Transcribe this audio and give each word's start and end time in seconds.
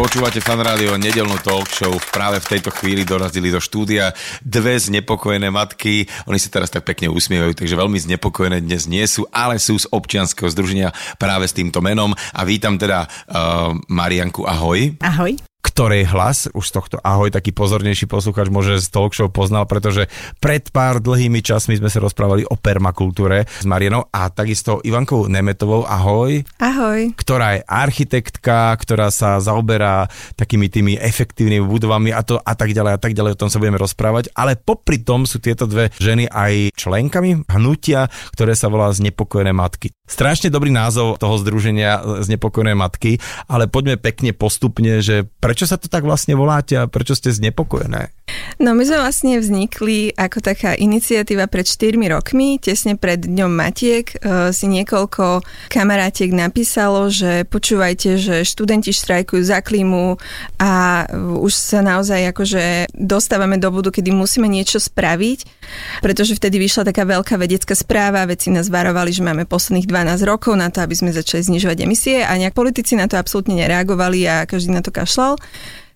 Počúvate 0.00 0.40
fan 0.40 0.56
rádio 0.64 0.96
nedelnú 0.96 1.36
talk 1.44 1.68
show. 1.68 1.92
Práve 2.08 2.40
v 2.40 2.56
tejto 2.56 2.72
chvíli 2.72 3.04
dorazili 3.04 3.52
do 3.52 3.60
štúdia 3.60 4.16
dve 4.40 4.80
znepokojené 4.80 5.52
matky. 5.52 6.08
Oni 6.24 6.40
sa 6.40 6.48
teraz 6.48 6.72
tak 6.72 6.88
pekne 6.88 7.12
usmievajú, 7.12 7.52
takže 7.52 7.76
veľmi 7.76 8.00
znepokojené 8.00 8.64
dnes 8.64 8.88
nie 8.88 9.04
sú, 9.04 9.28
ale 9.28 9.60
sú 9.60 9.76
z 9.76 9.84
občianskeho 9.92 10.48
združenia 10.48 10.96
práve 11.20 11.44
s 11.44 11.52
týmto 11.52 11.84
menom. 11.84 12.16
A 12.32 12.40
vítam 12.48 12.80
teda 12.80 13.04
uh, 13.28 13.76
Marianku, 13.92 14.48
ahoj. 14.48 14.96
Ahoj. 15.04 15.36
Ktorej 15.60 16.08
hlas, 16.08 16.48
už 16.52 16.64
z 16.64 16.72
tohto 16.72 16.96
ahoj, 17.04 17.28
taký 17.28 17.52
pozornejší 17.52 18.08
posluchač 18.08 18.48
môže 18.48 18.80
z 18.80 18.88
talk 18.88 19.12
show 19.12 19.28
poznal, 19.28 19.68
pretože 19.68 20.08
pred 20.40 20.66
pár 20.72 20.98
dlhými 21.04 21.44
časmi 21.44 21.76
sme 21.76 21.92
sa 21.92 22.00
rozprávali 22.00 22.48
o 22.48 22.56
permakultúre 22.56 23.44
s 23.44 23.64
Marienou 23.68 24.08
a 24.08 24.32
takisto 24.32 24.80
Ivankou 24.80 25.28
Nemetovou, 25.28 25.84
ahoj, 25.84 26.42
Ahoj. 26.58 27.12
ktorá 27.14 27.60
je 27.60 27.66
architektka, 27.68 28.72
ktorá 28.80 29.12
sa 29.12 29.36
zaoberá 29.38 30.08
takými 30.34 30.72
tými 30.72 30.96
efektívnymi 30.96 31.64
budovami 31.68 32.10
a, 32.10 32.24
to, 32.24 32.40
a 32.40 32.52
tak 32.56 32.72
ďalej 32.72 32.92
a 32.96 33.00
tak 33.00 33.12
ďalej, 33.12 33.36
o 33.36 33.40
tom 33.46 33.52
sa 33.52 33.60
budeme 33.60 33.80
rozprávať, 33.80 34.32
ale 34.32 34.56
popri 34.56 35.04
tom 35.04 35.28
sú 35.28 35.38
tieto 35.38 35.68
dve 35.68 35.92
ženy 36.00 36.28
aj 36.28 36.72
členkami 36.76 37.44
hnutia, 37.52 38.08
ktoré 38.32 38.56
sa 38.56 38.72
volá 38.72 38.88
Znepokojené 38.90 39.52
matky. 39.52 39.92
Strašne 40.10 40.50
dobrý 40.50 40.74
názov 40.74 41.22
toho 41.22 41.38
združenia 41.38 42.24
Znepokojené 42.26 42.74
matky, 42.74 43.22
ale 43.46 43.70
poďme 43.70 43.94
pekne 43.94 44.34
postupne, 44.34 44.98
že 44.98 45.22
prečo 45.50 45.66
sa 45.66 45.74
to 45.74 45.90
tak 45.90 46.06
vlastne 46.06 46.38
voláte 46.38 46.78
a 46.78 46.86
prečo 46.86 47.18
ste 47.18 47.34
znepokojené? 47.34 48.14
No 48.62 48.78
my 48.78 48.86
sme 48.86 49.02
vlastne 49.02 49.34
vznikli 49.42 50.14
ako 50.14 50.38
taká 50.38 50.78
iniciatíva 50.78 51.50
pred 51.50 51.66
4 51.66 51.98
rokmi, 52.06 52.62
tesne 52.62 52.94
pred 52.94 53.18
Dňom 53.18 53.50
Matiek 53.50 54.06
e, 54.14 54.54
si 54.54 54.70
niekoľko 54.70 55.42
kamarátiek 55.66 56.30
napísalo, 56.30 57.10
že 57.10 57.42
počúvajte, 57.50 58.14
že 58.14 58.46
študenti 58.46 58.94
štrajkujú 58.94 59.42
za 59.42 59.58
klímu 59.58 60.22
a 60.62 61.02
už 61.18 61.50
sa 61.50 61.82
naozaj 61.82 62.30
akože 62.30 62.94
dostávame 62.94 63.58
do 63.58 63.74
bodu, 63.74 63.90
kedy 63.90 64.14
musíme 64.14 64.46
niečo 64.46 64.78
spraviť, 64.78 65.50
pretože 65.98 66.38
vtedy 66.38 66.62
vyšla 66.62 66.94
taká 66.94 67.02
veľká 67.02 67.34
vedecká 67.34 67.74
správa, 67.74 68.28
veci 68.30 68.54
nás 68.54 68.70
varovali, 68.70 69.10
že 69.10 69.26
máme 69.26 69.50
posledných 69.50 69.90
12 69.90 70.30
rokov 70.30 70.54
na 70.54 70.70
to, 70.70 70.78
aby 70.86 70.94
sme 70.94 71.10
začali 71.10 71.42
znižovať 71.42 71.78
emisie 71.82 72.22
a 72.22 72.38
nejak 72.38 72.54
politici 72.54 72.94
na 72.94 73.10
to 73.10 73.18
absolútne 73.18 73.58
nereagovali 73.58 74.30
a 74.30 74.46
každý 74.46 74.70
na 74.70 74.84
to 74.84 74.94
kašľal. 74.94 75.39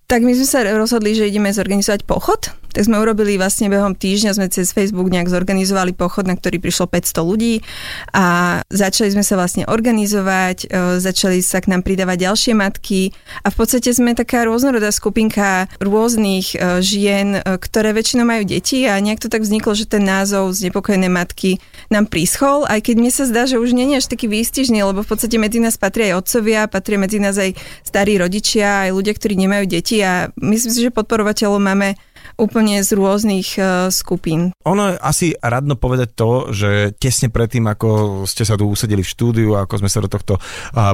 Tak 0.05 0.20
my 0.20 0.33
sme 0.37 0.47
sa 0.47 0.61
rozhodli, 0.69 1.17
že 1.17 1.28
ideme 1.28 1.48
zorganizovať 1.48 2.05
pochod. 2.05 2.53
Tak 2.75 2.91
sme 2.91 2.98
urobili 2.98 3.39
vlastne 3.39 3.70
behom 3.70 3.94
týždňa, 3.94 4.34
sme 4.34 4.50
cez 4.50 4.75
Facebook 4.75 5.06
nejak 5.06 5.30
zorganizovali 5.30 5.94
pochod, 5.94 6.27
na 6.27 6.34
ktorý 6.34 6.58
prišlo 6.58 6.91
500 6.91 7.22
ľudí 7.22 7.62
a 8.11 8.58
začali 8.67 9.14
sme 9.14 9.22
sa 9.22 9.39
vlastne 9.39 9.62
organizovať, 9.70 10.67
e, 10.67 10.98
začali 10.98 11.39
sa 11.39 11.62
k 11.62 11.70
nám 11.70 11.86
pridávať 11.86 12.27
ďalšie 12.27 12.52
matky 12.58 13.14
a 13.47 13.55
v 13.55 13.56
podstate 13.56 13.95
sme 13.95 14.19
taká 14.19 14.42
rôznorodá 14.50 14.91
skupinka 14.91 15.70
rôznych 15.78 16.58
e, 16.58 16.83
žien, 16.83 17.39
e, 17.39 17.62
ktoré 17.62 17.95
väčšinou 17.95 18.27
majú 18.27 18.42
deti 18.42 18.83
a 18.91 18.98
nejak 18.98 19.22
to 19.22 19.30
tak 19.30 19.47
vzniklo, 19.47 19.70
že 19.78 19.86
ten 19.86 20.02
názov 20.02 20.50
Znepokojené 20.50 21.06
matky 21.06 21.62
nám 21.95 22.11
príschol, 22.11 22.67
aj 22.67 22.91
keď 22.91 22.95
mne 22.98 23.12
sa 23.14 23.25
zdá, 23.30 23.47
že 23.47 23.62
už 23.62 23.70
nie 23.70 23.86
je 23.95 24.02
až 24.02 24.11
taký 24.11 24.27
výstižný, 24.27 24.83
lebo 24.83 25.06
v 25.06 25.11
podstate 25.14 25.39
medzi 25.39 25.62
nás 25.62 25.78
patria 25.78 26.19
aj 26.19 26.27
otcovia, 26.27 26.67
patria 26.67 26.98
medzi 26.98 27.22
nás 27.22 27.39
aj 27.39 27.55
starí 27.86 28.19
rodičia, 28.19 28.91
aj 28.91 28.98
ľudia, 28.98 29.14
ktorí 29.14 29.39
nemajú 29.39 29.64
deti 29.70 30.02
a 30.02 30.27
myslím 30.42 30.70
si, 30.75 30.83
že 30.83 30.91
podporovateľov 30.91 31.62
máme 31.62 31.95
úplne 32.36 32.80
z 32.82 32.90
rôznych 32.94 33.48
uh, 33.56 33.88
skupín. 33.88 34.54
Ono 34.66 34.94
je 34.94 35.00
asi 35.00 35.27
radno 35.38 35.78
povedať 35.78 36.08
to, 36.14 36.50
že 36.50 36.95
tesne 36.98 37.30
predtým, 37.30 37.67
ako 37.67 38.22
ste 38.28 38.46
sa 38.46 38.58
tu 38.58 38.68
usadili 38.68 39.02
v 39.02 39.12
štúdiu 39.12 39.48
a 39.55 39.64
ako 39.64 39.84
sme 39.84 39.90
sa 39.90 40.02
do 40.05 40.11
tohto 40.11 40.39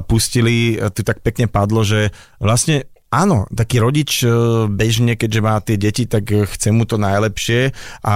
pustili, 0.06 0.76
uh, 0.76 0.92
tu 0.92 1.04
tak 1.06 1.24
pekne 1.24 1.48
padlo, 1.48 1.82
že 1.86 2.12
vlastne 2.38 2.88
Áno, 3.10 3.42
taký 3.50 3.82
rodič 3.82 4.22
e, 4.22 4.30
bežne, 4.70 5.18
keďže 5.18 5.40
má 5.42 5.58
tie 5.58 5.74
deti, 5.74 6.06
tak 6.06 6.30
chce 6.30 6.70
mu 6.70 6.86
to 6.86 6.94
najlepšie 6.94 7.74
a 8.06 8.14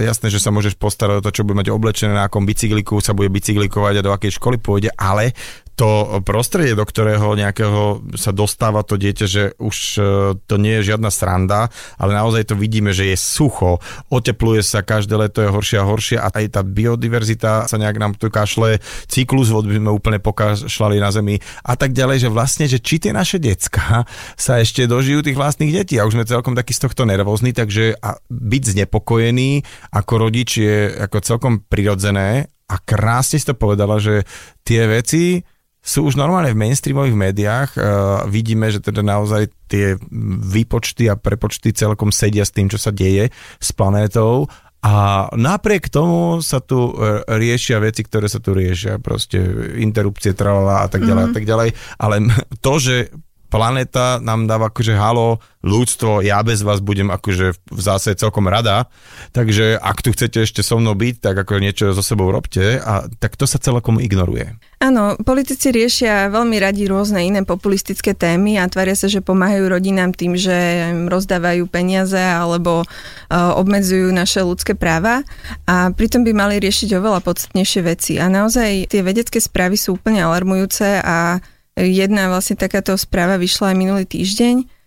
jasné, 0.00 0.32
že 0.32 0.40
sa 0.40 0.48
môžeš 0.48 0.80
postarať 0.80 1.20
o 1.20 1.24
to, 1.28 1.28
čo 1.28 1.44
bude 1.44 1.60
mať 1.60 1.68
oblečené, 1.68 2.16
na 2.16 2.24
akom 2.24 2.48
bicykliku 2.48 3.04
sa 3.04 3.12
bude 3.12 3.28
bicyklikovať 3.28 4.00
a 4.00 4.04
do 4.08 4.16
akej 4.16 4.40
školy 4.40 4.56
pôjde, 4.56 4.96
ale 4.96 5.36
to 5.80 6.20
prostredie, 6.28 6.76
do 6.76 6.84
ktorého 6.84 7.32
nejakého 7.32 8.04
sa 8.12 8.36
dostáva 8.36 8.84
to 8.84 9.00
dieťa, 9.00 9.24
že 9.24 9.42
už 9.56 9.76
e, 9.96 10.00
to 10.44 10.60
nie 10.60 10.76
je 10.76 10.92
žiadna 10.92 11.08
sranda, 11.08 11.72
ale 11.96 12.12
naozaj 12.12 12.52
to 12.52 12.54
vidíme, 12.60 12.92
že 12.92 13.08
je 13.08 13.16
sucho, 13.16 13.80
otepluje 14.12 14.60
sa, 14.60 14.84
každé 14.84 15.16
leto 15.16 15.40
je 15.40 15.48
horšie 15.48 15.80
a 15.80 15.88
horšie 15.88 16.16
a 16.20 16.28
aj 16.28 16.46
tá 16.52 16.60
biodiverzita 16.60 17.64
sa 17.64 17.76
nejak 17.80 17.96
nám 17.96 18.12
tu 18.20 18.28
kašle, 18.28 18.76
cyklus 19.08 19.48
vod 19.48 19.64
by 19.64 19.80
sme 19.80 19.88
úplne 19.88 20.20
pokašľali 20.20 21.00
na 21.00 21.08
zemi 21.08 21.40
a 21.64 21.72
tak 21.80 21.96
ďalej, 21.96 22.28
že 22.28 22.34
vlastne, 22.34 22.68
že 22.68 22.76
či 22.76 23.00
tie 23.00 23.16
naše 23.16 23.40
decka 23.40 24.04
sa 24.36 24.60
ešte 24.60 24.84
dožijú 24.84 25.24
tých 25.24 25.38
vlastných 25.38 25.72
detí. 25.72 25.96
A 25.96 26.04
už 26.04 26.20
sme 26.20 26.28
celkom 26.28 26.52
taký 26.52 26.76
z 26.76 26.92
tohto 26.92 27.08
nervózni, 27.08 27.56
takže 27.56 27.96
byť 28.28 28.62
znepokojený 28.76 29.64
ako 29.96 30.12
rodič 30.28 30.60
je 30.60 30.92
ako 31.08 31.24
celkom 31.24 31.64
prirodzené 31.64 32.52
a 32.70 32.76
krásne 32.78 33.40
si 33.40 33.46
to 33.46 33.58
povedala, 33.58 33.98
že 33.98 34.22
tie 34.62 34.86
veci 34.86 35.42
sú 35.80 36.04
už 36.04 36.14
normálne 36.20 36.52
v 36.52 36.60
mainstreamových 36.60 37.16
médiách. 37.16 37.70
Uh, 37.74 37.82
vidíme, 38.28 38.68
že 38.68 38.84
teda 38.84 39.00
naozaj 39.00 39.48
tie 39.64 39.96
výpočty 40.44 41.08
a 41.08 41.16
prepočty 41.16 41.72
celkom 41.72 42.12
sedia 42.12 42.44
s 42.44 42.52
tým, 42.52 42.68
čo 42.68 42.76
sa 42.76 42.92
deje 42.92 43.32
s 43.56 43.68
planétou 43.72 44.44
a 44.80 45.28
napriek 45.36 45.92
tomu 45.92 46.40
sa 46.40 46.56
tu 46.64 46.96
e, 46.96 47.20
riešia 47.28 47.84
veci, 47.84 48.00
ktoré 48.00 48.32
sa 48.32 48.40
tu 48.40 48.56
riešia, 48.56 48.96
proste 48.96 49.36
interrupcie, 49.76 50.32
tralala 50.32 50.84
a 50.84 50.88
tak 50.88 51.04
ďalej 51.04 51.20
mm-hmm. 51.20 51.36
a 51.36 51.36
tak 51.36 51.44
ďalej, 51.44 51.68
ale 52.00 52.16
to, 52.64 52.72
že 52.80 53.12
planéta 53.50 54.22
nám 54.22 54.46
dáva 54.46 54.70
akože 54.70 54.94
halo, 54.94 55.42
ľudstvo, 55.60 56.24
ja 56.24 56.40
bez 56.40 56.64
vás 56.64 56.80
budem 56.80 57.12
akože 57.12 57.52
v 57.52 57.80
zase 57.84 58.16
celkom 58.16 58.48
rada, 58.48 58.88
takže 59.36 59.76
ak 59.76 60.00
tu 60.00 60.16
chcete 60.16 60.48
ešte 60.48 60.64
so 60.64 60.80
mnou 60.80 60.96
byť, 60.96 61.20
tak 61.20 61.36
ako 61.36 61.60
niečo 61.60 61.92
so 61.92 62.00
sebou 62.00 62.32
robte 62.32 62.80
a 62.80 63.04
tak 63.20 63.36
to 63.36 63.44
sa 63.44 63.60
celkom 63.60 64.00
ignoruje. 64.00 64.56
Áno, 64.80 65.20
politici 65.20 65.68
riešia 65.68 66.32
veľmi 66.32 66.56
radi 66.56 66.88
rôzne 66.88 67.20
iné 67.20 67.44
populistické 67.44 68.16
témy 68.16 68.56
a 68.56 68.64
tvária 68.72 68.96
sa, 68.96 69.12
že 69.12 69.20
pomáhajú 69.20 69.68
rodinám 69.68 70.16
tým, 70.16 70.40
že 70.40 70.56
im 70.96 71.04
rozdávajú 71.12 71.68
peniaze 71.68 72.16
alebo 72.16 72.88
uh, 72.88 73.60
obmedzujú 73.60 74.08
naše 74.16 74.40
ľudské 74.40 74.72
práva 74.72 75.20
a 75.68 75.92
pritom 75.92 76.24
by 76.24 76.32
mali 76.32 76.56
riešiť 76.56 76.96
oveľa 76.96 77.20
podstatnejšie 77.20 77.80
veci. 77.84 78.16
A 78.16 78.32
naozaj 78.32 78.88
tie 78.88 79.04
vedecké 79.04 79.36
správy 79.36 79.76
sú 79.76 80.00
úplne 80.00 80.24
alarmujúce 80.24 81.04
a 81.04 81.44
Jedna 81.80 82.28
vlastne 82.28 82.60
takáto 82.60 82.92
správa 83.00 83.40
vyšla 83.40 83.72
aj 83.72 83.76
minulý 83.76 84.04
týždeň 84.04 84.80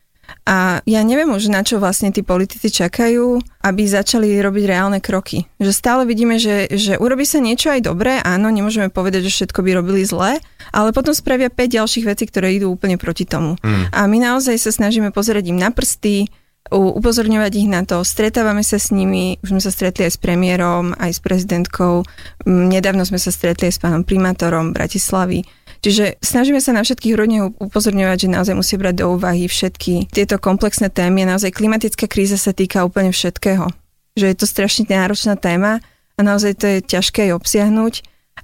a 0.43 0.83
ja 0.83 1.01
neviem 1.03 1.31
už, 1.31 1.47
na 1.47 1.63
čo 1.63 1.79
vlastne 1.79 2.11
tí 2.11 2.19
politici 2.23 2.67
čakajú, 2.67 3.39
aby 3.63 3.81
začali 3.87 4.39
robiť 4.39 4.63
reálne 4.67 4.99
kroky. 4.99 5.47
Že 5.59 5.71
stále 5.71 6.01
vidíme, 6.03 6.35
že, 6.39 6.67
že 6.71 6.99
urobí 6.99 7.23
sa 7.23 7.39
niečo 7.39 7.71
aj 7.71 7.87
dobré, 7.87 8.19
áno, 8.23 8.51
nemôžeme 8.51 8.91
povedať, 8.91 9.27
že 9.27 9.43
všetko 9.43 9.59
by 9.63 9.71
robili 9.79 10.03
zle, 10.03 10.39
ale 10.71 10.89
potom 10.95 11.15
spravia 11.15 11.47
5 11.47 11.79
ďalších 11.79 12.05
vecí, 12.07 12.23
ktoré 12.27 12.55
idú 12.55 12.71
úplne 12.71 12.99
proti 12.99 13.23
tomu. 13.23 13.55
Mm. 13.63 13.91
A 13.91 13.99
my 14.07 14.17
naozaj 14.19 14.59
sa 14.59 14.71
snažíme 14.71 15.15
pozerať 15.15 15.51
im 15.51 15.59
na 15.59 15.71
prsty, 15.71 16.27
upozorňovať 16.71 17.51
ich 17.59 17.67
na 17.67 17.83
to. 17.83 18.01
Stretávame 18.07 18.63
sa 18.63 18.79
s 18.79 18.89
nimi, 18.95 19.37
už 19.43 19.51
sme 19.51 19.61
sa 19.61 19.71
stretli 19.71 20.07
aj 20.07 20.15
s 20.15 20.19
premiérom, 20.19 20.95
aj 20.95 21.11
s 21.11 21.19
prezidentkou. 21.19 22.07
Nedávno 22.47 23.03
sme 23.03 23.19
sa 23.19 23.35
stretli 23.35 23.67
aj 23.67 23.73
s 23.75 23.81
pánom 23.83 24.07
primátorom 24.07 24.71
Bratislavy. 24.71 25.43
Čiže 25.83 26.15
snažíme 26.23 26.63
sa 26.63 26.71
na 26.71 26.79
všetkých 26.79 27.15
rodne 27.19 27.51
upozorňovať, 27.59 28.17
že 28.23 28.31
naozaj 28.31 28.55
musí 28.55 28.79
brať 28.79 29.03
do 29.03 29.19
úvahy 29.19 29.51
všetky 29.51 30.07
tieto 30.15 30.39
komplexné 30.39 30.87
témy. 30.87 31.27
Naozaj 31.27 31.51
klimatická 31.51 32.07
kríza 32.07 32.39
sa 32.39 32.55
týka 32.55 32.87
úplne 32.87 33.11
všetkého. 33.11 33.67
Že 34.15 34.25
je 34.31 34.37
to 34.39 34.47
strašne 34.47 34.87
náročná 34.87 35.35
téma 35.35 35.83
a 36.15 36.19
naozaj 36.23 36.55
to 36.55 36.65
je 36.71 36.77
ťažké 36.87 37.27
aj 37.27 37.35
obsiahnuť. 37.35 37.93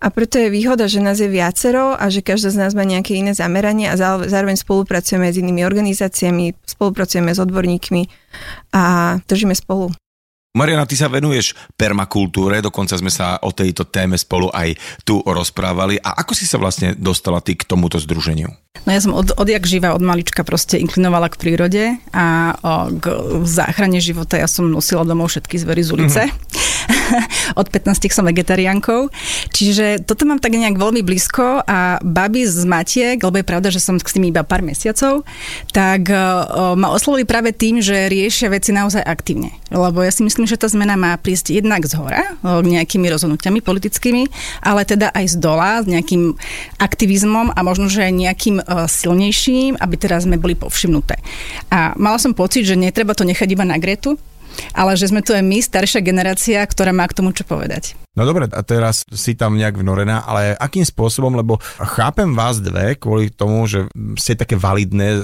A 0.04 0.12
preto 0.12 0.36
je 0.36 0.52
výhoda, 0.52 0.92
že 0.92 1.00
nás 1.00 1.18
je 1.24 1.32
viacero 1.32 1.96
a 1.96 2.12
že 2.12 2.22
každá 2.22 2.52
z 2.52 2.60
nás 2.60 2.72
má 2.76 2.84
nejaké 2.84 3.16
iné 3.16 3.32
zameranie 3.32 3.88
a 3.88 3.96
zároveň 4.28 4.60
spolupracujeme 4.60 5.32
s 5.32 5.40
inými 5.40 5.64
organizáciami, 5.64 6.60
spolupracujeme 6.68 7.32
s 7.32 7.40
odborníkmi 7.40 8.04
a 8.76 9.16
držíme 9.26 9.56
spolu. 9.56 9.96
Mariana, 10.60 10.84
ty 10.84 11.00
sa 11.00 11.08
venuješ 11.08 11.56
permakultúre, 11.80 12.60
dokonca 12.60 13.00
sme 13.00 13.08
sa 13.08 13.40
o 13.40 13.56
tejto 13.56 13.88
téme 13.88 14.20
spolu 14.20 14.52
aj 14.52 14.76
tu 15.08 15.24
rozprávali. 15.24 15.96
A 16.04 16.20
ako 16.20 16.36
si 16.36 16.44
sa 16.44 16.60
vlastne 16.60 16.92
dostala 17.00 17.40
ty 17.40 17.56
k 17.56 17.64
tomuto 17.64 17.96
združeniu? 17.96 18.52
No 18.84 18.92
ja 18.92 19.00
som 19.00 19.16
od, 19.16 19.32
odjak 19.40 19.64
živa, 19.64 19.96
od 19.96 20.04
malička 20.04 20.44
proste 20.44 20.76
inklinovala 20.76 21.32
k 21.32 21.40
prírode 21.40 21.84
a 22.12 22.60
o, 22.60 22.92
k 22.92 23.06
záchrane 23.48 24.04
života 24.04 24.36
ja 24.36 24.52
som 24.52 24.68
nosila 24.68 25.08
domov 25.08 25.32
všetky 25.32 25.56
zvery 25.64 25.80
z 25.80 25.90
ulice. 25.96 26.22
Mm-hmm. 26.28 26.70
od 27.62 27.68
15 27.70 28.10
som 28.12 28.26
vegetariánkou. 28.26 29.10
Čiže 29.54 30.06
toto 30.06 30.26
mám 30.26 30.42
tak 30.42 30.56
nejak 30.56 30.78
veľmi 30.78 31.02
blízko 31.06 31.64
a 31.66 32.02
baby 32.02 32.46
z 32.46 32.66
Matiek, 32.66 33.18
lebo 33.22 33.40
je 33.40 33.48
pravda, 33.48 33.70
že 33.74 33.82
som 33.82 33.98
s 33.98 34.14
tými 34.14 34.34
iba 34.34 34.46
pár 34.46 34.62
mesiacov, 34.66 35.26
tak 35.74 36.10
uh, 36.10 36.74
ma 36.74 36.94
oslovili 36.94 37.26
práve 37.26 37.54
tým, 37.54 37.82
že 37.84 38.10
riešia 38.10 38.50
veci 38.50 38.74
naozaj 38.74 39.04
aktívne. 39.04 39.54
Lebo 39.70 40.02
ja 40.02 40.12
si 40.14 40.26
myslím, 40.26 40.49
že 40.50 40.58
tá 40.58 40.66
zmena 40.66 40.98
má 40.98 41.14
prísť 41.22 41.54
jednak 41.54 41.86
z 41.86 41.94
hora, 42.02 42.34
uh, 42.42 42.66
nejakými 42.66 43.06
rozhodnutiami 43.06 43.62
politickými, 43.62 44.26
ale 44.66 44.82
teda 44.90 45.14
aj 45.14 45.26
z 45.30 45.36
dola, 45.38 45.86
s 45.86 45.88
nejakým 45.88 46.34
aktivizmom 46.82 47.54
a 47.54 47.60
možno, 47.62 47.86
že 47.86 48.10
aj 48.10 48.14
nejakým 48.18 48.58
uh, 48.66 48.90
silnejším, 48.90 49.78
aby 49.78 49.96
teraz 50.02 50.26
sme 50.26 50.42
boli 50.42 50.58
povšimnuté. 50.58 51.22
A 51.70 51.94
mala 52.02 52.18
som 52.18 52.34
pocit, 52.34 52.66
že 52.66 52.74
netreba 52.74 53.14
to 53.14 53.22
nechať 53.22 53.48
iba 53.54 53.64
na 53.64 53.78
Gretu, 53.78 54.18
ale 54.74 54.96
že 55.00 55.10
sme 55.10 55.26
tu 55.26 55.32
aj 55.36 55.44
my, 55.44 55.60
staršia 55.60 56.02
generácia, 56.04 56.60
ktorá 56.64 56.92
má 56.96 57.06
k 57.08 57.18
tomu 57.20 57.36
čo 57.36 57.44
povedať. 57.44 57.98
No 58.20 58.28
dobre, 58.28 58.52
a 58.52 58.62
teraz 58.68 59.08
si 59.16 59.32
tam 59.38 59.56
nejak 59.56 59.80
vnorená, 59.80 60.28
ale 60.28 60.52
akým 60.58 60.84
spôsobom, 60.84 61.40
lebo 61.40 61.56
chápem 61.80 62.28
vás 62.36 62.60
dve 62.60 63.00
kvôli 63.00 63.32
tomu, 63.32 63.64
že 63.64 63.88
ste 64.20 64.36
také 64.36 64.60
validné 64.60 65.08
e, 65.16 65.22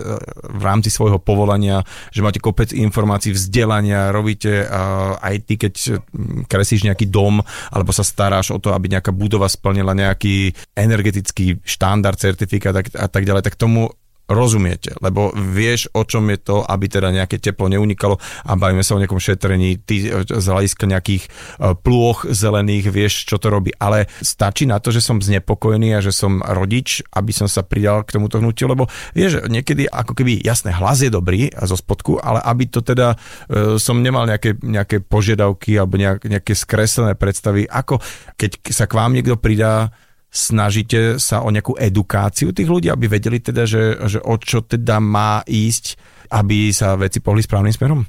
v 0.56 0.64
rámci 0.64 0.88
svojho 0.88 1.20
povolania, 1.20 1.84
že 2.16 2.24
máte 2.24 2.40
kopec 2.40 2.72
informácií, 2.72 3.36
vzdelania, 3.36 4.16
robíte 4.16 4.64
uh, 4.64 5.18
aj 5.20 5.36
ty, 5.44 5.54
keď 5.60 5.74
kreslíš 6.48 6.88
nejaký 6.88 7.12
dom, 7.12 7.44
alebo 7.74 7.92
sa 7.92 8.06
staráš 8.06 8.56
o 8.56 8.62
to, 8.62 8.72
aby 8.72 8.88
nejaká 8.96 9.12
budova 9.12 9.52
splnila 9.52 9.92
nejaký 9.92 10.56
energetický 10.78 11.60
štandard, 11.68 12.16
certifikát 12.16 12.76
a 12.80 13.08
tak 13.12 13.28
ďalej, 13.28 13.44
tak 13.44 13.60
tomu 13.60 13.92
rozumiete, 14.25 14.98
lebo 15.06 15.30
vieš, 15.33 15.89
o 15.94 16.01
čom 16.01 16.25
je 16.33 16.39
to, 16.42 16.57
aby 16.66 16.89
teda 16.89 17.13
nejaké 17.13 17.38
teplo 17.38 17.69
neunikalo 17.69 18.18
a 18.45 18.57
bavíme 18.57 18.81
sa 18.81 18.98
o 18.98 19.01
nejakom 19.01 19.22
šetrení, 19.22 19.86
ty 19.86 20.10
e, 20.10 20.25
z 20.25 20.45
hľadiska 20.45 20.89
nejakých 20.89 21.24
e, 21.25 21.30
plôch 21.77 22.25
zelených, 22.25 22.89
vieš, 22.89 23.30
čo 23.30 23.38
to 23.38 23.54
robí, 23.54 23.69
ale 23.77 24.10
stačí 24.25 24.66
na 24.66 24.81
to, 24.81 24.89
že 24.89 25.06
som 25.06 25.22
znepokojený 25.22 25.94
a 25.94 26.00
že 26.01 26.10
som 26.10 26.42
rodič, 26.42 27.06
aby 27.13 27.30
som 27.30 27.45
sa 27.45 27.62
pridal 27.62 28.01
k 28.01 28.18
tomuto 28.18 28.42
hnutiu, 28.42 28.66
lebo 28.66 28.89
vieš, 29.13 29.45
niekedy 29.45 29.86
ako 29.86 30.18
keby, 30.18 30.42
jasné, 30.42 30.74
hlas 30.74 31.06
je 31.06 31.13
dobrý 31.13 31.54
zo 31.54 31.78
spodku, 31.78 32.18
ale 32.18 32.42
aby 32.42 32.66
to 32.66 32.81
teda 32.81 33.13
e, 33.45 33.78
som 33.78 34.01
nemal 34.01 34.25
nejaké, 34.25 34.57
nejaké 34.57 35.06
požiadavky 35.06 35.78
alebo 35.78 36.01
nejak, 36.01 36.25
nejaké 36.25 36.57
skreslené 36.57 37.13
predstavy, 37.13 37.69
ako 37.69 38.01
keď 38.33 38.74
sa 38.74 38.89
k 38.89 38.98
vám 38.98 39.13
niekto 39.13 39.38
pridá, 39.38 39.94
snažíte 40.36 41.16
sa 41.16 41.40
o 41.40 41.48
nejakú 41.48 41.80
edukáciu 41.80 42.52
tých 42.52 42.68
ľudí, 42.68 42.92
aby 42.92 43.08
vedeli 43.08 43.40
teda, 43.40 43.64
že, 43.64 43.96
že 44.04 44.20
o 44.20 44.36
čo 44.36 44.68
teda 44.68 45.00
má 45.00 45.40
ísť, 45.48 45.96
aby 46.36 46.76
sa 46.76 47.00
veci 47.00 47.24
pohli 47.24 47.40
správnym 47.40 47.72
smerom? 47.72 48.04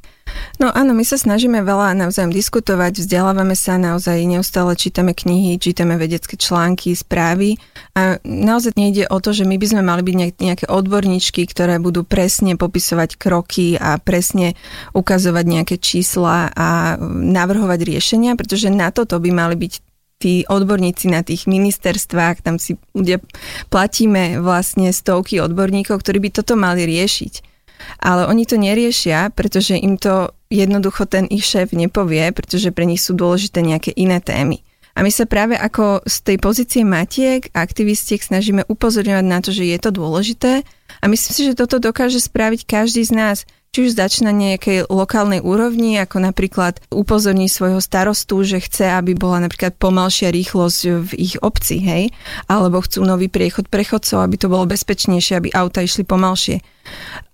No 0.59 0.73
áno, 0.73 0.97
my 0.97 1.05
sa 1.07 1.21
snažíme 1.21 1.63
veľa 1.63 1.95
navzájom 1.95 2.35
diskutovať, 2.35 2.99
vzdelávame 3.05 3.55
sa 3.55 3.79
naozaj, 3.79 4.27
neustále 4.27 4.75
čítame 4.75 5.15
knihy, 5.15 5.61
čítame 5.61 5.95
vedecké 5.95 6.35
články, 6.35 6.97
správy 6.99 7.61
a 7.95 8.19
naozaj 8.25 8.75
nejde 8.75 9.07
o 9.07 9.23
to, 9.23 9.31
že 9.31 9.47
my 9.47 9.55
by 9.61 9.67
sme 9.71 9.83
mali 9.87 10.03
byť 10.03 10.17
nejaké 10.43 10.67
odborníčky, 10.67 11.47
ktoré 11.47 11.79
budú 11.79 12.03
presne 12.03 12.59
popisovať 12.59 13.21
kroky 13.21 13.79
a 13.79 14.01
presne 14.03 14.59
ukazovať 14.97 15.45
nejaké 15.45 15.77
čísla 15.79 16.51
a 16.57 16.99
navrhovať 17.07 17.81
riešenia, 17.87 18.35
pretože 18.35 18.73
na 18.73 18.91
toto 18.91 19.21
by 19.23 19.31
mali 19.31 19.55
byť 19.55 19.86
tí 20.17 20.49
odborníci 20.49 21.13
na 21.13 21.21
tých 21.21 21.45
ministerstvách, 21.45 22.41
tam 22.41 22.57
si 22.57 22.81
kde 22.97 23.21
platíme 23.69 24.41
vlastne 24.41 24.89
stovky 24.93 25.41
odborníkov, 25.45 26.01
ktorí 26.01 26.19
by 26.25 26.31
toto 26.33 26.57
mali 26.57 26.89
riešiť. 26.89 27.57
Ale 28.01 28.25
oni 28.25 28.49
to 28.49 28.57
neriešia, 28.57 29.29
pretože 29.37 29.77
im 29.77 30.01
to 30.01 30.33
jednoducho 30.49 31.05
ten 31.05 31.29
ich 31.29 31.45
šéf 31.45 31.77
nepovie, 31.77 32.33
pretože 32.33 32.73
pre 32.73 32.89
nich 32.89 33.05
sú 33.05 33.13
dôležité 33.13 33.61
nejaké 33.61 33.93
iné 33.93 34.19
témy. 34.25 34.65
A 34.97 35.05
my 35.05 35.13
sa 35.13 35.29
práve 35.29 35.53
ako 35.61 36.01
z 36.09 36.17
tej 36.25 36.37
pozície 36.41 36.81
matiek 36.81 37.53
a 37.53 37.61
aktivistiek 37.61 38.17
snažíme 38.17 38.65
upozorňovať 38.65 39.27
na 39.29 39.45
to, 39.45 39.53
že 39.53 39.69
je 39.69 39.77
to 39.77 39.93
dôležité 39.93 40.65
a 40.65 41.05
myslím 41.05 41.33
si, 41.37 41.43
že 41.45 41.59
toto 41.59 41.77
dokáže 41.77 42.17
spraviť 42.17 42.65
každý 42.65 43.05
z 43.05 43.13
nás 43.13 43.39
či 43.75 43.79
už 43.87 43.99
začne 43.99 44.33
na 44.33 44.35
nejakej 44.35 44.89
lokálnej 44.89 45.45
úrovni, 45.45 46.01
ako 46.01 46.25
napríklad 46.25 46.81
upozorní 46.89 47.51
svojho 47.51 47.83
starostu, 47.83 48.41
že 48.41 48.65
chce, 48.65 48.89
aby 48.89 49.13
bola 49.13 49.45
napríklad 49.45 49.77
pomalšia 49.77 50.33
rýchlosť 50.33 50.81
v 51.05 51.11
ich 51.21 51.35
obci, 51.45 51.85
hej, 51.85 52.05
alebo 52.49 52.81
chcú 52.81 53.05
nový 53.05 53.29
priechod 53.29 53.69
prechodcov, 53.69 54.25
aby 54.25 54.37
to 54.41 54.49
bolo 54.49 54.65
bezpečnejšie, 54.65 55.37
aby 55.37 55.49
auta 55.53 55.85
išli 55.85 56.09
pomalšie. 56.09 56.65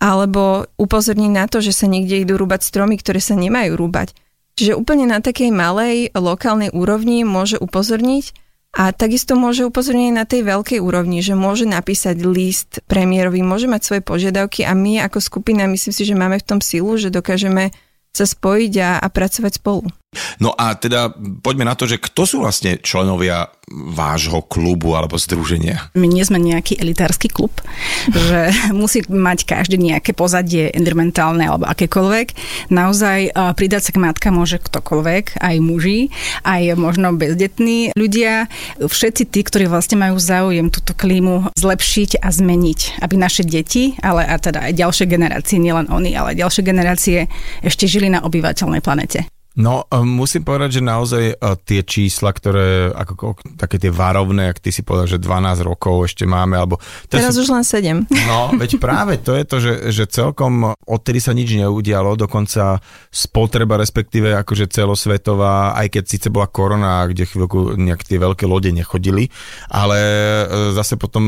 Alebo 0.02 0.66
upozorní 0.80 1.30
na 1.30 1.46
to, 1.46 1.62
že 1.62 1.70
sa 1.70 1.86
niekde 1.86 2.26
idú 2.26 2.34
rúbať 2.40 2.66
stromy, 2.66 2.98
ktoré 2.98 3.22
sa 3.22 3.38
nemajú 3.38 3.78
rúbať. 3.78 4.16
Čiže 4.52 4.76
úplne 4.76 5.08
na 5.08 5.24
takej 5.24 5.48
malej 5.48 6.12
lokálnej 6.12 6.74
úrovni 6.76 7.24
môže 7.24 7.56
upozorniť 7.56 8.41
a 8.72 8.88
takisto 8.96 9.36
môže 9.36 9.68
upozorniť 9.68 10.12
na 10.16 10.24
tej 10.24 10.48
veľkej 10.48 10.80
úrovni, 10.80 11.20
že 11.20 11.36
môže 11.36 11.68
napísať 11.68 12.24
list 12.24 12.80
premiérovi, 12.88 13.44
môže 13.44 13.68
mať 13.68 13.82
svoje 13.84 14.02
požiadavky 14.02 14.64
a 14.64 14.72
my 14.72 15.04
ako 15.04 15.20
skupina 15.20 15.68
myslím 15.68 15.92
si, 15.92 16.02
že 16.08 16.16
máme 16.16 16.40
v 16.40 16.48
tom 16.48 16.60
silu, 16.64 16.96
že 16.96 17.12
dokážeme 17.12 17.68
sa 18.16 18.24
spojiť 18.24 18.72
a, 18.80 18.90
a 18.96 19.06
pracovať 19.12 19.60
spolu. 19.60 20.01
No 20.40 20.52
a 20.52 20.76
teda 20.76 21.08
poďme 21.40 21.64
na 21.64 21.72
to, 21.72 21.88
že 21.88 21.96
kto 21.96 22.28
sú 22.28 22.36
vlastne 22.44 22.76
členovia 22.84 23.48
vášho 23.72 24.44
klubu 24.44 24.92
alebo 24.92 25.16
združenia? 25.16 25.88
My 25.96 26.04
nie 26.04 26.20
sme 26.20 26.36
nejaký 26.36 26.76
elitársky 26.76 27.32
klub, 27.32 27.52
že 28.28 28.52
musí 28.76 29.00
mať 29.08 29.48
každý 29.48 29.80
nejaké 29.80 30.12
pozadie 30.12 30.68
environmentálne 30.76 31.48
alebo 31.48 31.64
akékoľvek. 31.64 32.36
Naozaj 32.68 33.32
pridať 33.56 33.88
sa 33.88 33.92
k 33.96 34.02
matka 34.04 34.28
môže 34.28 34.60
ktokoľvek, 34.60 35.40
aj 35.40 35.56
muži, 35.64 36.12
aj 36.44 36.76
možno 36.76 37.16
bezdetní 37.16 37.96
ľudia. 37.96 38.52
Všetci 38.84 39.32
tí, 39.32 39.40
ktorí 39.40 39.64
vlastne 39.64 39.96
majú 39.96 40.20
záujem 40.20 40.68
túto 40.68 40.92
klímu 40.92 41.56
zlepšiť 41.56 42.20
a 42.20 42.28
zmeniť, 42.28 43.00
aby 43.00 43.14
naše 43.16 43.48
deti, 43.48 43.96
ale 44.04 44.28
a 44.28 44.36
teda 44.36 44.68
aj 44.68 44.76
ďalšie 44.76 45.06
generácie, 45.08 45.56
nielen 45.56 45.88
oni, 45.88 46.12
ale 46.12 46.36
ďalšie 46.36 46.60
generácie 46.60 47.32
ešte 47.64 47.88
žili 47.88 48.12
na 48.12 48.20
obyvateľnej 48.20 48.84
planete. 48.84 49.24
No, 49.52 49.84
e, 49.84 50.00
musím 50.00 50.48
povedať, 50.48 50.80
že 50.80 50.82
naozaj 50.82 51.24
e, 51.28 51.34
tie 51.68 51.84
čísla, 51.84 52.32
ktoré 52.32 52.88
ako, 52.88 53.36
také 53.60 53.76
tie 53.76 53.92
varovné, 53.92 54.48
ak 54.48 54.64
ty 54.64 54.72
si 54.72 54.80
povedal, 54.80 55.04
že 55.04 55.20
12 55.20 55.60
rokov 55.60 56.08
ešte 56.08 56.24
máme, 56.24 56.56
alebo... 56.56 56.80
Teraz 57.12 57.36
sú, 57.36 57.44
už 57.44 57.52
len 57.52 57.60
7. 57.60 58.08
No, 58.24 58.48
veď 58.56 58.80
práve 58.80 59.20
to 59.20 59.36
je 59.36 59.44
to, 59.44 59.56
že, 59.60 59.72
že 59.92 60.04
celkom 60.08 60.72
odtedy 60.88 61.20
sa 61.20 61.36
nič 61.36 61.52
neudialo, 61.52 62.16
dokonca 62.16 62.80
spotreba, 63.12 63.76
respektíve 63.76 64.32
akože 64.40 64.72
celosvetová, 64.72 65.76
aj 65.76 66.00
keď 66.00 66.04
síce 66.08 66.28
bola 66.32 66.48
korona, 66.48 67.04
kde 67.04 67.28
chvíľku 67.28 67.76
nejak 67.76 68.08
tie 68.08 68.16
veľké 68.16 68.48
lode 68.48 68.72
nechodili, 68.72 69.28
ale 69.68 70.00
e, 70.00 70.44
zase 70.72 70.96
potom 70.96 71.24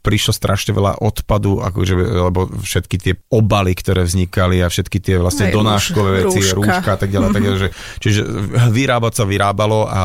prišlo 0.00 0.32
strašne 0.32 0.72
veľa 0.72 0.96
odpadu, 1.04 1.60
akože, 1.60 1.92
lebo 2.24 2.48
všetky 2.64 2.96
tie 2.96 3.12
obaly, 3.28 3.76
ktoré 3.76 4.08
vznikali 4.08 4.64
a 4.64 4.72
všetky 4.72 4.96
tie 4.96 5.20
vlastne 5.20 5.52
donáškové 5.52 6.24
veci, 6.24 6.40
rúška, 6.40 6.80
rúška 6.80 6.90
a 6.96 6.98
tak 6.98 7.12
ďalej, 7.12 7.33
takže, 7.42 7.68
čiže 7.98 8.20
vyrábať 8.70 9.12
sa 9.18 9.24
vyrábalo 9.26 9.90
a 9.90 10.02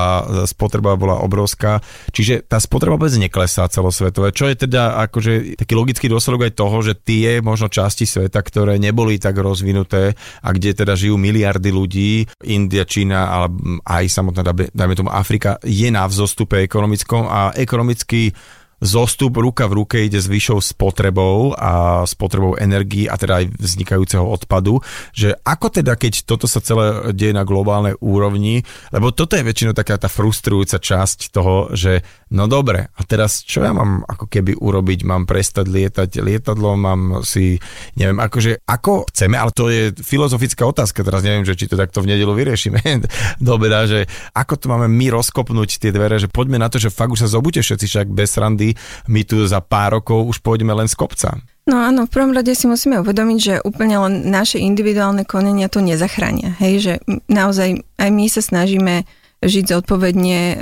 spotreba 0.49 0.97
bola 0.97 1.21
obrovská. 1.21 1.83
Čiže 2.09 2.49
tá 2.49 2.57
spotreba 2.57 2.97
vôbec 2.97 3.13
neklesá 3.15 3.69
celosvetové, 3.69 4.33
čo 4.33 4.49
je 4.49 4.65
teda 4.65 4.97
akože 5.09 5.59
taký 5.59 5.73
logický 5.77 6.09
dôsledok 6.09 6.49
aj 6.49 6.53
toho, 6.57 6.77
že 6.81 6.93
tie 6.97 7.39
možno 7.39 7.69
časti 7.69 8.09
sveta, 8.09 8.41
ktoré 8.41 8.81
neboli 8.81 9.21
tak 9.21 9.37
rozvinuté 9.37 10.17
a 10.43 10.49
kde 10.51 10.73
teda 10.73 10.97
žijú 10.97 11.15
miliardy 11.15 11.69
ľudí, 11.69 12.11
India, 12.49 12.83
Čína, 12.83 13.29
ale 13.29 13.47
aj 13.85 14.03
samotná, 14.09 14.41
dajme 14.73 14.93
tomu 14.97 15.11
Afrika, 15.13 15.61
je 15.61 15.87
na 15.93 16.03
vzostupe 16.09 16.59
ekonomickom 16.65 17.29
a 17.29 17.53
ekonomicky 17.55 18.33
zostup 18.79 19.37
ruka 19.37 19.67
v 19.67 19.83
ruke 19.83 19.97
ide 19.99 20.19
s 20.19 20.27
vyššou 20.27 20.59
spotrebou 20.75 21.55
a 21.55 22.03
spotrebou 22.07 22.55
energii 22.55 23.11
a 23.11 23.15
teda 23.19 23.43
aj 23.43 23.45
vznikajúceho 23.59 24.23
odpadu, 24.23 24.79
že 25.11 25.35
ako 25.43 25.67
teda, 25.69 25.99
keď 25.99 26.23
toto 26.23 26.47
sa 26.47 26.63
celé 26.63 27.11
deje 27.15 27.35
na 27.35 27.43
globálnej 27.43 27.95
úrovni, 27.99 28.63
lebo 28.91 29.11
toto 29.11 29.35
je 29.35 29.43
väčšinou 29.43 29.75
taká 29.75 29.99
tá 29.99 30.07
frustrujúca 30.07 30.79
časť 30.79 31.31
toho, 31.31 31.71
že 31.75 32.03
no 32.29 32.45
dobre, 32.45 32.89
a 32.93 33.01
teraz 33.05 33.41
čo 33.41 33.65
ja 33.65 33.73
mám 33.73 34.05
ako 34.05 34.29
keby 34.29 34.57
urobiť, 34.57 35.05
mám 35.05 35.25
prestať 35.25 35.65
lietať 35.69 36.09
lietadlo, 36.21 36.77
mám 36.77 37.25
si, 37.25 37.57
neviem, 37.97 38.17
akože 38.21 38.65
ako 38.65 39.09
chceme, 39.09 39.35
ale 39.35 39.51
to 39.53 39.69
je 39.69 39.93
filozofická 39.97 40.65
otázka, 40.65 41.05
teraz 41.05 41.25
neviem, 41.25 41.43
že 41.43 41.57
či 41.57 41.65
to 41.65 41.77
takto 41.77 42.01
v 42.05 42.15
nedelu 42.15 42.31
vyriešime, 42.33 42.81
dobre, 43.41 43.73
že 43.89 44.05
ako 44.33 44.53
to 44.57 44.65
máme 44.69 44.87
my 44.89 45.09
rozkopnúť 45.13 45.81
tie 45.81 45.91
dvere, 45.93 46.21
že 46.21 46.29
poďme 46.29 46.61
na 46.61 46.69
to, 46.69 46.77
že 46.77 46.93
fakt 46.93 47.13
už 47.13 47.25
sa 47.25 47.29
zobudte 47.29 47.61
všetci 47.61 47.85
však 47.85 48.07
bez 48.13 48.37
randy, 48.37 48.77
my 49.09 49.21
tu 49.25 49.41
za 49.45 49.61
pár 49.61 49.99
rokov 49.99 50.29
už 50.29 50.37
pôjdeme 50.45 50.73
len 50.73 50.87
z 50.87 50.95
kopca. 50.95 51.37
No 51.69 51.85
áno, 51.85 52.09
v 52.09 52.13
prvom 52.17 52.33
rade 52.33 52.49
si 52.57 52.65
musíme 52.65 52.97
uvedomiť, 52.97 53.37
že 53.37 53.61
úplne 53.61 54.01
len 54.01 54.13
naše 54.25 54.57
individuálne 54.57 55.21
konenia 55.21 55.69
to 55.69 55.85
nezachránia. 55.85 56.57
Hej, 56.57 56.73
že 56.81 56.93
naozaj 57.29 57.85
aj 58.01 58.09
my 58.09 58.25
sa 58.25 58.41
snažíme 58.41 59.05
žiť 59.39 59.65
zodpovedne, 59.71 60.39
e, 60.51 60.55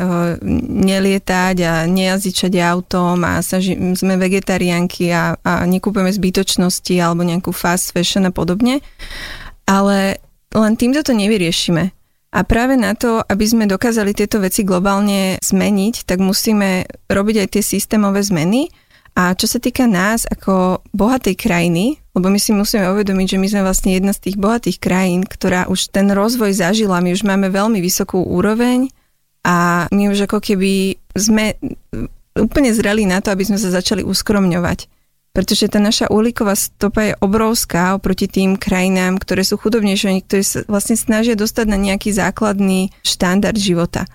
nelietať 0.85 1.55
a 1.65 1.73
nejazdiť 1.89 2.33
všade 2.33 2.59
autom 2.61 3.25
a 3.25 3.41
snaži, 3.41 3.73
sme 3.97 4.21
vegetariánky 4.21 5.09
a, 5.09 5.33
a 5.41 5.65
nekúpeme 5.65 6.13
zbytočnosti 6.13 6.93
alebo 7.01 7.25
nejakú 7.25 7.49
fast 7.49 7.89
fashion 7.97 8.29
a 8.29 8.31
podobne. 8.33 8.85
Ale 9.65 10.21
len 10.53 10.73
týmto 10.77 11.01
to 11.01 11.17
nevyriešime. 11.17 11.89
A 12.37 12.39
práve 12.45 12.77
na 12.77 12.93
to, 12.93 13.23
aby 13.25 13.45
sme 13.49 13.65
dokázali 13.65 14.13
tieto 14.13 14.37
veci 14.37 14.61
globálne 14.61 15.41
zmeniť, 15.41 16.05
tak 16.05 16.21
musíme 16.21 16.85
robiť 17.09 17.35
aj 17.41 17.47
tie 17.57 17.63
systémové 17.65 18.21
zmeny. 18.21 18.69
A 19.17 19.33
čo 19.33 19.49
sa 19.49 19.57
týka 19.57 19.89
nás 19.89 20.29
ako 20.29 20.85
bohatej 20.93 21.33
krajiny, 21.33 21.97
lebo 22.17 22.33
my 22.33 22.39
si 22.41 22.49
musíme 22.49 22.89
uvedomiť, 22.89 23.37
že 23.37 23.37
my 23.37 23.47
sme 23.47 23.61
vlastne 23.61 23.93
jedna 23.93 24.09
z 24.09 24.29
tých 24.29 24.41
bohatých 24.41 24.81
krajín, 24.81 25.21
ktorá 25.21 25.69
už 25.69 25.93
ten 25.93 26.09
rozvoj 26.09 26.49
zažila, 26.57 27.05
my 27.05 27.13
už 27.13 27.21
máme 27.21 27.53
veľmi 27.53 27.77
vysokú 27.77 28.25
úroveň 28.25 28.89
a 29.45 29.85
my 29.93 30.09
už 30.09 30.25
ako 30.25 30.41
keby 30.41 30.97
sme 31.13 31.53
úplne 32.33 32.73
zreli 32.73 33.05
na 33.05 33.21
to, 33.21 33.29
aby 33.29 33.45
sme 33.45 33.61
sa 33.61 33.69
začali 33.69 34.01
uskromňovať. 34.01 34.89
Pretože 35.37 35.69
tá 35.69 35.77
naša 35.77 36.09
uhlíková 36.09 36.57
stopa 36.57 37.13
je 37.13 37.19
obrovská 37.21 37.93
oproti 37.93 38.25
tým 38.25 38.57
krajinám, 38.57 39.21
ktoré 39.21 39.45
sú 39.45 39.61
chudobnejšie, 39.61 40.25
ktoré 40.25 40.41
sa 40.41 40.65
vlastne 40.65 40.97
snažia 40.97 41.37
dostať 41.37 41.65
na 41.69 41.77
nejaký 41.77 42.09
základný 42.09 42.89
štandard 43.05 43.53
života. 43.53 44.09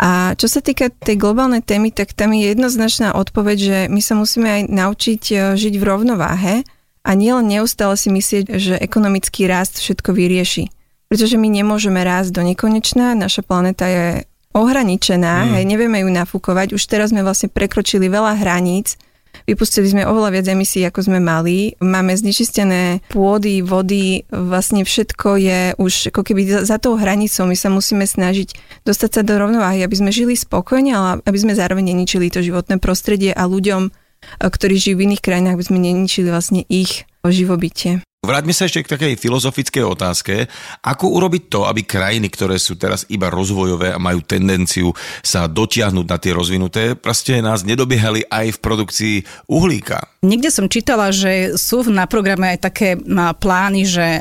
A 0.00 0.36
čo 0.36 0.48
sa 0.48 0.60
týka 0.60 0.88
tej 0.88 1.20
globálnej 1.20 1.64
témy, 1.64 1.92
tak 1.92 2.12
tam 2.16 2.32
je 2.32 2.52
jednoznačná 2.52 3.16
odpoveď, 3.16 3.56
že 3.56 3.78
my 3.88 4.00
sa 4.00 4.16
musíme 4.16 4.48
aj 4.48 4.62
naučiť 4.72 5.22
e, 5.32 5.36
žiť 5.56 5.74
v 5.76 5.84
rovnováhe 5.84 6.54
a 7.00 7.10
nielen 7.16 7.48
neustále 7.48 7.96
si 7.96 8.12
myslieť, 8.12 8.44
že 8.60 8.74
ekonomický 8.76 9.48
rast 9.48 9.80
všetko 9.80 10.12
vyrieši. 10.12 10.68
Pretože 11.10 11.40
my 11.40 11.48
nemôžeme 11.50 11.98
rásť 12.00 12.30
do 12.38 12.42
nekonečná, 12.46 13.18
naša 13.18 13.42
planéta 13.42 13.88
je 13.90 14.06
ohraničená, 14.54 15.46
mm. 15.46 15.50
hej, 15.58 15.64
nevieme 15.66 15.98
ju 16.02 16.10
nafúkovať. 16.10 16.74
Už 16.74 16.82
teraz 16.86 17.10
sme 17.10 17.26
vlastne 17.26 17.50
prekročili 17.50 18.06
veľa 18.06 18.38
hraníc, 18.38 18.98
Vypustili 19.46 19.88
sme 19.90 20.06
oveľa 20.06 20.30
viac 20.30 20.46
emisí, 20.46 20.84
ako 20.84 21.10
sme 21.10 21.18
mali. 21.18 21.74
Máme 21.82 22.14
znečistené 22.14 23.02
pôdy, 23.10 23.64
vody, 23.64 24.22
vlastne 24.30 24.84
všetko 24.86 25.28
je 25.40 25.60
už 25.80 26.14
ako 26.14 26.22
keby 26.22 26.42
za, 26.46 26.60
za 26.66 26.76
tou 26.78 26.94
hranicou. 26.94 27.48
My 27.48 27.56
sa 27.56 27.72
musíme 27.72 28.04
snažiť 28.04 28.54
dostať 28.86 29.10
sa 29.10 29.22
do 29.26 29.34
rovnováhy, 29.38 29.82
aby 29.82 29.96
sme 29.96 30.14
žili 30.14 30.38
spokojne, 30.38 30.92
ale 30.94 31.08
aby 31.24 31.38
sme 31.38 31.56
zároveň 31.56 31.94
neničili 31.94 32.30
to 32.30 32.44
životné 32.44 32.78
prostredie 32.78 33.34
a 33.34 33.46
ľuďom, 33.48 33.90
ktorí 34.38 34.78
žijú 34.78 35.00
v 35.00 35.10
iných 35.10 35.24
krajinách, 35.24 35.56
aby 35.58 35.66
sme 35.66 35.78
neničili 35.82 36.28
vlastne 36.30 36.62
ich 36.70 37.08
živobytie. 37.24 38.04
Vráťme 38.20 38.52
sa 38.52 38.68
ešte 38.68 38.84
k 38.84 38.92
takej 39.00 39.14
filozofickej 39.16 39.80
otázke. 39.80 40.44
Ako 40.84 41.08
urobiť 41.16 41.48
to, 41.48 41.64
aby 41.64 41.88
krajiny, 41.88 42.28
ktoré 42.28 42.60
sú 42.60 42.76
teraz 42.76 43.08
iba 43.08 43.32
rozvojové 43.32 43.96
a 43.96 43.98
majú 43.98 44.20
tendenciu 44.20 44.92
sa 45.24 45.48
dotiahnuť 45.48 46.04
na 46.04 46.20
tie 46.20 46.36
rozvinuté, 46.36 47.00
proste 47.00 47.40
nás 47.40 47.64
nedobiehali 47.64 48.28
aj 48.28 48.52
v 48.52 48.58
produkcii 48.60 49.14
uhlíka? 49.48 50.04
Niekde 50.20 50.52
som 50.52 50.68
čítala, 50.68 51.08
že 51.16 51.56
sú 51.56 51.80
na 51.88 52.04
programe 52.04 52.52
aj 52.52 52.58
také 52.60 52.92
plány, 53.40 53.88
že 53.88 54.20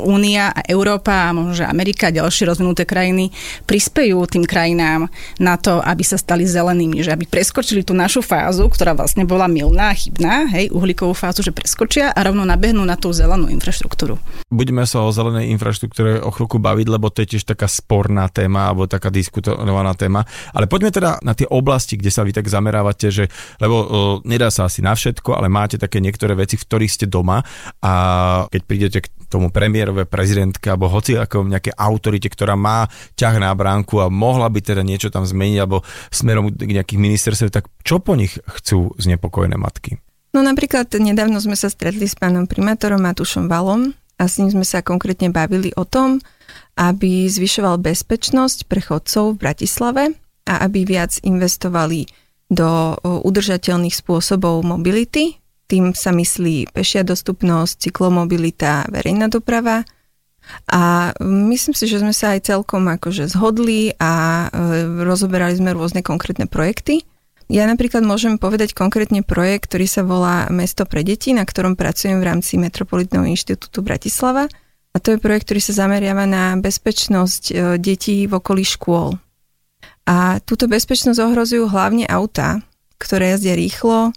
Únia 0.00 0.48
a 0.56 0.64
Európa 0.64 1.28
a 1.28 1.36
možno, 1.36 1.68
Amerika 1.68 2.08
a 2.08 2.16
ďalšie 2.16 2.48
rozvinuté 2.48 2.88
krajiny 2.88 3.28
prispejú 3.68 4.24
tým 4.24 4.48
krajinám 4.48 5.04
na 5.36 5.60
to, 5.60 5.84
aby 5.84 6.00
sa 6.00 6.16
stali 6.16 6.48
zelenými, 6.48 7.04
že 7.04 7.12
aby 7.12 7.28
preskočili 7.28 7.84
tú 7.84 7.92
našu 7.92 8.24
fázu, 8.24 8.64
ktorá 8.72 8.96
vlastne 8.96 9.28
bola 9.28 9.52
milná, 9.52 9.92
chybná, 9.92 10.48
hej, 10.48 10.72
uhlíkovú 10.72 11.12
fázu, 11.12 11.44
že 11.44 11.52
preskočia 11.52 12.08
a 12.08 12.20
rovno 12.24 12.48
nabehnú 12.48 12.80
na 12.80 12.96
tú 13.02 13.10
zelenú 13.10 13.50
infraštruktúru. 13.50 14.22
Budeme 14.46 14.86
sa 14.86 15.02
o 15.02 15.10
zelenej 15.10 15.50
infraštruktúre 15.50 16.22
o 16.22 16.30
chvíľku 16.30 16.62
baviť, 16.62 16.86
lebo 16.86 17.10
to 17.10 17.26
je 17.26 17.34
tiež 17.34 17.50
taká 17.50 17.66
sporná 17.66 18.30
téma 18.30 18.70
alebo 18.70 18.86
taká 18.86 19.10
diskutovaná 19.10 19.98
téma. 19.98 20.22
Ale 20.54 20.70
poďme 20.70 20.94
teda 20.94 21.18
na 21.26 21.34
tie 21.34 21.50
oblasti, 21.50 21.98
kde 21.98 22.14
sa 22.14 22.22
vy 22.22 22.30
tak 22.30 22.46
zamerávate, 22.46 23.10
že, 23.10 23.26
lebo 23.58 23.76
o, 23.82 23.86
nedá 24.22 24.54
sa 24.54 24.70
asi 24.70 24.78
na 24.78 24.94
všetko, 24.94 25.34
ale 25.34 25.50
máte 25.50 25.82
také 25.82 25.98
niektoré 25.98 26.38
veci, 26.38 26.54
v 26.54 26.62
ktorých 26.62 26.94
ste 26.94 27.06
doma 27.10 27.42
a 27.82 27.92
keď 28.46 28.62
prídete 28.62 28.98
k 29.02 29.10
tomu 29.26 29.50
premiérové 29.50 30.06
prezidentke 30.06 30.70
alebo 30.70 30.92
hoci 30.92 31.18
ako 31.18 31.48
nejaké 31.48 31.74
autorite, 31.74 32.28
ktorá 32.30 32.54
má 32.54 32.86
ťah 33.18 33.40
na 33.42 33.50
bránku 33.56 33.98
a 33.98 34.12
mohla 34.12 34.46
by 34.52 34.60
teda 34.60 34.84
niečo 34.84 35.08
tam 35.08 35.24
zmeniť 35.24 35.58
alebo 35.58 35.80
smerom 36.12 36.52
k 36.52 36.70
nejakých 36.70 37.00
ministerstv, 37.00 37.48
tak 37.48 37.72
čo 37.80 37.98
po 37.98 38.14
nich 38.14 38.36
chcú 38.60 38.92
znepokojené 39.00 39.56
matky? 39.56 39.96
No 40.32 40.40
napríklad 40.40 40.88
nedávno 40.96 41.36
sme 41.44 41.56
sa 41.60 41.68
stretli 41.68 42.08
s 42.08 42.16
pánom 42.16 42.48
primátorom 42.48 43.04
Matušom 43.04 43.52
Valom 43.52 43.92
a 44.16 44.24
s 44.24 44.40
ním 44.40 44.48
sme 44.48 44.64
sa 44.64 44.80
konkrétne 44.80 45.28
bavili 45.28 45.76
o 45.76 45.84
tom, 45.84 46.24
aby 46.80 47.28
zvyšoval 47.28 47.76
bezpečnosť 47.84 48.64
pre 48.64 48.80
chodcov 48.80 49.36
v 49.36 49.40
Bratislave 49.40 50.02
a 50.48 50.64
aby 50.64 50.88
viac 50.88 51.20
investovali 51.20 52.08
do 52.48 52.96
udržateľných 53.02 53.92
spôsobov 53.92 54.64
mobility. 54.64 55.36
Tým 55.68 55.92
sa 55.96 56.12
myslí 56.12 56.72
pešia 56.72 57.04
dostupnosť, 57.04 57.88
cyklomobilita, 57.88 58.88
verejná 58.92 59.28
doprava. 59.28 59.84
A 60.68 61.12
myslím 61.22 61.72
si, 61.72 61.88
že 61.88 62.00
sme 62.00 62.12
sa 62.12 62.36
aj 62.36 62.52
celkom 62.52 62.88
akože 62.88 63.30
zhodli 63.30 63.94
a 63.96 64.44
e, 64.50 64.84
rozoberali 65.06 65.54
sme 65.54 65.70
rôzne 65.72 66.02
konkrétne 66.02 66.50
projekty. 66.50 67.06
Ja 67.52 67.68
napríklad 67.68 68.00
môžem 68.00 68.40
povedať 68.40 68.72
konkrétne 68.72 69.20
projekt, 69.20 69.68
ktorý 69.68 69.84
sa 69.84 70.00
volá 70.00 70.48
Mesto 70.48 70.88
pre 70.88 71.04
deti, 71.04 71.36
na 71.36 71.44
ktorom 71.44 71.76
pracujem 71.76 72.16
v 72.16 72.32
rámci 72.32 72.56
Metropolitného 72.56 73.28
inštitútu 73.28 73.84
Bratislava. 73.84 74.48
A 74.92 74.96
to 74.96 75.12
je 75.12 75.20
projekt, 75.20 75.52
ktorý 75.52 75.60
sa 75.60 75.84
zameriava 75.84 76.24
na 76.24 76.56
bezpečnosť 76.56 77.42
e, 77.48 77.54
detí 77.76 78.24
v 78.24 78.40
okolí 78.40 78.64
škôl. 78.64 79.20
A 80.08 80.40
túto 80.40 80.64
bezpečnosť 80.64 81.20
ohrozujú 81.20 81.68
hlavne 81.68 82.08
autá, 82.08 82.64
ktoré 82.96 83.36
jazdia 83.36 83.52
rýchlo 83.52 84.16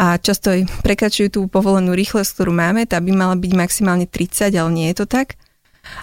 a 0.00 0.16
často 0.16 0.48
prekračujú 0.80 1.28
tú 1.36 1.40
povolenú 1.52 1.92
rýchlosť, 1.92 2.32
ktorú 2.32 2.52
máme. 2.52 2.88
Tá 2.88 2.96
by 2.96 3.12
mala 3.12 3.36
byť 3.36 3.52
maximálne 3.60 4.08
30, 4.08 4.56
ale 4.56 4.70
nie 4.72 4.88
je 4.92 5.04
to 5.04 5.06
tak. 5.08 5.39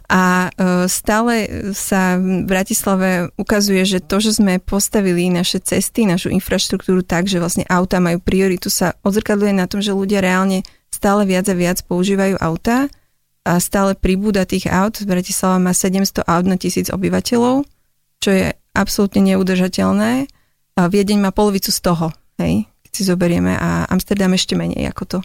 A 0.07 0.51
e, 0.55 0.87
stále 0.87 1.33
sa 1.75 2.15
v 2.15 2.47
Bratislave 2.47 3.31
ukazuje, 3.35 3.83
že 3.83 3.99
to, 3.99 4.23
že 4.23 4.39
sme 4.39 4.63
postavili 4.63 5.27
naše 5.27 5.59
cesty, 5.59 6.07
našu 6.07 6.31
infraštruktúru 6.31 7.03
tak, 7.03 7.27
že 7.27 7.43
vlastne 7.43 7.67
auta 7.67 7.99
majú 7.99 8.23
prioritu, 8.23 8.71
sa 8.71 8.95
odzrkadluje 9.03 9.53
na 9.55 9.67
tom, 9.67 9.83
že 9.83 9.95
ľudia 9.95 10.23
reálne 10.23 10.63
stále 10.87 11.27
viac 11.27 11.45
a 11.51 11.55
viac 11.55 11.83
používajú 11.83 12.39
auta 12.39 12.87
a 13.47 13.63
stále 13.63 13.95
pribúda 13.95 14.43
tých 14.43 14.67
aut. 14.67 14.99
Bratislava 15.07 15.59
má 15.59 15.71
700 15.71 16.27
aut 16.27 16.45
na 16.47 16.59
tisíc 16.59 16.91
obyvateľov, 16.91 17.63
čo 18.19 18.29
je 18.31 18.51
absolútne 18.75 19.23
neudržateľné. 19.23 20.27
A 20.77 20.81
Viedeň 20.85 21.17
má 21.23 21.31
polovicu 21.33 21.73
z 21.73 21.79
toho, 21.81 22.13
hej, 22.37 22.69
keď 22.85 22.91
si 22.91 23.03
zoberieme 23.07 23.57
a 23.57 23.89
Amsterdam 23.89 24.35
ešte 24.35 24.53
menej 24.53 24.91
ako 24.93 25.03
to. 25.07 25.19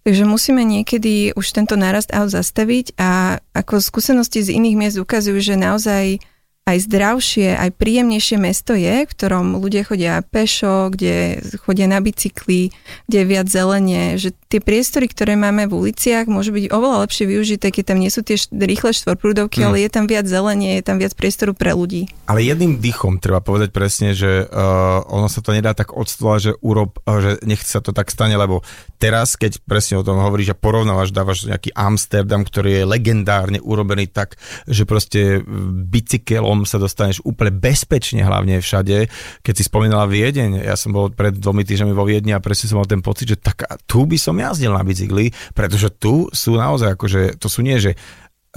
Takže 0.00 0.24
musíme 0.24 0.64
niekedy 0.64 1.36
už 1.36 1.52
tento 1.52 1.76
nárast 1.76 2.08
aut 2.08 2.32
zastaviť 2.32 2.96
a 2.96 3.36
ako 3.52 3.84
skúsenosti 3.84 4.40
z 4.40 4.56
iných 4.56 4.76
miest 4.76 4.96
ukazujú, 4.96 5.36
že 5.44 5.60
naozaj 5.60 6.24
aj 6.70 6.78
zdravšie, 6.86 7.58
aj 7.58 7.70
príjemnejšie 7.74 8.36
mesto 8.38 8.72
je, 8.78 9.04
v 9.04 9.10
ktorom 9.10 9.58
ľudia 9.58 9.82
chodia 9.82 10.22
pešo, 10.22 10.94
kde 10.94 11.42
chodia 11.66 11.90
na 11.90 11.98
bicykli, 11.98 12.70
kde 13.10 13.18
je 13.22 13.26
viac 13.26 13.46
zelenie, 13.50 14.14
že 14.16 14.30
tie 14.50 14.62
priestory, 14.62 15.06
ktoré 15.10 15.34
máme 15.34 15.66
v 15.70 15.86
uliciach, 15.86 16.26
môžu 16.26 16.54
byť 16.54 16.74
oveľa 16.74 17.06
lepšie 17.06 17.24
využité, 17.26 17.70
keď 17.70 17.94
tam 17.94 17.98
nie 18.02 18.10
sú 18.10 18.26
tie 18.26 18.38
rýchle 18.50 18.90
štvorprúdovky, 18.94 19.62
mm. 19.62 19.66
ale 19.66 19.76
je 19.86 19.90
tam 19.90 20.04
viac 20.10 20.26
zelenie, 20.26 20.78
je 20.78 20.84
tam 20.86 20.98
viac 20.98 21.14
priestoru 21.14 21.54
pre 21.54 21.74
ľudí. 21.74 22.10
Ale 22.26 22.42
jedným 22.42 22.78
dýchom 22.82 23.22
treba 23.22 23.38
povedať 23.42 23.70
presne, 23.70 24.14
že 24.14 24.46
uh, 24.46 25.02
ono 25.06 25.30
sa 25.30 25.42
to 25.42 25.54
nedá 25.54 25.74
tak 25.74 25.94
odstolovať, 25.94 26.40
že 26.40 26.52
urob, 26.62 26.98
uh, 27.06 27.18
že 27.22 27.30
nech 27.46 27.62
sa 27.62 27.78
to 27.78 27.94
tak 27.94 28.10
stane, 28.10 28.34
lebo 28.34 28.62
teraz, 28.98 29.38
keď 29.38 29.62
presne 29.62 29.98
o 29.98 30.06
tom 30.06 30.18
hovoríš 30.18 30.54
a 30.54 30.58
porovnávaš, 30.58 31.14
dávaš 31.14 31.46
nejaký 31.46 31.70
Amsterdam, 31.74 32.42
ktorý 32.42 32.82
je 32.82 32.88
legendárne 32.90 33.58
urobený 33.62 34.10
tak, 34.10 34.34
že 34.66 34.82
proste 34.82 35.40
bicykelom 35.88 36.59
sa 36.64 36.80
dostaneš 36.80 37.22
úplne 37.22 37.52
bezpečne, 37.54 38.24
hlavne 38.24 38.60
všade. 38.60 39.06
Keď 39.44 39.54
si 39.54 39.64
spomínala 39.66 40.08
Viedeň, 40.08 40.64
ja 40.64 40.74
som 40.74 40.94
bol 40.94 41.12
pred 41.12 41.36
dvomi 41.36 41.62
týždňami 41.66 41.92
vo 41.92 42.08
Viedni 42.08 42.32
a 42.32 42.42
presne 42.42 42.70
som 42.70 42.80
mal 42.80 42.88
ten 42.88 43.04
pocit, 43.04 43.34
že 43.34 43.38
tak 43.38 43.66
tu 43.84 44.06
by 44.06 44.16
som 44.16 44.36
jazdil 44.36 44.72
na 44.72 44.84
bicykli, 44.84 45.30
pretože 45.52 45.90
tu 45.96 46.26
sú 46.32 46.56
naozaj 46.56 46.96
akože, 46.96 47.22
to 47.36 47.46
sú 47.50 47.60
nie, 47.60 47.76
že 47.76 47.94
e, 47.94 47.98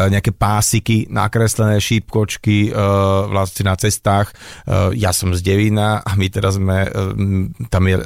nejaké 0.08 0.32
pásiky, 0.32 1.12
nakreslené 1.12 1.78
šípkočky 1.78 2.70
e, 2.70 2.72
vlastne 3.28 3.70
na 3.70 3.76
cestách. 3.76 4.32
E, 4.32 4.34
ja 4.98 5.12
som 5.12 5.34
z 5.34 5.42
Devína 5.44 6.02
a 6.02 6.12
my 6.16 6.28
teraz 6.32 6.62
sme, 6.62 6.88
tam 7.68 7.84
je 7.90 7.98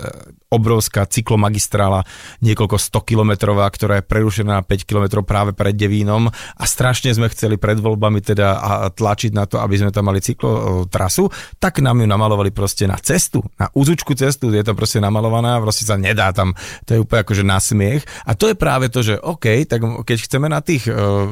obrovská 0.48 1.04
cyklomagistrála, 1.04 2.08
niekoľko 2.40 2.80
100 2.80 3.04
kilometrová, 3.04 3.68
ktorá 3.68 4.00
je 4.00 4.08
prerušená 4.08 4.60
na 4.60 4.64
5 4.64 4.88
kilometrov 4.88 5.28
práve 5.28 5.52
pred 5.52 5.76
Devínom. 5.76 6.32
A 6.32 6.64
strašne 6.64 7.12
sme 7.12 7.28
chceli 7.28 7.60
pred 7.60 7.76
voľbami 7.76 8.24
teda 8.24 8.48
a 8.58 8.72
tlačiť 8.88 9.36
na 9.36 9.44
to, 9.44 9.60
aby 9.60 9.76
sme 9.76 9.92
tam 9.92 10.08
mali 10.08 10.24
cyklotrasu, 10.24 11.28
tak 11.60 11.84
nám 11.84 12.00
ju 12.00 12.08
namalovali 12.08 12.56
proste 12.56 12.88
na 12.88 12.96
cestu, 12.96 13.44
na 13.60 13.68
úzučku 13.76 14.16
cestu, 14.16 14.48
je 14.50 14.64
to 14.64 14.72
proste 14.72 15.04
namalovaná, 15.04 15.60
proste 15.60 15.84
sa 15.84 16.00
nedá 16.00 16.32
tam, 16.32 16.56
to 16.88 16.96
je 16.96 17.04
úplne 17.04 17.22
akože 17.28 17.44
na 17.44 17.60
smiech 17.60 18.08
a 18.24 18.32
to 18.34 18.48
je 18.48 18.56
práve 18.56 18.88
to, 18.88 19.04
že 19.04 19.20
OK, 19.20 19.68
tak 19.68 19.84
keď 20.08 20.18
chceme 20.24 20.48
na 20.48 20.64
tých 20.64 20.88
uh, 20.88 21.28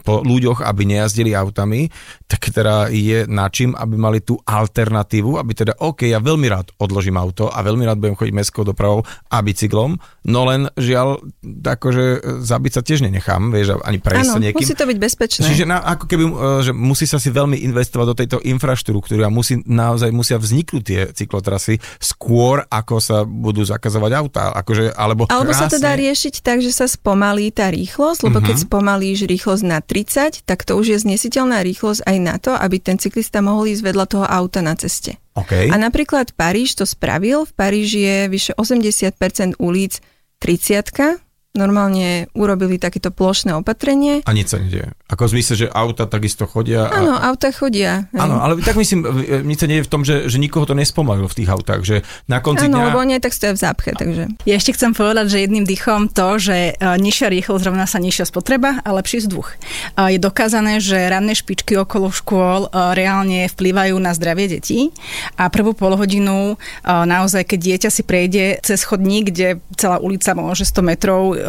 po 0.00 0.24
ľuďoch, 0.24 0.64
aby 0.64 0.88
nejazdili 0.88 1.36
autami, 1.36 1.92
tak 2.24 2.48
teda 2.48 2.88
je 2.88 3.28
na 3.28 3.46
čím, 3.52 3.76
aby 3.76 3.94
mali 3.94 4.24
tú 4.24 4.40
alternatívu, 4.40 5.36
aby 5.36 5.52
teda 5.52 5.76
OK, 5.84 6.08
ja 6.08 6.18
veľmi 6.18 6.48
rád 6.48 6.72
odložím 6.80 7.20
auto 7.20 7.52
a 7.52 7.60
veľmi 7.60 7.84
rád 7.84 8.00
budem 8.00 8.16
chodiť 8.16 8.34
mestskou 8.54 8.62
dopravou 8.64 9.02
a 9.26 9.42
bicyklom, 9.42 9.98
no 10.24 10.40
len 10.46 10.70
žiaľ, 10.78 11.18
akože 11.42 12.22
zabiť 12.46 12.72
sa 12.72 12.82
tiež 12.86 13.02
nenechám, 13.02 13.50
vieš, 13.50 13.82
ani 13.82 13.98
prejsť 13.98 14.30
sa 14.30 14.38
niekým. 14.38 14.62
musí 14.62 14.78
to 14.78 14.86
byť 14.86 14.98
bezpečné. 15.02 15.42
Čiže 15.42 15.64
na, 15.66 15.82
ako 15.82 16.04
keby, 16.06 16.24
e, 16.24 16.32
že 16.62 16.70
musí 16.70 17.04
sa 17.04 17.18
si 17.18 17.34
veľmi 17.34 17.58
investovať 17.66 18.06
do 18.06 18.14
tejto 18.14 18.38
infraštruktúry 18.40 19.26
a 19.26 19.28
musí, 19.28 19.58
naozaj 19.60 20.14
musia 20.14 20.38
vzniknúť 20.38 20.82
tie 20.84 21.00
cyklotrasy 21.10 21.82
skôr, 21.98 22.62
ako 22.64 23.02
sa 23.02 23.26
budú 23.26 23.66
zakazovať 23.66 24.12
autá. 24.14 24.54
Akože, 24.54 24.94
alebo 24.94 25.26
Alebo 25.26 25.50
sa 25.50 25.66
to 25.66 25.76
krásne- 25.76 25.82
dá 25.82 25.92
riešiť 25.98 26.34
tak, 26.40 26.62
že 26.62 26.70
sa 26.70 26.86
spomalí 26.86 27.50
tá 27.50 27.66
rýchlosť, 27.68 28.20
lebo 28.22 28.38
Mhm. 28.38 28.46
keď 28.46 28.56
spomalíš 28.62 29.26
rýchlosť 29.26 29.64
na 29.66 29.78
30, 29.82 30.46
tak 30.46 30.62
to 30.62 30.78
už 30.78 30.94
je 30.94 30.98
znesiteľná 31.00 31.58
rýchlosť 31.64 32.06
aj 32.06 32.16
na 32.22 32.38
to, 32.38 32.54
aby 32.54 32.78
ten 32.78 33.00
cyklista 33.00 33.42
mohol 33.42 33.66
ísť 33.66 33.82
vedľa 33.82 34.06
toho 34.06 34.26
auta 34.28 34.62
na 34.62 34.78
ceste. 34.78 35.18
OK. 35.34 35.70
A 35.70 35.76
napríklad 35.76 36.30
Paríž 36.38 36.78
to 36.78 36.86
spravil. 36.86 37.42
V 37.42 37.52
Paríži 37.58 38.00
je 38.06 38.18
vyše 38.30 38.52
80% 38.54 39.58
ulic 39.58 39.98
30 40.38 41.33
normálne 41.54 42.26
urobili 42.34 42.82
takéto 42.82 43.14
plošné 43.14 43.54
opatrenie. 43.54 44.26
A 44.26 44.34
nič 44.34 44.50
sa 44.50 44.58
nedieje. 44.58 44.90
Ako 45.06 45.30
v 45.30 45.38
zmysle, 45.38 45.54
že 45.54 45.66
auta 45.70 46.10
takisto 46.10 46.50
chodia. 46.50 46.90
A... 46.90 46.98
Áno, 46.98 47.14
auta 47.14 47.54
chodia. 47.54 48.10
hej. 48.10 48.18
Áno, 48.18 48.42
ale 48.42 48.58
tak 48.58 48.74
myslím, 48.74 49.06
e, 49.06 49.46
nič 49.46 49.62
sa 49.62 49.70
nie 49.70 49.78
je 49.78 49.86
v 49.86 49.90
tom, 49.90 50.02
že, 50.02 50.26
že 50.26 50.42
nikoho 50.42 50.66
to 50.66 50.74
nespomalilo 50.74 51.30
v 51.30 51.38
tých 51.38 51.48
autách, 51.54 51.86
že 51.86 52.02
na 52.26 52.42
konci 52.42 52.66
Áno, 52.66 52.82
dňa... 52.82 52.86
lebo 52.90 52.98
aj 53.06 53.22
tak 53.22 53.38
stoja 53.38 53.54
v 53.54 53.60
zápche, 53.62 53.90
takže... 53.94 54.34
Ja 54.42 54.58
ešte 54.58 54.74
chcem 54.74 54.98
povedať, 54.98 55.30
že 55.30 55.46
jedným 55.46 55.62
dýchom 55.62 56.10
to, 56.10 56.42
že 56.42 56.74
e, 56.74 56.90
nižšia 56.98 57.30
rýchlosť 57.30 57.64
rovná 57.70 57.86
sa 57.86 58.02
nižšia 58.02 58.26
spotreba 58.26 58.82
a 58.82 58.90
lepší 58.90 59.22
vzduch. 59.22 59.54
E, 59.94 60.10
Je 60.10 60.18
dokázané, 60.18 60.82
že 60.82 60.98
ranné 61.06 61.38
špičky 61.38 61.78
okolo 61.78 62.10
škôl 62.10 62.66
e, 62.66 62.98
reálne 62.98 63.46
vplývajú 63.46 63.94
na 64.02 64.10
zdravie 64.10 64.58
detí 64.58 64.90
a 65.38 65.46
prvú 65.46 65.70
polhodinu 65.70 66.58
e, 66.58 66.66
naozaj, 66.82 67.46
keď 67.46 67.58
dieťa 67.62 67.90
si 67.94 68.02
prejde 68.02 68.58
cez 68.66 68.82
chodník, 68.82 69.30
kde 69.30 69.62
celá 69.78 70.02
ulica 70.02 70.34
môže 70.34 70.66
100 70.66 70.82
metrov 70.82 71.22
e, 71.30 71.43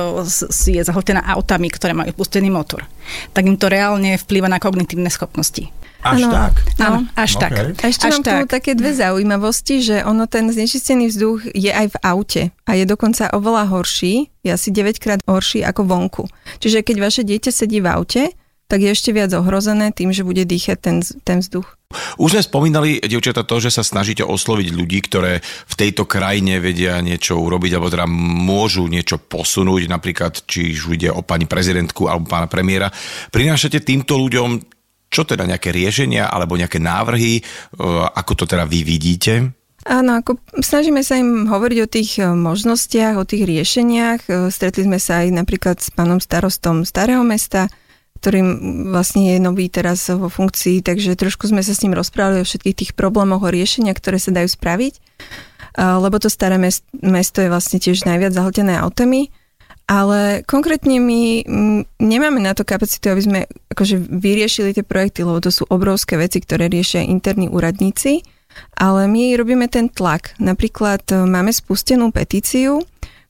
je 0.67 0.81
zahltená 0.83 1.23
autami, 1.25 1.71
ktoré 1.71 1.95
majú 1.95 2.11
pustený 2.13 2.51
motor, 2.51 2.83
tak 3.31 3.47
im 3.47 3.55
to 3.55 3.71
reálne 3.71 4.19
vplýva 4.19 4.51
na 4.51 4.59
kognitívne 4.59 5.07
schopnosti. 5.07 5.71
Až 6.05 6.29
Áno. 6.29 6.33
tak. 6.37 6.53
Áno, 6.77 6.99
No. 7.01 7.09
až 7.17 7.31
tak. 7.41 7.51
OK. 7.57 7.81
A 7.81 7.85
ešte 7.89 8.05
Až 8.05 8.11
mám 8.13 8.21
tu 8.21 8.33
také 8.45 8.77
dve 8.77 8.93
zaujímavosti, 8.93 9.81
že 9.81 9.95
ono 10.05 10.29
ten 10.29 10.45
znečistený 10.53 11.09
vzduch 11.09 11.49
je 11.49 11.73
aj 11.73 11.97
v 11.97 11.97
aute 12.05 12.41
a 12.61 12.77
je 12.77 12.85
dokonca 12.85 13.33
oveľa 13.33 13.73
horší, 13.73 14.29
je 14.45 14.53
asi 14.53 14.69
9 14.69 15.01
krát 15.01 15.17
horší 15.25 15.65
ako 15.65 15.81
vonku. 15.81 16.23
Čiže 16.61 16.85
keď 16.85 16.95
vaše 17.01 17.25
dieťa 17.25 17.49
sedí 17.49 17.81
v 17.81 17.89
aute, 17.89 18.23
tak 18.65 18.81
je 18.81 18.89
ešte 18.89 19.13
viac 19.13 19.29
ohrozené 19.37 19.93
tým, 19.93 20.09
že 20.09 20.25
bude 20.25 20.41
dýchať 20.41 20.77
ten, 20.81 20.97
ten 21.21 21.39
vzduch. 21.41 21.77
Už 22.17 22.35
sme 22.35 22.43
spomínali, 22.43 22.97
dievčata, 22.99 23.45
to, 23.45 23.61
že 23.61 23.71
sa 23.71 23.85
snažíte 23.85 24.25
osloviť 24.25 24.67
ľudí, 24.73 24.99
ktoré 25.05 25.39
v 25.43 25.75
tejto 25.77 26.09
krajine 26.09 26.57
vedia 26.57 26.99
niečo 26.99 27.37
urobiť, 27.39 27.71
alebo 27.77 27.93
teda 27.93 28.09
môžu 28.09 28.89
niečo 28.89 29.21
posunúť, 29.21 29.87
napríklad, 29.87 30.43
či 30.49 30.75
už 30.75 30.97
ide 30.97 31.13
o 31.13 31.21
pani 31.21 31.45
prezidentku 31.45 32.09
alebo 32.09 32.25
pána 32.25 32.49
premiéra. 32.49 32.89
Prinášate 33.29 33.85
týmto 33.85 34.17
ľuďom 34.17 34.75
čo 35.15 35.23
teda 35.23 35.47
nejaké 35.47 35.71
riešenia 35.71 36.27
alebo 36.27 36.59
nejaké 36.59 36.81
návrhy, 36.81 37.39
e, 37.39 37.41
ako 38.19 38.43
to 38.43 38.45
teda 38.49 38.67
vy 38.67 38.83
vidíte? 38.83 39.55
Áno, 39.85 40.17
ako 40.17 40.41
snažíme 40.59 41.05
sa 41.05 41.15
im 41.15 41.47
hovoriť 41.47 41.79
o 41.79 41.87
tých 41.87 42.11
e, 42.19 42.27
možnostiach, 42.33 43.15
o 43.15 43.23
tých 43.23 43.47
riešeniach. 43.47 44.21
E, 44.27 44.31
Stretli 44.51 44.83
sme 44.83 44.99
sa 44.99 45.23
aj 45.23 45.31
napríklad 45.31 45.79
s 45.79 45.93
pánom 45.93 46.19
starostom 46.19 46.83
Starého 46.83 47.23
mesta, 47.23 47.71
ktorým 48.25 48.47
vlastne 48.89 49.37
je 49.37 49.37
nový 49.37 49.69
teraz 49.69 50.09
vo 50.09 50.33
funkcii, 50.33 50.81
takže 50.81 51.13
trošku 51.13 51.45
sme 51.45 51.61
sa 51.61 51.77
s 51.77 51.85
ním 51.85 51.93
rozprávali 51.93 52.41
o 52.41 52.47
všetkých 52.49 52.73
tých 52.73 52.91
problémoch, 52.97 53.45
o 53.45 53.53
riešeniach, 53.53 54.01
ktoré 54.01 54.17
sa 54.17 54.33
dajú 54.33 54.49
spraviť. 54.49 54.97
Lebo 55.77 56.17
to 56.17 56.33
staré 56.33 56.57
mest- 56.57 56.89
mesto 57.05 57.45
je 57.45 57.53
vlastne 57.53 57.77
tiež 57.77 58.01
najviac 58.09 58.33
zahltené 58.33 58.81
autami. 58.81 59.29
Ale 59.85 60.41
konkrétne 60.49 60.97
my 60.97 61.45
nemáme 62.01 62.41
na 62.41 62.57
to 62.57 62.65
kapacitu, 62.65 63.13
aby 63.13 63.21
sme 63.21 63.39
akože 63.69 64.01
vyriešili 64.01 64.73
tie 64.73 64.81
projekty, 64.81 65.21
lebo 65.21 65.37
to 65.37 65.53
sú 65.53 65.69
obrovské 65.69 66.17
veci, 66.17 66.41
ktoré 66.41 66.65
riešia 66.65 67.05
interní 67.05 67.45
úradníci. 67.45 68.25
Ale 68.73 69.05
my 69.05 69.37
robíme 69.37 69.69
ten 69.69 69.93
tlak. 69.93 70.33
Napríklad 70.41 71.05
e, 71.13 71.21
máme 71.29 71.53
spustenú 71.53 72.09
petíciu, 72.09 72.81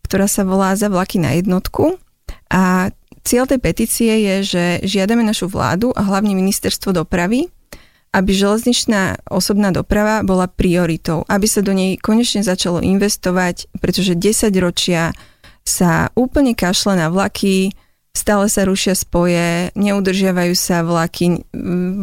ktorá 0.08 0.32
sa 0.32 0.48
volá 0.48 0.72
za 0.80 0.88
vlaky 0.88 1.20
na 1.20 1.36
jednotku. 1.36 2.00
A 2.48 2.94
cieľ 3.26 3.50
tej 3.50 3.60
petície 3.60 4.14
je, 4.22 4.36
že 4.46 4.64
žiadame 4.86 5.26
našu 5.26 5.50
vládu 5.50 5.90
a 5.98 6.06
hlavne 6.06 6.38
ministerstvo 6.38 6.94
dopravy, 6.94 7.50
aby 8.16 8.32
železničná 8.32 9.28
osobná 9.28 9.76
doprava 9.76 10.24
bola 10.24 10.48
prioritou, 10.48 11.28
aby 11.28 11.50
sa 11.50 11.60
do 11.60 11.76
nej 11.76 12.00
konečne 12.00 12.46
začalo 12.46 12.80
investovať, 12.80 13.68
pretože 13.84 14.16
10 14.16 14.54
ročia 14.64 15.12
sa 15.66 16.14
úplne 16.16 16.56
kašle 16.56 16.96
na 16.96 17.12
vlaky, 17.12 17.76
stále 18.16 18.48
sa 18.48 18.64
rušia 18.64 18.96
spoje, 18.96 19.76
neudržiavajú 19.76 20.56
sa 20.56 20.88
vlaky, 20.88 21.44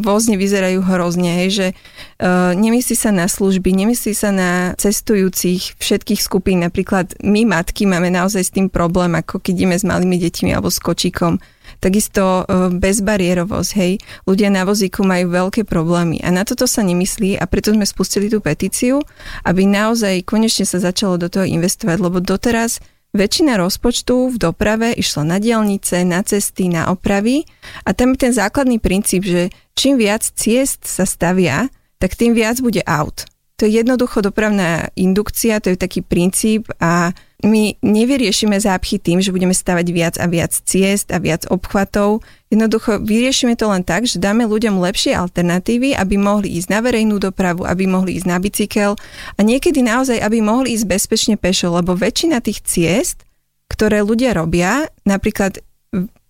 vozne 0.05 0.37
vyzerajú 0.37 0.85
hrozne, 0.85 1.40
hej, 1.42 1.48
že 1.51 1.66
uh, 1.72 2.53
nemyslí 2.53 2.92
sa 2.92 3.11
na 3.16 3.25
služby, 3.25 3.72
nemyslí 3.72 4.12
sa 4.12 4.29
na 4.29 4.51
cestujúcich 4.77 5.81
všetkých 5.81 6.20
skupín. 6.20 6.61
Napríklad 6.61 7.16
my 7.25 7.48
matky 7.48 7.88
máme 7.88 8.12
naozaj 8.12 8.44
s 8.44 8.53
tým 8.53 8.68
problém, 8.68 9.16
ako 9.16 9.40
keď 9.40 9.53
ideme 9.57 9.77
s 9.81 9.88
malými 9.88 10.20
deťmi 10.20 10.53
alebo 10.53 10.68
s 10.68 10.77
kočíkom. 10.85 11.40
Takisto 11.81 12.44
uh, 12.44 12.68
bezbariérovosť, 12.68 13.70
hej. 13.81 13.96
Ľudia 14.29 14.53
na 14.53 14.68
vozíku 14.68 15.09
majú 15.09 15.33
veľké 15.33 15.64
problémy 15.64 16.20
a 16.20 16.29
na 16.29 16.44
toto 16.44 16.68
sa 16.68 16.85
nemyslí 16.85 17.40
a 17.40 17.48
preto 17.48 17.72
sme 17.72 17.88
spustili 17.88 18.29
tú 18.29 18.44
petíciu, 18.44 19.01
aby 19.48 19.64
naozaj 19.64 20.29
konečne 20.29 20.68
sa 20.68 20.77
začalo 20.77 21.16
do 21.16 21.33
toho 21.33 21.48
investovať, 21.48 21.96
lebo 21.96 22.20
doteraz 22.20 22.85
väčšina 23.12 23.61
rozpočtu 23.61 24.33
v 24.33 24.37
doprave 24.40 24.96
išla 24.96 25.22
na 25.25 25.37
dielnice, 25.37 26.01
na 26.05 26.25
cesty, 26.25 26.72
na 26.72 26.88
opravy 26.88 27.44
a 27.85 27.92
tam 27.92 28.16
je 28.16 28.29
ten 28.29 28.33
základný 28.33 28.81
princíp, 28.81 29.25
že 29.25 29.53
čím 29.77 30.01
viac 30.01 30.25
ciest 30.25 30.88
sa 30.88 31.05
stavia, 31.05 31.68
tak 32.01 32.16
tým 32.16 32.33
viac 32.33 32.59
bude 32.64 32.81
aut. 32.88 33.29
To 33.61 33.68
je 33.68 33.79
jednoducho 33.79 34.25
dopravná 34.25 34.90
indukcia, 34.98 35.62
to 35.62 35.70
je 35.70 35.79
taký 35.79 36.03
princíp 36.03 36.66
a 36.81 37.12
my 37.42 37.74
nevyriešime 37.83 38.55
zápchy 38.55 39.02
tým, 39.02 39.18
že 39.18 39.35
budeme 39.35 39.50
stavať 39.50 39.87
viac 39.90 40.14
a 40.22 40.31
viac 40.31 40.55
ciest 40.55 41.11
a 41.11 41.18
viac 41.18 41.42
obchvatov. 41.50 42.22
Jednoducho 42.55 43.02
vyriešime 43.02 43.59
to 43.59 43.66
len 43.66 43.83
tak, 43.83 44.07
že 44.07 44.22
dáme 44.22 44.46
ľuďom 44.46 44.78
lepšie 44.78 45.18
alternatívy, 45.18 45.98
aby 45.98 46.14
mohli 46.22 46.55
ísť 46.55 46.68
na 46.70 46.78
verejnú 46.78 47.18
dopravu, 47.18 47.66
aby 47.66 47.90
mohli 47.90 48.14
ísť 48.14 48.26
na 48.31 48.38
bicykel 48.38 48.94
a 49.35 49.40
niekedy 49.42 49.83
naozaj, 49.83 50.22
aby 50.22 50.38
mohli 50.38 50.78
ísť 50.78 50.87
bezpečne 50.87 51.35
pešo, 51.35 51.74
lebo 51.74 51.98
väčšina 51.98 52.38
tých 52.38 52.62
ciest, 52.62 53.26
ktoré 53.66 54.07
ľudia 54.07 54.38
robia, 54.38 54.87
napríklad 55.02 55.59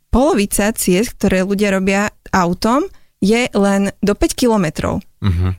polovica 0.09 0.72
ciest, 0.72 1.16
ktoré 1.20 1.44
ľudia 1.44 1.77
robia 1.77 2.09
autom, 2.33 2.88
je 3.22 3.46
len 3.53 3.94
do 4.03 4.12
5 4.18 4.35
kilometrov. 4.35 4.98
Uh-huh. 5.22 5.55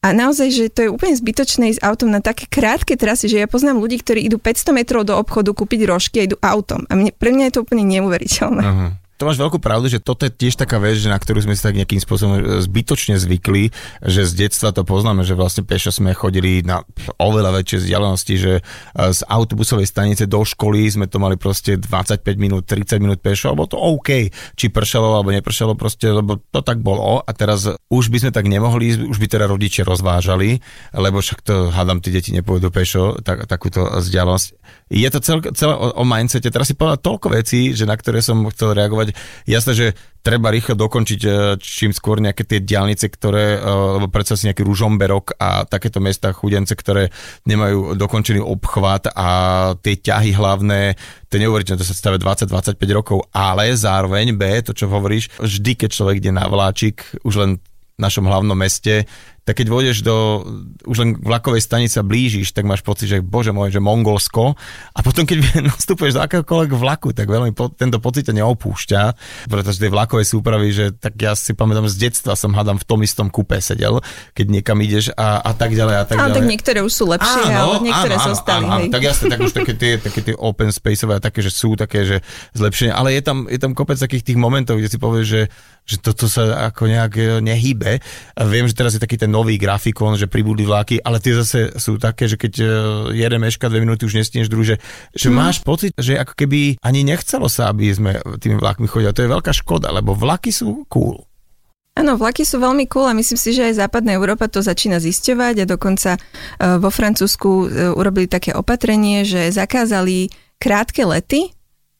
A 0.00 0.16
naozaj, 0.16 0.48
že 0.48 0.64
to 0.72 0.80
je 0.80 0.88
úplne 0.88 1.12
zbytočné 1.12 1.76
ísť 1.76 1.84
autom 1.84 2.08
na 2.08 2.24
také 2.24 2.48
krátke 2.48 2.96
trasy, 2.96 3.28
že 3.28 3.44
ja 3.44 3.44
poznám 3.44 3.84
ľudí, 3.84 4.00
ktorí 4.00 4.24
idú 4.24 4.40
500 4.40 4.72
metrov 4.72 5.04
do 5.04 5.12
obchodu 5.12 5.52
kúpiť 5.52 5.84
rožky 5.84 6.24
a 6.24 6.26
idú 6.28 6.40
autom. 6.40 6.88
A 6.88 6.96
mne, 6.96 7.12
pre 7.12 7.36
mňa 7.36 7.52
je 7.52 7.54
to 7.60 7.62
úplne 7.68 7.84
neuveriteľné. 7.84 8.64
Uh-huh. 8.64 8.90
To 9.20 9.28
máš 9.28 9.36
veľkú 9.36 9.60
pravdu, 9.60 9.92
že 9.92 10.00
toto 10.00 10.24
je 10.24 10.32
tiež 10.32 10.56
taká 10.56 10.80
vec, 10.80 10.96
že 10.96 11.12
na 11.12 11.20
ktorú 11.20 11.44
sme 11.44 11.52
si 11.52 11.60
tak 11.60 11.76
nejakým 11.76 12.00
spôsobom 12.00 12.40
e, 12.40 12.64
zbytočne 12.64 13.20
zvykli, 13.20 13.68
že 14.00 14.24
z 14.24 14.48
detstva 14.48 14.72
to 14.72 14.80
poznáme, 14.80 15.28
že 15.28 15.36
vlastne 15.36 15.60
pešo 15.60 15.92
sme 15.92 16.16
chodili 16.16 16.64
na 16.64 16.80
oveľa 17.20 17.60
väčšie 17.60 17.84
vzdialenosti, 17.84 18.34
že 18.40 18.52
e, 18.56 18.62
z 18.96 19.20
autobusovej 19.28 19.84
stanice 19.84 20.24
do 20.24 20.40
školy 20.40 20.88
sme 20.88 21.04
to 21.04 21.20
mali 21.20 21.36
proste 21.36 21.76
25 21.76 22.24
minút, 22.40 22.64
30 22.64 22.96
minút 22.96 23.20
pešo, 23.20 23.52
alebo 23.52 23.68
to 23.68 23.76
OK, 23.76 24.32
či 24.56 24.66
pršalo 24.72 25.20
alebo 25.20 25.36
nepršalo 25.36 25.76
proste, 25.76 26.08
lebo 26.08 26.40
to 26.40 26.64
tak 26.64 26.80
bolo 26.80 27.20
a 27.20 27.30
teraz 27.36 27.68
už 27.92 28.08
by 28.08 28.24
sme 28.24 28.32
tak 28.32 28.48
nemohli, 28.48 29.04
už 29.04 29.20
by 29.20 29.28
teda 29.28 29.44
rodičia 29.52 29.84
rozvážali, 29.84 30.64
lebo 30.96 31.20
však 31.20 31.44
to 31.44 31.68
hádam, 31.68 32.00
tí 32.00 32.08
deti 32.08 32.32
nepôjdu 32.32 32.72
pešo, 32.72 33.20
tak, 33.20 33.44
takúto 33.44 33.84
vzdialenosť. 34.00 34.56
Je 34.88 35.08
to 35.12 35.20
cel, 35.20 35.44
celé 35.52 35.76
o, 35.76 35.92
o 35.92 36.04
mindsete, 36.08 36.48
teraz 36.48 36.72
si 36.72 36.74
povedal 36.74 37.04
toľko 37.04 37.36
vecí, 37.36 37.76
že 37.76 37.84
na 37.84 38.00
ktoré 38.00 38.24
som 38.24 38.48
chcel 38.48 38.72
reagovať. 38.74 39.09
Jasné, 39.46 39.72
že 39.72 39.86
treba 40.20 40.52
rýchlo 40.52 40.76
dokončiť 40.76 41.20
e, 41.24 41.30
čím 41.60 41.96
skôr 41.96 42.20
nejaké 42.20 42.44
tie 42.44 42.60
diálnice, 42.60 43.08
ktoré, 43.08 43.56
e, 43.56 43.58
lebo 44.00 44.12
predsa 44.12 44.36
si 44.36 44.48
nejaký 44.48 44.62
Ružomberok 44.64 45.40
a 45.40 45.64
takéto 45.64 45.98
mesta 45.98 46.32
chudence, 46.36 46.76
ktoré 46.76 47.08
nemajú 47.48 47.96
dokončený 47.96 48.40
obchvat 48.44 49.16
a 49.16 49.28
tie 49.80 49.96
ťahy 49.96 50.36
hlavné, 50.36 50.94
to 51.32 51.40
je 51.40 51.42
neuveriteľné, 51.48 51.80
to 51.80 51.88
sa 51.88 51.96
stave 51.96 52.20
20-25 52.20 52.76
rokov, 52.92 53.24
ale 53.32 53.72
zároveň 53.72 54.36
B, 54.36 54.60
to 54.60 54.76
čo 54.76 54.92
hovoríš, 54.92 55.32
vždy, 55.40 55.72
keď 55.80 55.88
človek 55.88 56.16
ide 56.20 56.32
na 56.36 56.44
vláčik, 56.44 57.00
už 57.24 57.34
len 57.40 57.50
v 57.60 58.00
našom 58.00 58.24
hlavnom 58.24 58.56
meste, 58.56 59.08
tak 59.42 59.58
keď 59.58 59.66
vôjdeš 59.66 60.04
do, 60.04 60.44
už 60.84 60.96
len 61.00 61.10
vlakovej 61.16 61.64
stanice 61.64 61.98
sa 61.98 62.04
blížiš, 62.04 62.52
tak 62.52 62.68
máš 62.68 62.84
pocit, 62.84 63.08
že 63.08 63.18
bože 63.24 63.50
môj, 63.50 63.72
že 63.72 63.80
Mongolsko. 63.80 64.54
A 64.94 64.98
potom, 65.00 65.24
keď 65.24 65.42
nastúpeš 65.72 66.14
do 66.14 66.22
akéhokoľvek 66.22 66.70
vlaku, 66.76 67.10
tak 67.16 67.26
veľmi 67.26 67.56
po, 67.56 67.72
tento 67.72 67.98
pocit 67.98 68.28
ťa 68.28 68.36
neopúšťa, 68.36 69.02
pretože 69.48 69.80
tie 69.80 69.90
vlakové 69.90 70.22
súpravy, 70.22 70.70
že 70.70 70.92
tak 70.94 71.16
ja 71.18 71.32
si 71.34 71.56
pamätám 71.56 71.88
z 71.88 72.08
detstva 72.08 72.36
som 72.36 72.52
hádam 72.54 72.78
v 72.78 72.84
tom 72.86 73.00
istom 73.02 73.26
kupe 73.28 73.58
sedel, 73.58 73.98
keď 74.36 74.46
niekam 74.48 74.78
ideš 74.78 75.10
a, 75.16 75.40
a 75.42 75.52
tak 75.56 75.74
ďalej 75.74 75.94
a 75.98 76.04
tak 76.06 76.16
Ale 76.20 76.30
ďalej. 76.30 76.36
tak 76.36 76.44
niektoré 76.46 76.78
už 76.84 76.92
sú 76.92 77.04
lepšie, 77.10 77.42
Áno, 77.48 77.58
ale 77.58 77.74
niektoré 77.82 78.14
áno, 78.16 78.22
áno, 78.22 78.30
zostali. 78.32 78.64
áno, 78.68 78.84
hej. 78.86 78.92
tak 78.92 79.02
jasne, 79.02 79.24
tak 79.32 79.40
už 79.40 79.52
také 79.56 79.72
tie, 79.74 79.92
také 79.98 80.20
tie 80.20 80.34
open 80.36 80.70
spaceové 80.70 81.18
a 81.18 81.20
také, 81.20 81.40
že 81.40 81.50
sú 81.50 81.74
také, 81.74 82.04
že 82.06 82.16
zlepšenie, 82.54 82.92
ale 82.92 83.16
je 83.16 83.22
tam, 83.24 83.48
je 83.50 83.58
tam 83.58 83.72
kopec 83.74 83.96
takých 83.98 84.22
tých 84.22 84.38
momentov, 84.38 84.78
kde 84.78 84.88
si 84.92 84.98
povieš, 85.00 85.26
že, 85.26 85.42
že 85.88 85.96
toto 85.98 86.30
sa 86.30 86.70
ako 86.70 86.86
nejak 86.86 87.42
nehýbe. 87.42 87.98
A 88.36 88.40
viem, 88.46 88.68
že 88.68 88.76
teraz 88.76 88.94
je 88.94 89.02
taký 89.02 89.16
ten 89.16 89.32
nový 89.40 89.56
grafikon, 89.56 90.20
že 90.20 90.28
pribudli 90.28 90.68
vláky, 90.68 91.00
ale 91.00 91.16
tie 91.16 91.32
zase 91.32 91.72
sú 91.80 91.96
také, 91.96 92.28
že 92.28 92.36
keď 92.36 92.52
e, 92.60 92.64
jeden 93.16 93.40
meška 93.40 93.72
dve 93.72 93.80
minúty 93.80 94.04
už 94.04 94.20
nestineš 94.20 94.52
druhý, 94.52 94.76
že, 95.16 95.28
Mhm. 95.32 95.34
máš 95.34 95.64
pocit, 95.64 95.96
že 95.96 96.20
ako 96.20 96.36
keby 96.36 96.76
ani 96.84 97.00
nechcelo 97.00 97.48
sa, 97.48 97.72
aby 97.72 97.88
sme 97.88 98.20
tými 98.36 98.60
vlákmi 98.60 98.84
chodili. 98.84 99.16
To 99.16 99.24
je 99.24 99.32
veľká 99.32 99.52
škoda, 99.56 99.88
lebo 99.88 100.12
vlaky 100.12 100.52
sú 100.52 100.84
cool. 100.92 101.24
Áno, 101.96 102.14
vlaky 102.14 102.44
sú 102.44 102.60
veľmi 102.60 102.86
cool 102.86 103.08
a 103.08 103.16
myslím 103.16 103.40
si, 103.40 103.50
že 103.56 103.66
aj 103.72 103.80
západná 103.80 104.14
Európa 104.14 104.46
to 104.46 104.60
začína 104.60 105.00
zisťovať 105.00 105.54
a 105.64 105.68
dokonca 105.68 106.10
e, 106.14 106.20
vo 106.76 106.92
Francúzsku 106.92 107.48
e, 107.48 107.64
urobili 107.96 108.28
také 108.28 108.52
opatrenie, 108.52 109.24
že 109.24 109.48
zakázali 109.50 110.28
krátke 110.60 111.02
lety, 111.02 111.50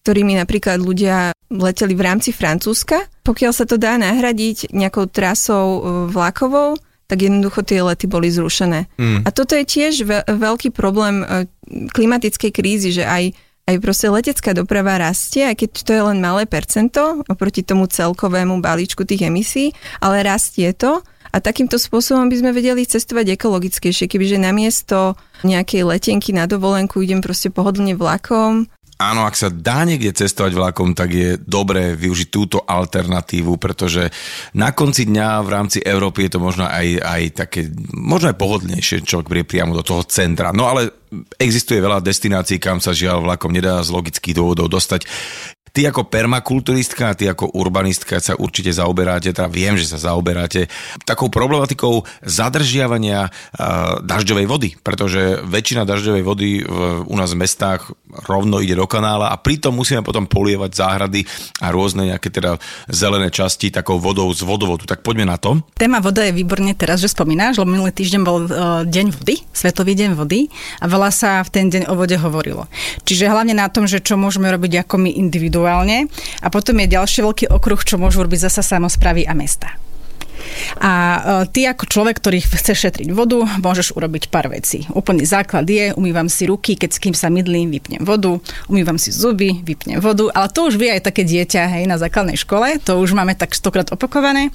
ktorými 0.05 0.37
napríklad 0.37 0.79
ľudia 0.79 1.33
leteli 1.51 1.97
v 1.97 2.05
rámci 2.05 2.31
Francúzska. 2.31 3.09
Pokiaľ 3.27 3.53
sa 3.53 3.65
to 3.67 3.77
dá 3.77 3.99
nahradiť 3.99 4.73
nejakou 4.73 5.11
trasou 5.11 5.83
vlakovou, 6.09 6.79
tak 7.11 7.27
jednoducho 7.27 7.67
tie 7.67 7.83
lety 7.83 8.07
boli 8.07 8.31
zrušené. 8.31 8.87
Mm. 8.95 9.27
A 9.27 9.29
toto 9.35 9.59
je 9.59 9.67
tiež 9.67 9.95
ve- 10.07 10.23
veľký 10.23 10.71
problém 10.71 11.27
e, 11.27 11.51
klimatickej 11.91 12.51
krízy, 12.55 12.95
že 12.95 13.03
aj 13.03 13.35
aj 13.71 13.79
proste 13.79 14.11
letecká 14.11 14.51
doprava 14.51 14.99
rastie, 14.99 15.47
aj 15.47 15.63
keď 15.63 15.71
to 15.87 15.93
je 15.95 16.03
len 16.03 16.19
malé 16.19 16.43
percento 16.43 17.23
oproti 17.31 17.63
tomu 17.63 17.87
celkovému 17.87 18.59
balíčku 18.59 19.07
tých 19.07 19.31
emisí, 19.31 19.71
ale 20.03 20.27
rastie 20.27 20.75
to 20.75 21.07
a 21.31 21.39
takýmto 21.39 21.79
spôsobom 21.79 22.27
by 22.27 22.37
sme 22.43 22.51
vedeli 22.51 22.83
cestovať 22.83 23.39
ekologickejšie, 23.39 24.11
kebyže 24.11 24.43
namiesto 24.43 25.15
nejakej 25.47 25.87
letenky 25.87 26.35
na 26.35 26.51
dovolenku 26.51 26.99
idem 26.99 27.23
proste 27.23 27.55
pohodlne 27.55 27.95
vlakom, 27.95 28.67
Áno, 29.01 29.25
ak 29.25 29.33
sa 29.33 29.49
dá 29.49 29.89
niekde 29.89 30.13
cestovať 30.13 30.53
vlakom, 30.53 30.93
tak 30.93 31.09
je 31.09 31.41
dobré 31.41 31.97
využiť 31.97 32.29
túto 32.29 32.61
alternatívu, 32.61 33.57
pretože 33.57 34.13
na 34.53 34.77
konci 34.77 35.09
dňa 35.09 35.41
v 35.41 35.49
rámci 35.49 35.79
Európy 35.81 36.29
je 36.29 36.37
to 36.37 36.41
možno 36.45 36.69
aj, 36.69 37.01
aj 37.01 37.23
také, 37.33 37.73
možno 37.97 38.29
aj 38.29 38.37
pohodlnejšie, 38.37 39.09
človek 39.09 39.33
príde 39.33 39.49
priamo 39.49 39.73
do 39.73 39.81
toho 39.81 40.05
centra. 40.05 40.53
No 40.53 40.69
ale 40.69 40.93
existuje 41.41 41.81
veľa 41.81 42.05
destinácií, 42.05 42.61
kam 42.61 42.77
sa 42.77 42.93
žiaľ 42.93 43.25
vlakom 43.25 43.49
nedá 43.49 43.81
z 43.81 43.89
logických 43.89 44.37
dôvodov 44.37 44.69
dostať. 44.69 45.09
Ty 45.71 45.95
ako 45.95 46.11
permakulturistka, 46.11 47.15
ty 47.15 47.31
ako 47.31 47.55
urbanistka 47.55 48.19
sa 48.19 48.35
určite 48.35 48.75
zaoberáte, 48.75 49.31
teda 49.31 49.47
viem, 49.47 49.79
že 49.79 49.87
sa 49.87 50.03
zaoberáte 50.03 50.67
takou 51.07 51.31
problematikou 51.31 52.03
zadržiavania 52.27 53.31
dažďovej 54.03 54.47
vody, 54.51 54.69
pretože 54.83 55.39
väčšina 55.47 55.87
dažďovej 55.87 56.23
vody 56.27 56.49
v, 56.67 57.07
u 57.07 57.15
nás 57.15 57.31
v 57.31 57.47
mestách 57.47 57.95
rovno 58.27 58.59
ide 58.59 58.75
do 58.75 58.91
kanála 58.91 59.31
a 59.31 59.39
pritom 59.39 59.71
musíme 59.71 60.03
potom 60.03 60.27
polievať 60.27 60.75
záhrady 60.75 61.23
a 61.63 61.71
rôzne 61.71 62.11
nejaké 62.11 62.35
teda 62.35 62.59
zelené 62.91 63.31
časti 63.31 63.71
takou 63.71 64.03
vodou 64.03 64.27
z 64.35 64.43
vodovodu. 64.43 64.91
Tak 64.91 65.07
poďme 65.07 65.31
na 65.31 65.39
to. 65.39 65.63
Téma 65.79 66.03
voda 66.03 66.27
je 66.27 66.35
výborne 66.35 66.75
teraz, 66.75 66.99
že 66.99 67.15
spomínaš, 67.15 67.63
lebo 67.63 67.71
minulý 67.71 67.95
týždeň 67.95 68.21
bol 68.27 68.39
uh, 68.43 68.83
deň 68.83 69.07
vody, 69.15 69.47
Svetový 69.55 69.95
deň 69.95 70.19
vody 70.19 70.51
a 70.83 70.91
veľa 70.91 71.15
sa 71.15 71.39
v 71.47 71.51
ten 71.55 71.71
deň 71.71 71.87
o 71.87 71.95
vode 71.95 72.19
hovorilo. 72.19 72.67
Čiže 73.07 73.31
hlavne 73.31 73.55
na 73.55 73.71
tom, 73.71 73.87
že 73.87 74.03
čo 74.03 74.19
môžeme 74.19 74.51
robiť 74.51 74.83
ako 74.83 75.07
my 75.07 75.11
individuálne 75.15 75.60
a 76.43 76.49
potom 76.49 76.77
je 76.81 76.95
ďalší 76.95 77.21
veľký 77.25 77.47
okruh, 77.51 77.81
čo 77.83 78.01
môžu 78.01 78.25
robiť 78.25 78.49
zasa 78.49 78.63
samozpravy 78.65 79.27
a 79.29 79.35
mesta. 79.37 79.90
A 80.81 80.93
e, 80.93 81.21
ty 81.53 81.67
ako 81.67 81.87
človek, 81.87 82.19
ktorý 82.21 82.39
chce 82.43 82.75
šetriť 82.75 83.09
vodu, 83.13 83.43
môžeš 83.61 83.95
urobiť 83.95 84.33
pár 84.33 84.51
vecí. 84.51 84.87
Úplný 84.91 85.25
základ 85.27 85.67
je, 85.67 85.95
umývam 85.95 86.27
si 86.27 86.47
ruky, 86.47 86.75
keď 86.75 86.91
s 86.97 86.99
kým 87.03 87.15
sa 87.15 87.29
mydlím, 87.29 87.71
vypnem 87.71 88.03
vodu, 88.03 88.39
umývam 88.67 88.97
si 88.97 89.15
zuby, 89.15 89.63
vypnem 89.63 90.01
vodu, 90.01 90.29
ale 90.33 90.49
to 90.51 90.67
už 90.67 90.81
vie 90.81 90.91
aj 90.91 91.07
také 91.07 91.23
dieťa 91.23 91.63
hej, 91.79 91.85
na 91.87 92.01
základnej 92.01 92.39
škole, 92.41 92.81
to 92.83 92.99
už 92.99 93.13
máme 93.15 93.37
tak 93.37 93.53
stokrát 93.53 93.87
opakované. 93.93 94.51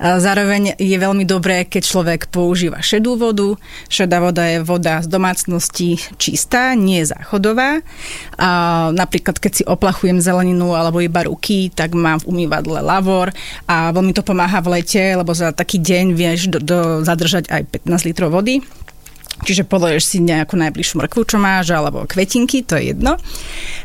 A 0.00 0.18
zároveň 0.18 0.76
je 0.80 0.96
veľmi 0.96 1.28
dobré, 1.28 1.68
keď 1.68 1.82
človek 1.84 2.20
používa 2.32 2.80
šedú 2.80 3.14
vodu. 3.20 3.54
Šedá 3.92 4.18
voda 4.22 4.48
je 4.48 4.64
voda 4.64 5.04
z 5.04 5.08
domácnosti 5.10 6.00
čistá, 6.16 6.72
nie 6.72 7.04
záchodová. 7.04 7.84
A 8.40 8.48
napríklad, 8.92 9.36
keď 9.36 9.52
si 9.52 9.62
oplachujem 9.64 10.22
zeleninu 10.22 10.72
alebo 10.72 11.04
iba 11.04 11.26
ruky, 11.28 11.68
tak 11.68 11.92
mám 11.92 12.22
v 12.24 12.28
umývadle 12.32 12.80
lavor 12.80 13.32
a 13.68 13.92
veľmi 13.92 14.12
to 14.16 14.24
pomáha 14.24 14.64
v 14.64 14.80
lete, 14.80 15.02
lebo 15.14 15.35
za 15.36 15.52
taký 15.52 15.76
deň 15.76 16.16
vieš 16.16 16.48
do, 16.48 16.58
do, 16.58 16.78
zadržať 17.04 17.52
aj 17.52 17.84
15 17.84 18.08
litrov 18.08 18.32
vody. 18.32 18.64
Čiže 19.44 19.68
poleješ 19.68 20.16
si 20.16 20.18
nejakú 20.24 20.56
najbližšiu 20.56 20.96
mrkvu, 20.96 21.20
čo 21.28 21.36
máš, 21.36 21.68
alebo 21.68 22.08
kvetinky, 22.08 22.64
to 22.64 22.80
je 22.80 22.96
jedno. 22.96 23.20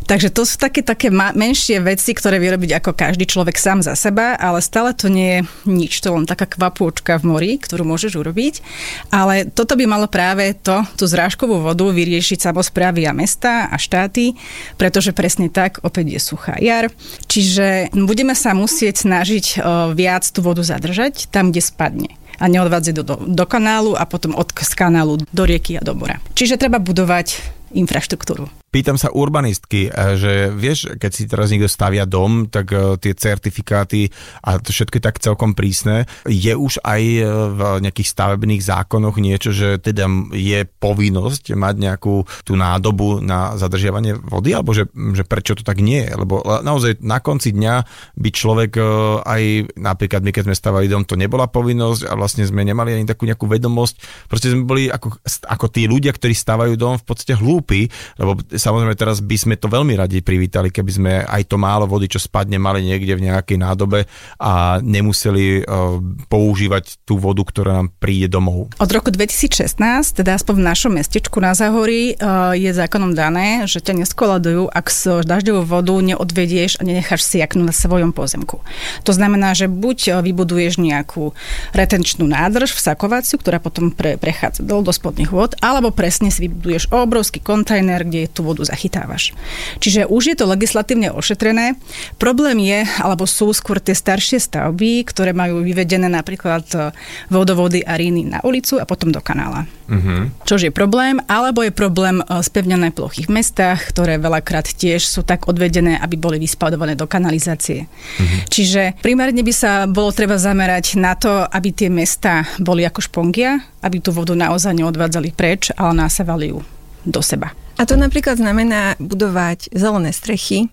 Takže 0.08 0.32
to 0.32 0.48
sú 0.48 0.56
také, 0.56 0.80
také 0.80 1.12
ma- 1.12 1.36
menšie 1.36 1.84
veci, 1.84 2.16
ktoré 2.16 2.40
vie 2.40 2.56
ako 2.56 2.96
každý 2.96 3.28
človek 3.28 3.60
sám 3.60 3.84
za 3.84 4.00
seba, 4.00 4.40
ale 4.40 4.64
stále 4.64 4.96
to 4.96 5.12
nie 5.12 5.28
je 5.28 5.40
nič, 5.68 6.00
to 6.00 6.08
je 6.08 6.16
len 6.16 6.28
taká 6.30 6.48
kvapôčka 6.48 7.20
v 7.20 7.28
mori, 7.28 7.52
ktorú 7.60 7.84
môžeš 7.84 8.16
urobiť. 8.16 8.64
Ale 9.12 9.52
toto 9.52 9.76
by 9.76 9.84
malo 9.84 10.08
práve 10.08 10.56
to, 10.56 10.88
tú 10.96 11.04
zrážkovú 11.04 11.60
vodu 11.60 11.84
vyriešiť 11.84 12.40
samozprávy 12.48 13.04
a 13.08 13.14
mesta 13.16 13.68
a 13.68 13.76
štáty, 13.76 14.40
pretože 14.80 15.12
presne 15.12 15.52
tak 15.52 15.84
opäť 15.84 16.16
je 16.16 16.20
suchá 16.24 16.56
jar. 16.64 16.88
Čiže 17.28 17.92
budeme 17.92 18.36
sa 18.40 18.56
musieť 18.56 19.04
snažiť 19.04 19.60
viac 20.00 20.24
tú 20.32 20.40
vodu 20.40 20.64
zadržať 20.64 21.28
tam, 21.28 21.52
kde 21.52 21.60
spadne 21.60 22.21
a 22.42 22.46
neodvádzať 22.50 22.94
do, 22.98 23.04
do, 23.06 23.16
do 23.22 23.46
kanálu 23.46 23.94
a 23.94 24.10
potom 24.10 24.34
od 24.34 24.50
z 24.50 24.74
kanálu 24.74 25.22
do 25.30 25.44
rieky 25.46 25.78
a 25.78 25.86
do 25.86 25.94
mora. 25.94 26.18
Čiže 26.34 26.58
treba 26.58 26.82
budovať 26.82 27.38
infraštruktúru. 27.78 28.61
Pýtam 28.72 28.96
sa 28.96 29.12
urbanistky, 29.12 29.92
eh, 29.92 30.16
že 30.16 30.48
vieš, 30.48 30.96
keď 30.96 31.12
si 31.12 31.28
teraz 31.28 31.52
niekto 31.52 31.68
stavia 31.68 32.08
dom, 32.08 32.48
tak 32.48 32.72
eh, 32.72 32.96
tie 33.04 33.12
certifikáty 33.12 34.08
a 34.48 34.64
to 34.64 34.72
všetko 34.72 34.96
je 34.96 35.04
tak 35.04 35.20
celkom 35.20 35.52
prísne. 35.52 36.08
Je 36.24 36.56
už 36.56 36.80
aj 36.80 37.02
eh, 37.04 37.28
v 37.52 37.60
nejakých 37.84 38.08
stavebných 38.16 38.64
zákonoch 38.64 39.20
niečo, 39.20 39.52
že 39.52 39.76
teda 39.76 40.08
je 40.32 40.64
povinnosť 40.64 41.52
mať 41.52 41.76
nejakú 41.84 42.24
tú 42.48 42.56
nádobu 42.56 43.20
na 43.20 43.60
zadržiavanie 43.60 44.16
vody, 44.16 44.56
alebo 44.56 44.72
že, 44.72 44.88
že 45.20 45.28
prečo 45.28 45.60
to 45.60 45.68
tak 45.68 45.84
nie 45.84 46.08
je? 46.08 46.16
Lebo 46.16 46.40
naozaj 46.40 47.04
na 47.04 47.20
konci 47.20 47.52
dňa 47.52 47.84
by 48.16 48.30
človek 48.32 48.80
aj, 49.28 49.76
napríklad 49.76 50.24
my 50.24 50.32
keď 50.32 50.48
sme 50.48 50.56
stavali 50.56 50.88
dom, 50.88 51.04
to 51.04 51.20
nebola 51.20 51.52
povinnosť 51.52 52.08
a 52.08 52.16
vlastne 52.16 52.48
sme 52.48 52.64
nemali 52.64 52.96
ani 52.96 53.04
takú 53.04 53.28
nejakú 53.28 53.52
vedomosť. 53.52 54.30
Proste 54.32 54.56
sme 54.56 54.64
boli 54.64 54.88
ako, 54.88 55.20
ako 55.28 55.66
tí 55.68 55.92
ľudia, 55.92 56.16
ktorí 56.16 56.32
stavajú 56.32 56.80
dom 56.80 56.96
v 56.96 57.04
podstate 57.04 57.36
hlúpi, 57.36 57.92
lebo 58.16 58.40
samozrejme 58.62 58.94
teraz 58.94 59.18
by 59.18 59.38
sme 59.38 59.56
to 59.58 59.66
veľmi 59.66 59.98
radi 59.98 60.22
privítali, 60.22 60.70
keby 60.70 60.92
sme 60.92 61.12
aj 61.26 61.50
to 61.50 61.58
málo 61.58 61.90
vody, 61.90 62.06
čo 62.06 62.22
spadne, 62.22 62.62
mali 62.62 62.86
niekde 62.86 63.18
v 63.18 63.26
nejakej 63.26 63.58
nádobe 63.58 64.06
a 64.38 64.78
nemuseli 64.86 65.66
uh, 65.66 65.98
používať 66.30 67.02
tú 67.02 67.18
vodu, 67.18 67.42
ktorá 67.42 67.82
nám 67.82 67.90
príde 67.98 68.30
domov. 68.30 68.70
Od 68.78 68.92
roku 68.94 69.10
2016, 69.10 69.82
teda 70.14 70.38
aspoň 70.38 70.54
v 70.62 70.68
našom 70.70 70.92
mestečku 70.94 71.42
na 71.42 71.58
Záhorí, 71.58 72.14
uh, 72.22 72.54
je 72.54 72.70
zákonom 72.70 73.18
dané, 73.18 73.66
že 73.66 73.82
ťa 73.82 74.06
neskoladujú, 74.06 74.70
ak 74.70 74.88
s 74.94 75.26
dažďovú 75.26 75.66
vodu 75.66 75.98
neodvedieš 75.98 76.78
a 76.78 76.86
nenecháš 76.86 77.26
siaknúť 77.26 77.66
na 77.66 77.76
svojom 77.76 78.14
pozemku. 78.14 78.62
To 79.08 79.12
znamená, 79.12 79.58
že 79.58 79.66
buď 79.66 80.22
vybuduješ 80.22 80.78
nejakú 80.78 81.34
retenčnú 81.74 82.30
nádrž, 82.30 82.76
vsakovaciu, 82.78 83.42
ktorá 83.42 83.58
potom 83.58 83.90
pre, 83.90 84.20
prechádza 84.20 84.62
dole 84.62 84.86
do 84.86 84.94
spodných 84.94 85.32
vod, 85.32 85.58
alebo 85.64 85.90
presne 85.90 86.30
si 86.30 86.46
vybuduješ 86.46 86.92
obrovský 86.92 87.40
kontajner, 87.40 88.04
kde 88.06 88.28
tú 88.30 88.44
vodu 88.52 88.68
zachytávaš. 88.68 89.32
Čiže 89.80 90.12
už 90.12 90.24
je 90.32 90.36
to 90.36 90.46
legislatívne 90.52 91.16
ošetrené. 91.16 91.80
Problém 92.20 92.60
je, 92.60 92.84
alebo 93.00 93.24
sú 93.24 93.56
skôr 93.56 93.80
tie 93.80 93.96
staršie 93.96 94.44
stavby, 94.44 95.08
ktoré 95.08 95.32
majú 95.32 95.64
vyvedené 95.64 96.12
napríklad 96.12 96.68
e, 96.76 96.92
vodovody 97.32 97.80
a 97.88 97.96
ríny 97.96 98.28
na 98.28 98.44
ulicu 98.44 98.78
a 98.78 98.86
potom 98.86 99.10
do 99.16 99.24
kanála. 99.24 99.64
Uh-huh. 99.92 100.32
Čož 100.48 100.68
je 100.68 100.74
problém, 100.74 101.20
alebo 101.28 101.64
je 101.64 101.72
problém 101.72 102.20
e, 102.20 102.24
spevnené 102.44 102.92
plochy 102.92 103.24
v 103.24 103.40
mestách, 103.40 103.92
ktoré 103.92 104.20
veľakrát 104.20 104.68
tiež 104.68 105.08
sú 105.08 105.24
tak 105.24 105.48
odvedené, 105.48 106.00
aby 106.00 106.20
boli 106.20 106.38
vyspadované 106.40 107.00
do 107.00 107.08
kanalizácie. 107.08 107.88
Uh-huh. 107.88 108.40
Čiže 108.52 109.00
primárne 109.00 109.44
by 109.44 109.54
sa 109.56 109.72
bolo 109.88 110.12
treba 110.12 110.36
zamerať 110.36 111.00
na 111.00 111.16
to, 111.16 111.48
aby 111.48 111.72
tie 111.72 111.88
mesta 111.88 112.44
boli 112.60 112.84
ako 112.84 113.00
špongia, 113.04 113.64
aby 113.80 114.04
tú 114.04 114.12
vodu 114.12 114.36
naozaj 114.36 114.76
neodvádzali 114.76 115.32
preč, 115.36 115.72
ale 115.76 115.96
násevali 115.96 116.52
ju 116.52 116.81
do 117.06 117.22
seba. 117.22 117.54
A 117.78 117.84
to 117.84 117.98
napríklad 117.98 118.38
znamená 118.38 118.94
budovať 118.98 119.74
zelené 119.74 120.14
strechy, 120.14 120.70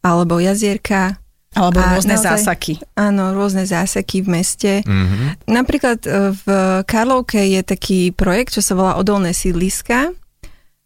alebo 0.00 0.38
jazierka, 0.38 1.18
Alebo 1.56 1.80
A 1.80 1.96
rôzne 1.96 2.20
naozaj- 2.20 2.36
zásaky. 2.44 2.74
Áno, 3.00 3.32
rôzne 3.32 3.64
záseky 3.64 4.20
v 4.20 4.28
meste. 4.28 4.72
Mhm. 4.84 5.48
Napríklad 5.48 6.04
e, 6.04 6.36
v 6.36 6.46
Karlovke 6.84 7.40
je 7.48 7.64
taký 7.64 8.12
projekt, 8.12 8.52
čo 8.52 8.60
sa 8.60 8.76
volá 8.76 9.00
Odolné 9.00 9.32
sídliska. 9.32 10.12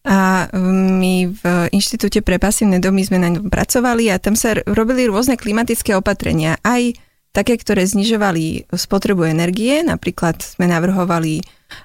A 0.06 0.46
mm, 0.46 0.88
my 0.94 1.14
v 1.26 1.42
Inštitúte 1.74 2.22
pre 2.22 2.38
pasívne 2.38 2.78
domy 2.78 3.02
sme 3.02 3.18
na 3.18 3.34
ňom 3.34 3.50
pracovali 3.50 4.14
a 4.14 4.22
tam 4.22 4.38
sa 4.38 4.54
robili 4.62 5.10
rôzne 5.10 5.34
klimatické 5.34 5.90
opatrenia. 5.98 6.54
Aj 6.62 6.78
také, 7.30 7.54
ktoré 7.54 7.86
znižovali 7.86 8.70
spotrebu 8.74 9.22
energie, 9.30 9.86
napríklad 9.86 10.42
sme 10.42 10.66
navrhovali 10.66 11.38
e, 11.38 11.42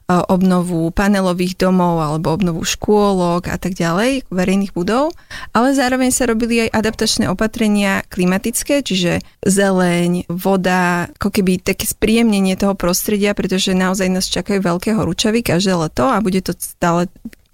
obnovu 0.09 0.89
panelových 0.89 1.61
domov 1.61 2.01
alebo 2.01 2.33
obnovu 2.33 2.65
škôlok 2.65 3.53
a 3.53 3.57
tak 3.61 3.77
ďalej, 3.77 4.25
verejných 4.33 4.73
budov, 4.73 5.13
ale 5.53 5.77
zároveň 5.77 6.09
sa 6.09 6.25
robili 6.25 6.65
aj 6.65 6.73
adaptačné 6.73 7.29
opatrenia 7.29 8.01
klimatické, 8.09 8.81
čiže 8.81 9.21
zeleň, 9.45 10.25
voda, 10.33 11.13
ako 11.21 11.29
keby 11.29 11.61
také 11.61 11.85
spríjemnenie 11.85 12.57
toho 12.57 12.73
prostredia, 12.73 13.37
pretože 13.37 13.77
naozaj 13.77 14.09
nás 14.09 14.25
čakajú 14.25 14.65
veľké 14.65 14.97
horúčavy 14.97 15.45
každé 15.45 15.77
leto 15.77 16.09
a 16.09 16.17
bude 16.25 16.41
to 16.41 16.57
stále 16.57 17.05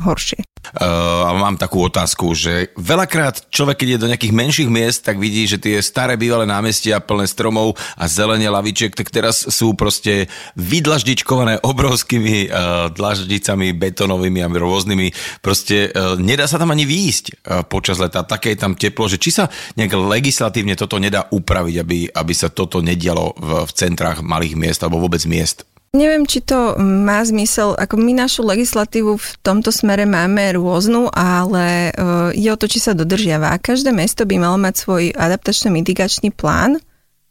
horšie. 0.02 0.42
Uh, 0.72 1.28
mám 1.36 1.58
takú 1.58 1.84
otázku, 1.90 2.32
že 2.38 2.70
veľakrát 2.78 3.50
človek, 3.50 3.82
keď 3.82 3.88
je 3.92 4.02
do 4.02 4.10
nejakých 4.14 4.38
menších 4.38 4.70
miest, 4.70 5.04
tak 5.04 5.18
vidí, 5.18 5.50
že 5.50 5.58
tie 5.58 5.82
staré 5.82 6.16
bývalé 6.16 6.46
námestia 6.46 7.02
plné 7.02 7.26
stromov 7.26 7.76
a 7.98 8.06
zelene 8.06 8.46
lavičiek, 8.48 8.94
tak 8.94 9.10
teraz 9.10 9.42
sú 9.42 9.74
proste 9.74 10.30
vydlaždičkované 10.56 11.60
obrovskými 11.72 12.48
uh, 12.48 12.88
dlaždicami 12.94 13.74
betonovými 13.74 14.40
a 14.46 14.48
rôznymi. 14.48 15.42
Proste 15.42 15.90
uh, 15.92 16.16
nedá 16.16 16.46
sa 16.46 16.62
tam 16.62 16.72
ani 16.72 16.86
výjsť 16.86 17.26
uh, 17.26 17.36
počas 17.66 17.98
leta. 17.98 18.22
Také 18.22 18.54
je 18.54 18.62
tam 18.62 18.78
teplo, 18.78 19.10
že 19.10 19.18
či 19.18 19.34
sa 19.34 19.50
nejak 19.76 19.98
legislatívne 19.98 20.78
toto 20.78 21.02
nedá 21.02 21.26
upraviť, 21.34 21.76
aby, 21.82 22.00
aby 22.14 22.34
sa 22.38 22.54
toto 22.54 22.86
nedialo 22.86 23.34
v, 23.34 23.50
v 23.66 23.72
centrách 23.76 24.22
malých 24.22 24.56
miest 24.56 24.80
alebo 24.86 25.02
vôbec 25.02 25.26
miest. 25.26 25.66
Neviem, 25.92 26.24
či 26.24 26.40
to 26.40 26.80
má 26.80 27.20
zmysel, 27.20 27.76
ako 27.76 28.00
my 28.00 28.16
našu 28.16 28.48
legislatívu 28.48 29.20
v 29.20 29.30
tomto 29.44 29.76
smere 29.76 30.08
máme 30.08 30.56
rôznu, 30.56 31.12
ale 31.12 31.92
je 32.32 32.48
o 32.48 32.56
to, 32.56 32.72
či 32.72 32.80
sa 32.80 32.96
dodržiava. 32.96 33.60
Každé 33.60 33.92
mesto 33.92 34.24
by 34.24 34.40
malo 34.40 34.56
mať 34.56 34.88
svoj 34.88 35.04
adaptačno-mitigačný 35.12 36.32
plán. 36.32 36.80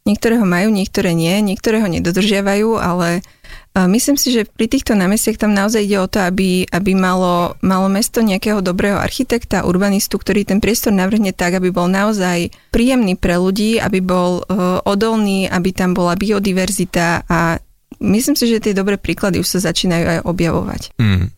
Niektoré 0.05 0.37
ho 0.37 0.45
majú, 0.45 0.69
niektoré 0.69 1.17
nie, 1.17 1.41
niektoré 1.41 1.81
ho 1.81 1.89
nedodržiavajú, 1.89 2.77
ale 2.77 3.21
uh, 3.21 3.85
myslím 3.85 4.17
si, 4.17 4.33
že 4.33 4.49
pri 4.49 4.69
týchto 4.69 4.97
námestiach 4.97 5.41
tam 5.41 5.57
naozaj 5.57 5.81
ide 5.81 5.97
o 6.01 6.09
to, 6.09 6.21
aby, 6.21 6.65
aby 6.69 6.97
malo, 6.97 7.57
malo 7.65 7.85
mesto 7.85 8.21
nejakého 8.21 8.65
dobrého 8.65 8.97
architekta, 8.97 9.65
urbanistu, 9.65 10.17
ktorý 10.17 10.45
ten 10.45 10.57
priestor 10.57 10.93
navrhne 10.93 11.33
tak, 11.33 11.57
aby 11.57 11.69
bol 11.69 11.85
naozaj 11.85 12.49
príjemný 12.73 13.13
pre 13.13 13.37
ľudí, 13.37 13.77
aby 13.77 14.01
bol 14.01 14.41
uh, 14.45 14.81
odolný, 14.85 15.45
aby 15.49 15.69
tam 15.69 15.93
bola 15.93 16.13
biodiverzita 16.17 17.25
a 17.25 17.61
myslím 18.01 18.35
si, 18.35 18.49
že 18.49 18.59
tie 18.59 18.73
dobré 18.73 18.97
príklady 18.97 19.39
už 19.39 19.47
sa 19.47 19.71
začínajú 19.71 20.05
aj 20.05 20.19
objavovať. 20.25 20.81
Mm. 20.97 21.29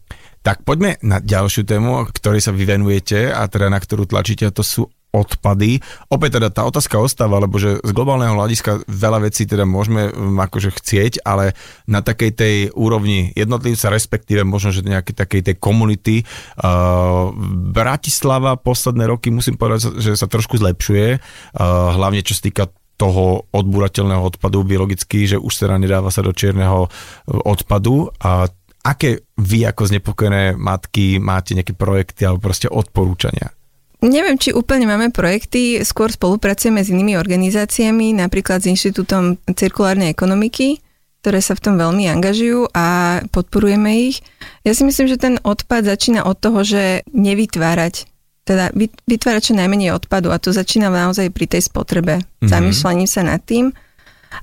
Tak 0.43 0.67
poďme 0.67 0.99
na 0.99 1.23
ďalšiu 1.23 1.63
tému, 1.63 2.03
ktorej 2.11 2.43
sa 2.43 2.51
vy 2.51 2.67
venujete 2.67 3.31
a 3.31 3.47
teda 3.47 3.71
na 3.71 3.79
ktorú 3.79 4.03
tlačíte, 4.03 4.43
a 4.43 4.55
to 4.55 4.59
sú 4.59 4.83
odpady. 5.13 5.77
Opäť 6.09 6.41
teda 6.41 6.49
tá 6.49 6.65
otázka 6.65 6.97
ostáva, 6.97 7.37
lebo 7.37 7.61
že 7.61 7.77
z 7.85 7.91
globálneho 7.93 8.33
hľadiska 8.33 8.89
veľa 8.89 9.29
vecí 9.29 9.45
teda 9.45 9.61
môžeme 9.61 10.09
um, 10.09 10.41
akože 10.41 10.73
chcieť, 10.73 11.21
ale 11.21 11.53
na 11.85 12.01
takej 12.01 12.31
tej 12.33 12.55
úrovni 12.73 13.29
jednotlivca, 13.37 13.93
respektíve 13.93 14.41
možno, 14.41 14.73
že 14.73 14.81
nejakej 14.81 15.13
takej 15.13 15.41
tej 15.53 15.55
komunity. 15.61 16.25
Uh, 16.57 17.29
Bratislava 17.69 18.57
posledné 18.57 19.05
roky 19.05 19.29
musím 19.29 19.53
povedať, 19.53 20.01
že 20.01 20.17
sa 20.17 20.25
trošku 20.25 20.57
zlepšuje, 20.57 21.07
uh, 21.15 21.93
hlavne 21.93 22.25
čo 22.25 22.33
sa 22.33 22.43
týka 22.49 22.63
toho 22.97 23.49
odbúrateľného 23.49 24.21
odpadu 24.21 24.61
biologicky, 24.63 25.25
že 25.25 25.37
už 25.41 25.53
sa 25.53 25.75
nedáva 25.75 26.13
sa 26.13 26.21
do 26.21 26.31
čierneho 26.31 26.87
e, 26.87 26.89
odpadu 27.33 28.13
a 28.21 28.45
aké 28.83 29.23
vy 29.39 29.65
ako 29.65 29.89
znepokojené 29.89 30.59
matky 30.59 31.17
máte 31.17 31.55
nejaké 31.55 31.73
projekty 31.73 32.27
alebo 32.27 32.51
proste 32.51 32.67
odporúčania? 32.67 33.55
Neviem, 34.03 34.35
či 34.35 34.51
úplne 34.51 34.83
máme 34.83 35.15
projekty, 35.15 35.79
skôr 35.87 36.11
spolupracujeme 36.11 36.83
s 36.83 36.91
inými 36.91 37.15
organizáciami, 37.15 38.11
napríklad 38.11 38.59
s 38.59 38.67
Inštitútom 38.67 39.39
cirkulárnej 39.47 40.11
ekonomiky, 40.11 40.83
ktoré 41.23 41.39
sa 41.39 41.55
v 41.55 41.63
tom 41.63 41.75
veľmi 41.79 42.11
angažujú 42.11 42.67
a 42.75 43.19
podporujeme 43.31 44.11
ich. 44.11 44.19
Ja 44.67 44.75
si 44.75 44.83
myslím, 44.83 45.07
že 45.07 45.15
ten 45.15 45.39
odpad 45.39 45.87
začína 45.87 46.27
od 46.27 46.35
toho, 46.35 46.67
že 46.67 47.07
nevytvárať 47.15 48.11
teda 48.43 48.75
vytvárať 49.07 49.51
čo 49.51 49.53
najmenej 49.55 49.95
odpadu 49.95 50.31
a 50.31 50.39
to 50.39 50.51
začína 50.51 50.91
naozaj 50.91 51.31
pri 51.31 51.47
tej 51.47 51.63
spotrebe, 51.63 52.19
mm-hmm. 52.19 52.47
zamýšľaním 52.51 53.09
sa 53.09 53.23
nad 53.23 53.39
tým. 53.39 53.71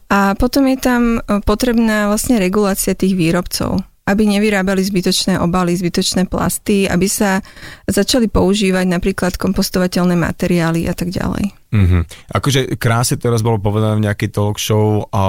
A 0.08 0.32
potom 0.38 0.64
je 0.70 0.78
tam 0.78 1.18
potrebná 1.44 2.08
vlastne 2.08 2.38
regulácia 2.38 2.94
tých 2.96 3.12
výrobcov, 3.12 3.82
aby 4.06 4.22
nevyrábali 4.24 4.80
zbytočné 4.80 5.36
obaly, 5.42 5.74
zbytočné 5.74 6.30
plasty, 6.30 6.86
aby 6.86 7.10
sa 7.10 7.42
začali 7.90 8.30
používať 8.30 8.86
napríklad 8.86 9.34
kompostovateľné 9.36 10.14
materiály 10.16 10.86
a 10.88 10.94
tak 10.94 11.10
ďalej. 11.10 11.52
Mm-hmm. 11.74 12.02
Akože 12.34 12.60
krásne 12.80 13.18
teraz 13.18 13.42
bolo 13.42 13.60
povedané 13.60 13.98
v 13.98 14.04
nejakej 14.08 14.30
talk 14.30 14.56
show 14.56 15.04
a 15.10 15.22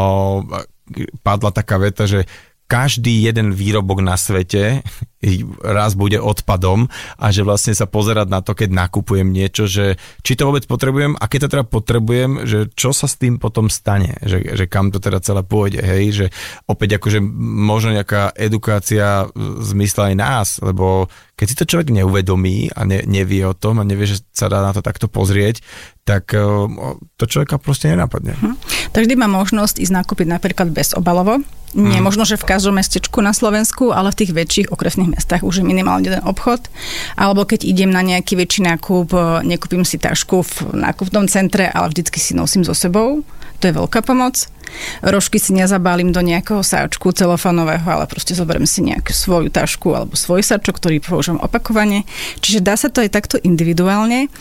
padla 1.25 1.51
taká 1.51 1.81
veta, 1.81 2.05
že 2.05 2.29
každý 2.69 3.27
jeden 3.27 3.51
výrobok 3.51 3.99
na 3.99 4.15
svete 4.15 4.79
raz 5.61 5.93
bude 5.93 6.17
odpadom 6.17 6.89
a 7.17 7.25
že 7.29 7.45
vlastne 7.45 7.77
sa 7.77 7.85
pozerať 7.85 8.27
na 8.27 8.41
to, 8.41 8.57
keď 8.57 8.73
nakupujem 8.73 9.29
niečo, 9.29 9.69
že 9.69 10.01
či 10.25 10.33
to 10.33 10.49
vôbec 10.49 10.65
potrebujem 10.65 11.13
a 11.17 11.29
keď 11.29 11.47
to 11.47 11.51
teda 11.57 11.65
potrebujem, 11.69 12.31
že 12.49 12.69
čo 12.73 12.89
sa 12.91 13.05
s 13.05 13.21
tým 13.21 13.37
potom 13.37 13.69
stane, 13.69 14.17
že, 14.25 14.41
že 14.41 14.65
kam 14.65 14.89
to 14.89 14.97
teda 14.97 15.21
celé 15.21 15.45
pôjde, 15.45 15.81
hej, 15.81 16.03
že 16.11 16.25
opäť 16.65 16.97
akože 16.97 17.21
možno 17.41 17.93
nejaká 17.93 18.33
edukácia 18.33 19.29
v 19.33 19.61
zmysle 19.61 20.13
aj 20.13 20.15
nás, 20.17 20.47
lebo 20.59 21.05
keď 21.41 21.47
si 21.49 21.57
to 21.57 21.65
človek 21.65 21.89
neuvedomí 21.89 22.69
a 22.77 22.85
ne, 22.85 23.01
nevie 23.09 23.41
o 23.45 23.57
tom 23.57 23.81
a 23.81 23.87
nevie, 23.87 24.05
že 24.05 24.21
sa 24.29 24.45
dá 24.45 24.61
na 24.61 24.77
to 24.77 24.85
takto 24.85 25.09
pozrieť, 25.09 25.65
tak 26.05 26.37
to 27.17 27.23
človeka 27.25 27.57
proste 27.57 27.89
nenapadne. 27.89 28.37
Hm. 28.37 28.57
Tak 28.93 29.09
vždy 29.09 29.15
má 29.17 29.25
možnosť 29.25 29.81
ísť 29.81 29.93
nakúpiť 29.93 30.27
napríklad 30.29 30.69
bezobalovo. 30.69 31.41
Nie 31.71 32.03
mm. 32.03 32.05
možno, 32.05 32.27
že 32.27 32.35
v 32.35 32.43
každom 32.43 32.75
mestečku 32.75 33.23
na 33.23 33.31
Slovensku, 33.31 33.95
ale 33.95 34.11
v 34.11 34.19
tých 34.19 34.31
väčších 34.35 34.67
okresných 34.75 35.10
mestách 35.11 35.43
už 35.43 35.61
je 35.61 35.65
minimálne 35.67 36.07
jeden 36.07 36.23
obchod. 36.23 36.63
Alebo 37.19 37.43
keď 37.43 37.67
idem 37.67 37.91
na 37.91 37.99
nejaký 38.01 38.39
väčší 38.39 38.63
nákup, 38.65 39.11
nekúpim 39.43 39.83
si 39.83 39.99
tašku 39.99 40.41
v 40.41 40.53
nákupnom 40.79 41.27
centre, 41.27 41.67
ale 41.67 41.91
vždycky 41.91 42.17
si 42.17 42.31
nosím 42.31 42.63
so 42.63 42.71
sebou. 42.71 43.21
To 43.61 43.63
je 43.69 43.77
veľká 43.77 44.01
pomoc. 44.01 44.49
Rožky 45.01 45.37
si 45.37 45.51
nezabálim 45.53 46.13
do 46.13 46.21
nejakého 46.21 46.63
sáčku 46.63 47.11
celofánového, 47.11 47.83
ale 47.83 48.05
proste 48.07 48.37
zoberiem 48.37 48.65
si 48.65 48.85
nejakú 48.85 49.11
svoju 49.11 49.49
tašku 49.51 49.91
alebo 49.91 50.15
svoj 50.15 50.45
sáčok, 50.45 50.77
ktorý 50.77 50.97
použijem 51.01 51.39
opakovane. 51.41 52.07
Čiže 52.39 52.63
dá 52.63 52.79
sa 52.79 52.87
to 52.87 53.03
aj 53.03 53.11
takto 53.11 53.35
individuálne. 53.41 54.31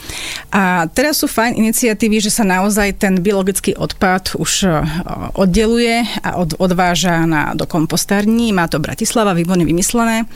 A 0.54 0.86
teraz 0.92 1.20
sú 1.20 1.26
fajn 1.26 1.58
iniciatívy, 1.58 2.22
že 2.22 2.30
sa 2.30 2.46
naozaj 2.46 3.02
ten 3.02 3.18
biologický 3.18 3.74
odpad 3.74 4.38
už 4.38 4.70
oddeluje 5.34 6.06
a 6.22 6.38
od, 6.38 6.54
odváža 6.60 7.26
na, 7.26 7.52
do 7.56 7.66
kompostární. 7.66 8.54
Má 8.54 8.70
to 8.70 8.78
Bratislava 8.78 9.34
výborne 9.34 9.66
vymyslené. 9.66 10.28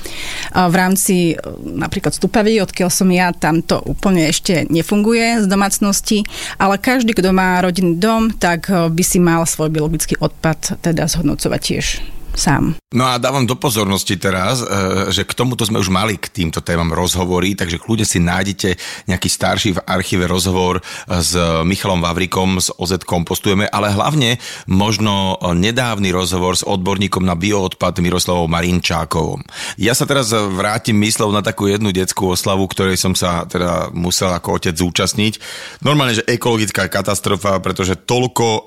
V 0.52 0.74
rámci 0.74 1.38
napríklad 1.62 2.16
Stupavy, 2.16 2.60
odkiaľ 2.64 2.90
som 2.90 3.08
ja, 3.12 3.30
tam 3.30 3.60
to 3.60 3.78
úplne 3.84 4.28
ešte 4.28 4.66
nefunguje 4.72 5.44
z 5.44 5.46
domácnosti, 5.46 6.24
ale 6.58 6.80
každý, 6.80 7.14
kto 7.14 7.30
má 7.30 7.60
rodinný 7.60 8.00
dom, 8.00 8.32
tak 8.32 8.68
by 8.68 9.04
si 9.04 9.20
mal 9.20 9.44
svoj 9.44 9.68
biologický 9.68 9.83
odpad 10.20 10.80
teda 10.80 11.08
zhodnocovať 11.08 11.60
tiež 11.60 11.86
sám. 12.34 12.74
No 12.94 13.06
a 13.10 13.18
dávam 13.18 13.46
do 13.46 13.58
pozornosti 13.58 14.14
teraz, 14.18 14.62
e, 14.62 14.66
že 15.10 15.26
k 15.26 15.34
tomuto 15.34 15.66
sme 15.66 15.82
už 15.82 15.90
mali 15.90 16.14
k 16.18 16.30
týmto 16.30 16.62
témam 16.62 16.90
rozhovory, 16.94 17.58
takže 17.58 17.82
kľudne 17.82 18.06
si 18.06 18.22
nájdete 18.22 18.78
nejaký 19.10 19.28
starší 19.30 19.70
v 19.78 19.82
archíve 19.86 20.26
rozhovor 20.30 20.78
s 21.08 21.34
Michalom 21.66 22.02
Vavrikom 22.02 22.62
z 22.62 22.70
OZ 22.78 23.02
Kompostujeme, 23.02 23.66
ale 23.70 23.90
hlavne 23.90 24.38
možno 24.70 25.38
nedávny 25.42 26.10
rozhovor 26.14 26.54
s 26.54 26.66
odborníkom 26.66 27.22
na 27.26 27.34
bioodpad 27.34 27.98
Miroslavom 27.98 28.50
Marinčákovom. 28.50 29.42
Ja 29.78 29.92
sa 29.94 30.06
teraz 30.06 30.30
vrátim 30.30 30.98
myslov 31.02 31.34
na 31.34 31.42
takú 31.42 31.66
jednu 31.66 31.90
detskú 31.90 32.32
oslavu, 32.32 32.66
ktorej 32.70 32.96
som 32.96 33.12
sa 33.18 33.44
teda 33.46 33.90
musel 33.92 34.32
ako 34.32 34.58
otec 34.60 34.74
zúčastniť. 34.74 35.38
Normálne, 35.82 36.18
že 36.18 36.26
ekologická 36.26 36.88
katastrofa, 36.88 37.58
pretože 37.60 37.98
toľko 37.98 38.46
uh, 38.46 38.62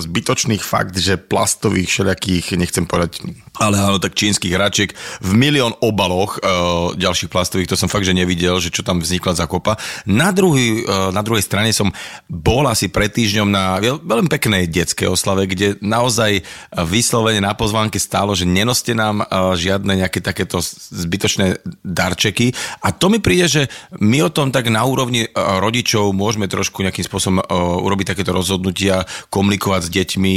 zbytočných 0.00 0.62
fakt, 0.62 0.96
že 0.96 1.20
plastových 1.20 1.88
všelijakých, 1.88 2.56
nechcem 2.56 2.79
nechcem 2.80 2.88
povedať, 2.88 3.20
ale 3.60 3.76
áno, 3.76 4.00
tak 4.00 4.16
čínskych 4.16 4.56
hračiek 4.56 4.96
v 5.20 5.30
milión 5.36 5.76
obaloch 5.84 6.40
e, 6.40 6.96
ďalších 6.96 7.28
plastových, 7.28 7.68
to 7.68 7.76
som 7.76 7.92
fakt, 7.92 8.08
že 8.08 8.16
nevidel, 8.16 8.56
že 8.56 8.72
čo 8.72 8.80
tam 8.80 9.04
vznikla 9.04 9.36
zakopa. 9.36 9.76
Na, 10.08 10.32
druhý, 10.32 10.80
e, 10.80 11.12
na 11.12 11.20
druhej 11.20 11.44
strane 11.44 11.76
som 11.76 11.92
bol 12.24 12.64
asi 12.64 12.88
pred 12.88 13.12
týždňom 13.12 13.48
na 13.52 13.76
veľmi 14.00 14.32
peknej 14.32 14.64
detskej 14.64 15.12
oslave, 15.12 15.44
kde 15.44 15.76
naozaj 15.84 16.40
vyslovene 16.88 17.44
na 17.44 17.52
pozvánke 17.52 18.00
stálo, 18.00 18.32
že 18.32 18.48
nenoste 18.48 18.96
nám 18.96 19.20
e, 19.20 19.24
žiadne 19.60 20.00
nejaké 20.00 20.24
takéto 20.24 20.64
zbytočné 20.64 21.60
darčeky 21.84 22.56
a 22.80 22.96
to 22.96 23.12
mi 23.12 23.20
príde, 23.20 23.46
že 23.50 23.62
my 24.00 24.24
o 24.24 24.32
tom 24.32 24.48
tak 24.48 24.72
na 24.72 24.86
úrovni 24.88 25.26
e, 25.26 25.30
rodičov 25.36 26.16
môžeme 26.16 26.48
trošku 26.48 26.80
nejakým 26.80 27.04
spôsobom 27.04 27.38
e, 27.42 27.46
urobiť 27.84 28.16
takéto 28.16 28.32
rozhodnutia, 28.32 29.04
komunikovať 29.28 29.82
s 29.84 29.90
deťmi, 29.90 30.34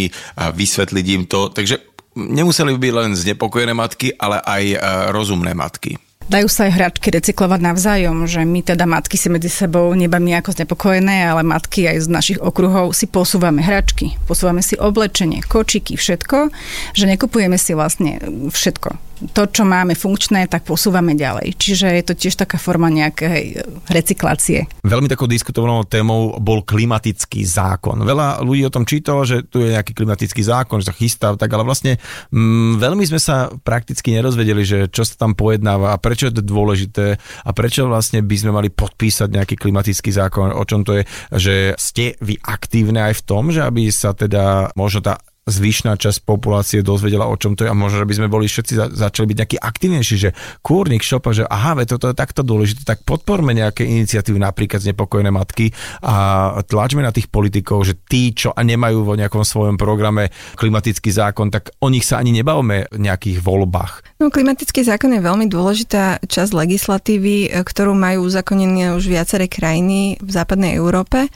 vysvetliť 0.53 1.05
im 1.13 1.23
to. 1.29 1.53
Takže 1.53 1.92
nemuseli 2.15 2.73
by 2.73 2.79
byť 2.79 2.93
len 2.93 3.11
znepokojené 3.17 3.73
matky, 3.73 4.13
ale 4.17 4.41
aj 4.41 4.63
e, 4.73 4.77
rozumné 5.13 5.53
matky. 5.53 5.97
Dajú 6.23 6.47
sa 6.47 6.71
aj 6.71 6.75
hračky 6.79 7.11
recyklovať 7.11 7.59
navzájom, 7.59 8.23
že 8.31 8.47
my 8.47 8.63
teda 8.63 8.87
matky 8.87 9.19
si 9.19 9.27
medzi 9.27 9.51
sebou 9.51 9.91
nebami 9.91 10.31
ako 10.39 10.55
znepokojené, 10.55 11.27
ale 11.27 11.43
matky 11.43 11.83
aj 11.83 11.99
z 11.99 12.07
našich 12.07 12.39
okruhov 12.39 12.95
si 12.95 13.11
posúvame 13.11 13.59
hračky, 13.59 14.15
posúvame 14.23 14.63
si 14.63 14.79
oblečenie, 14.79 15.43
kočiky, 15.43 15.99
všetko, 15.99 16.47
že 16.95 17.05
nekupujeme 17.11 17.59
si 17.59 17.75
vlastne 17.75 18.23
všetko 18.55 19.12
to, 19.31 19.47
čo 19.47 19.63
máme 19.63 19.95
funkčné, 19.95 20.51
tak 20.51 20.67
posúvame 20.67 21.15
ďalej. 21.15 21.55
Čiže 21.55 21.87
je 21.95 22.03
to 22.03 22.13
tiež 22.17 22.35
taká 22.35 22.59
forma 22.59 22.91
nejakej 22.91 23.63
recyklácie. 23.87 24.67
Veľmi 24.83 25.07
takou 25.07 25.29
diskutovanou 25.29 25.87
témou 25.87 26.35
bol 26.43 26.65
klimatický 26.65 27.47
zákon. 27.47 28.03
Veľa 28.03 28.43
ľudí 28.43 28.67
o 28.67 28.73
tom 28.73 28.83
čítalo, 28.83 29.23
že 29.23 29.47
tu 29.47 29.63
je 29.63 29.71
nejaký 29.71 29.95
klimatický 29.95 30.43
zákon, 30.43 30.83
že 30.83 30.91
sa 30.91 30.95
chystá, 30.95 31.27
tak 31.39 31.49
ale 31.53 31.63
vlastne 31.63 32.01
m, 32.33 32.75
mm, 32.75 32.83
veľmi 32.83 33.03
sme 33.07 33.19
sa 33.21 33.47
prakticky 33.63 34.11
nerozvedeli, 34.11 34.63
že 34.65 34.79
čo 34.91 35.07
sa 35.07 35.15
tam 35.15 35.37
pojednáva 35.37 35.95
a 35.95 36.01
prečo 36.01 36.27
je 36.27 36.35
to 36.39 36.43
dôležité 36.43 37.15
a 37.19 37.49
prečo 37.55 37.87
vlastne 37.87 38.19
by 38.25 38.35
sme 38.35 38.51
mali 38.51 38.69
podpísať 38.73 39.29
nejaký 39.29 39.55
klimatický 39.55 40.09
zákon, 40.11 40.51
o 40.51 40.63
čom 40.65 40.81
to 40.83 40.99
je, 40.99 41.03
že 41.37 41.55
ste 41.77 42.17
vy 42.19 42.41
aktívne 42.41 42.99
aj 43.11 43.21
v 43.21 43.25
tom, 43.25 43.53
že 43.53 43.61
aby 43.63 43.87
sa 43.93 44.11
teda 44.11 44.73
možno 44.73 45.05
tá 45.05 45.21
zvyšná 45.43 45.99
časť 45.99 46.23
populácie 46.23 46.79
dozvedela, 46.79 47.27
o 47.27 47.35
čom 47.35 47.59
to 47.59 47.67
je 47.67 47.71
a 47.71 47.75
možno, 47.75 48.03
že 48.03 48.07
by 48.07 48.15
sme 48.15 48.27
boli 48.31 48.47
všetci 48.47 48.73
za, 48.79 48.85
začali 48.87 49.27
byť 49.27 49.37
nejaký 49.43 49.57
aktivnejší, 49.59 50.15
že 50.15 50.29
kúrnik 50.63 51.03
šopa, 51.03 51.35
že 51.35 51.43
aha, 51.43 51.75
ve, 51.75 51.83
toto 51.83 52.07
je 52.07 52.15
takto 52.15 52.47
dôležité, 52.47 52.87
tak 52.87 53.03
podporme 53.03 53.51
nejaké 53.51 53.83
iniciatívy, 53.83 54.39
napríklad 54.39 54.79
z 54.79 54.95
nepokojené 54.95 55.35
matky 55.35 55.75
a 55.99 56.15
tlačme 56.63 57.03
na 57.03 57.11
tých 57.11 57.27
politikov, 57.27 57.83
že 57.83 57.99
tí, 58.07 58.31
čo 58.31 58.55
a 58.55 58.63
nemajú 58.63 59.03
vo 59.03 59.19
nejakom 59.19 59.43
svojom 59.43 59.75
programe 59.75 60.31
klimatický 60.55 61.11
zákon, 61.11 61.51
tak 61.51 61.75
o 61.83 61.91
nich 61.91 62.07
sa 62.07 62.23
ani 62.23 62.31
nebavme 62.31 62.87
v 62.87 62.99
nejakých 63.03 63.43
voľbách. 63.43 64.23
No, 64.23 64.31
klimatický 64.31 64.87
zákon 64.87 65.11
je 65.11 65.19
veľmi 65.19 65.51
dôležitá 65.51 66.23
časť 66.23 66.51
legislatívy, 66.55 67.51
ktorú 67.51 67.91
majú 67.91 68.31
uzakonené 68.31 68.95
už 68.95 69.11
viaceré 69.11 69.51
krajiny 69.51 70.15
v 70.23 70.29
západnej 70.31 70.79
Európe. 70.79 71.27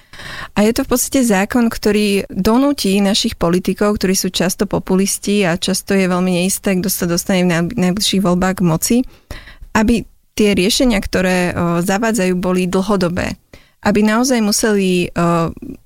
A 0.57 0.65
je 0.65 0.71
to 0.73 0.81
v 0.83 0.91
podstate 0.93 1.21
zákon, 1.21 1.69
ktorý 1.69 2.25
donúti 2.31 2.97
našich 2.97 3.37
politikov, 3.37 4.01
ktorí 4.01 4.17
sú 4.17 4.33
často 4.33 4.65
populisti 4.65 5.45
a 5.45 5.59
často 5.59 5.93
je 5.93 6.09
veľmi 6.09 6.41
neisté, 6.41 6.73
kto 6.77 6.89
sa 6.89 7.05
dostane 7.05 7.45
v 7.45 7.77
najbližších 7.77 8.25
voľbách 8.25 8.59
k 8.59 8.67
moci, 8.67 8.97
aby 9.77 10.03
tie 10.37 10.53
riešenia, 10.57 10.97
ktoré 11.01 11.53
zavádzajú, 11.81 12.33
boli 12.37 12.65
dlhodobé. 12.69 13.37
Aby 13.85 14.01
naozaj 14.01 14.41
museli 14.41 15.13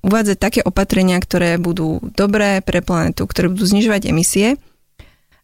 uvádzať 0.00 0.36
také 0.40 0.60
opatrenia, 0.64 1.20
ktoré 1.20 1.60
budú 1.60 2.00
dobré 2.16 2.64
pre 2.64 2.80
planetu, 2.80 3.28
ktoré 3.28 3.52
budú 3.52 3.68
znižovať 3.68 4.08
emisie 4.08 4.56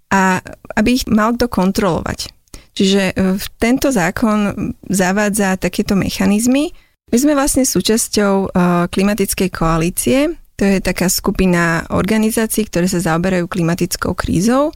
a 0.08 0.40
aby 0.72 0.96
ich 0.96 1.04
mal 1.04 1.36
kto 1.36 1.52
kontrolovať. 1.52 2.32
Čiže 2.72 3.12
tento 3.60 3.92
zákon 3.92 4.72
zavádza 4.88 5.60
takéto 5.60 5.92
mechanizmy, 5.92 6.72
my 7.08 7.16
sme 7.16 7.32
vlastne 7.32 7.64
súčasťou 7.64 8.34
uh, 8.52 8.84
klimatickej 8.92 9.48
koalície, 9.48 10.36
to 10.58 10.66
je 10.66 10.82
taká 10.82 11.06
skupina 11.06 11.86
organizácií, 11.94 12.66
ktoré 12.66 12.90
sa 12.90 12.98
zaoberajú 12.98 13.46
klimatickou 13.46 14.10
krízou 14.18 14.74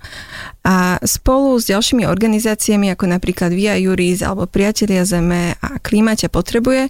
a 0.63 1.03
spolu 1.03 1.59
s 1.59 1.75
ďalšími 1.75 2.07
organizáciami 2.07 2.95
ako 2.95 3.11
napríklad 3.11 3.51
Via 3.51 3.75
Juris 3.75 4.23
alebo 4.23 4.47
Priatelia 4.47 5.03
Zeme 5.03 5.59
a 5.59 5.83
Klimaťa 5.83 6.31
potrebuje 6.31 6.87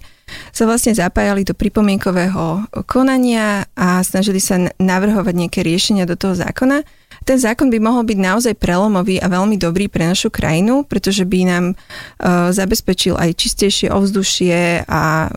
sa 0.53 0.69
vlastne 0.69 0.93
zapájali 0.93 1.41
do 1.41 1.57
pripomienkového 1.57 2.69
konania 2.85 3.65
a 3.73 4.05
snažili 4.05 4.37
sa 4.37 4.61
navrhovať 4.77 5.33
nejaké 5.33 5.65
riešenia 5.65 6.05
do 6.05 6.13
toho 6.13 6.37
zákona. 6.37 6.85
Ten 7.23 7.39
zákon 7.39 7.71
by 7.71 7.79
mohol 7.79 8.03
byť 8.03 8.19
naozaj 8.19 8.53
prelomový 8.59 9.19
a 9.23 9.31
veľmi 9.31 9.55
dobrý 9.55 9.87
pre 9.87 10.03
našu 10.07 10.27
krajinu, 10.27 10.83
pretože 10.83 11.23
by 11.23 11.39
nám 11.47 11.65
uh, 11.73 12.51
zabezpečil 12.51 13.15
aj 13.15 13.39
čistejšie 13.39 13.87
ovzdušie 13.91 14.83
a 14.87 15.31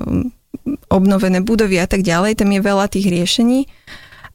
obnovené 0.91 1.39
budovy 1.43 1.79
a 1.79 1.87
tak 1.87 2.03
ďalej. 2.03 2.43
Tam 2.43 2.51
je 2.51 2.61
veľa 2.61 2.87
tých 2.91 3.07
riešení. 3.07 3.71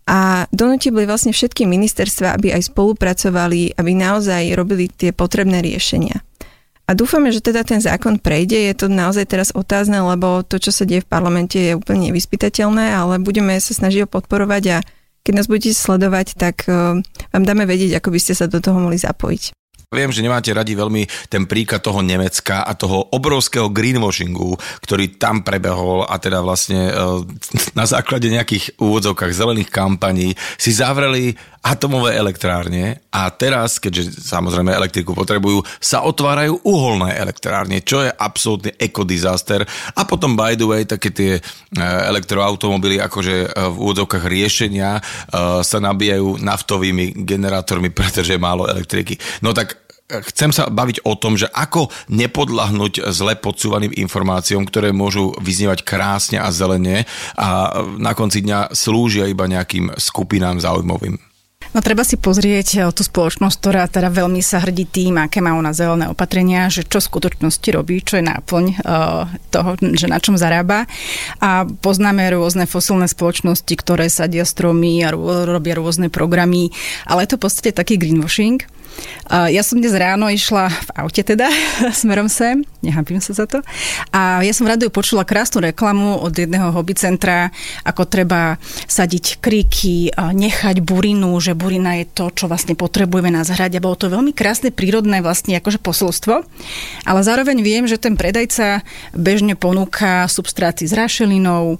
A 0.07 0.49
donútili 0.49 1.05
vlastne 1.05 1.31
všetky 1.31 1.67
ministerstva, 1.67 2.35
aby 2.35 2.51
aj 2.55 2.73
spolupracovali, 2.73 3.77
aby 3.77 3.91
naozaj 3.93 4.55
robili 4.57 4.89
tie 4.89 5.13
potrebné 5.13 5.61
riešenia. 5.61 6.19
A 6.89 6.97
dúfame, 6.97 7.31
že 7.31 7.39
teda 7.39 7.63
ten 7.63 7.79
zákon 7.79 8.19
prejde. 8.19 8.59
Je 8.67 8.75
to 8.75 8.91
naozaj 8.91 9.23
teraz 9.31 9.55
otázne, 9.55 10.03
lebo 10.03 10.43
to, 10.43 10.59
čo 10.59 10.75
sa 10.75 10.83
deje 10.83 11.05
v 11.05 11.11
parlamente, 11.11 11.55
je 11.55 11.77
úplne 11.77 12.11
nevyspytateľné, 12.11 12.91
ale 12.91 13.21
budeme 13.23 13.55
sa 13.63 13.71
snažiť 13.71 14.03
ho 14.03 14.07
podporovať 14.11 14.63
a 14.67 14.77
keď 15.21 15.33
nás 15.37 15.47
budete 15.49 15.73
sledovať, 15.73 16.37
tak 16.37 16.65
eh, 16.67 17.01
vám 17.31 17.43
dáme 17.45 17.65
vedieť, 17.65 18.01
ako 18.01 18.09
by 18.13 18.19
ste 18.21 18.33
sa 18.37 18.49
do 18.49 18.61
toho 18.61 18.77
mohli 18.77 18.97
zapojiť. 18.97 19.53
Viem, 19.91 20.07
že 20.07 20.23
nemáte 20.23 20.55
radi 20.55 20.71
veľmi 20.71 21.03
ten 21.27 21.43
príklad 21.43 21.83
toho 21.83 21.99
Nemecka 21.99 22.63
a 22.63 22.71
toho 22.79 23.11
obrovského 23.11 23.67
greenwashingu, 23.67 24.55
ktorý 24.87 25.19
tam 25.19 25.43
prebehol 25.43 26.07
a 26.07 26.15
teda 26.15 26.39
vlastne 26.39 26.87
eh, 26.87 26.95
na 27.79 27.83
základe 27.83 28.31
nejakých 28.31 28.79
úvodzovkách 28.79 29.35
zelených 29.35 29.67
kampaní 29.67 30.31
si 30.55 30.71
zavreli 30.71 31.35
atomové 31.61 32.17
elektrárne 32.17 33.05
a 33.13 33.29
teraz, 33.29 33.77
keďže 33.77 34.17
samozrejme 34.17 34.73
elektriku 34.73 35.13
potrebujú, 35.13 35.61
sa 35.77 36.01
otvárajú 36.01 36.57
uholné 36.65 37.13
elektrárne, 37.21 37.85
čo 37.85 38.01
je 38.01 38.09
absolútny 38.09 38.73
ekodisaster. 38.81 39.61
A 39.93 40.01
potom, 40.09 40.33
by 40.33 40.57
the 40.57 40.65
way, 40.65 40.81
také 40.89 41.13
tie 41.13 41.31
e, 41.37 41.41
elektroautomobily, 42.09 42.97
akože 42.97 43.35
e, 43.45 43.47
v 43.53 43.75
úvodzovkách 43.77 44.25
riešenia 44.25 44.97
e, 44.97 45.01
sa 45.61 45.77
nabíjajú 45.77 46.41
naftovými 46.41 47.21
generátormi, 47.21 47.93
pretože 47.93 48.33
je 48.33 48.41
málo 48.41 48.65
elektriky. 48.65 49.21
No 49.45 49.53
tak 49.53 49.77
chcem 50.11 50.51
sa 50.51 50.67
baviť 50.67 51.07
o 51.07 51.13
tom, 51.15 51.39
že 51.39 51.47
ako 51.47 51.87
nepodľahnúť 52.11 53.07
zle 53.15 53.37
podsúvaným 53.39 53.95
informáciám, 53.95 54.67
ktoré 54.67 54.91
môžu 54.91 55.31
vyznievať 55.39 55.87
krásne 55.87 56.37
a 56.41 56.51
zelene 56.51 57.07
a 57.39 57.79
na 57.95 58.11
konci 58.11 58.43
dňa 58.43 58.75
slúžia 58.75 59.31
iba 59.31 59.47
nejakým 59.47 59.95
skupinám 59.95 60.59
záujmovým. 60.59 61.30
No 61.71 61.79
treba 61.79 62.03
si 62.03 62.19
pozrieť 62.19 62.67
eh, 62.75 62.81
tú 62.91 63.01
spoločnosť, 63.07 63.55
ktorá 63.55 63.87
teda 63.87 64.11
veľmi 64.11 64.43
sa 64.43 64.59
hrdí 64.59 64.83
tým, 64.91 65.15
aké 65.23 65.39
má 65.39 65.55
ona 65.55 65.71
zelené 65.71 66.11
opatrenia, 66.11 66.67
že 66.67 66.83
čo 66.83 66.99
v 66.99 67.07
skutočnosti 67.07 67.67
robí, 67.71 68.03
čo 68.03 68.19
je 68.19 68.27
náplň 68.27 68.65
uh, 68.83 69.23
toho, 69.49 69.79
že 69.95 70.11
na 70.11 70.19
čom 70.19 70.35
zarába. 70.35 70.83
A 71.39 71.63
poznáme 71.63 72.27
rôzne 72.35 72.67
fosilné 72.67 73.07
spoločnosti, 73.07 73.71
ktoré 73.71 74.11
sadia 74.11 74.43
stromy 74.43 74.99
a 75.07 75.15
robia 75.47 75.79
rôzne 75.79 76.11
programy, 76.11 76.75
ale 77.07 77.23
je 77.23 77.29
to 77.31 77.37
v 77.39 77.43
podstate 77.47 77.71
taký 77.71 77.95
greenwashing. 77.95 78.63
Ja 79.31 79.63
som 79.63 79.79
dnes 79.79 79.95
ráno 79.95 80.27
išla 80.27 80.67
v 80.67 80.89
aute 80.99 81.23
teda, 81.23 81.47
smerom 82.01 82.27
sem, 82.27 82.67
nehambím 82.81 83.21
sa 83.21 83.33
za 83.33 83.45
to. 83.45 83.61
A 84.13 84.41
ja 84.41 84.53
som 84.53 84.65
v 84.65 84.73
rádiu 84.75 84.89
počula 84.93 85.25
krásnu 85.25 85.61
reklamu 85.61 86.17
od 86.21 86.33
jedného 86.33 86.73
hobbycentra, 86.73 87.53
ako 87.85 88.09
treba 88.09 88.57
sadiť 88.89 89.37
kríky, 89.39 90.09
nechať 90.17 90.81
burinu, 90.81 91.37
že 91.37 91.53
burina 91.53 91.97
je 92.01 92.09
to, 92.09 92.33
čo 92.33 92.49
vlastne 92.49 92.73
potrebujeme 92.73 93.29
na 93.29 93.45
zahrade. 93.45 93.77
Bolo 93.77 93.95
to 93.97 94.11
veľmi 94.11 94.33
krásne, 94.33 94.73
prírodné 94.73 95.21
vlastne 95.21 95.57
akože 95.57 95.79
posolstvo. 95.79 96.43
Ale 97.05 97.19
zároveň 97.21 97.61
viem, 97.61 97.85
že 97.85 98.01
ten 98.01 98.17
predajca 98.17 98.81
bežne 99.13 99.53
ponúka 99.53 100.25
substráty 100.27 100.89
s 100.89 100.93
rašelinou, 100.97 101.79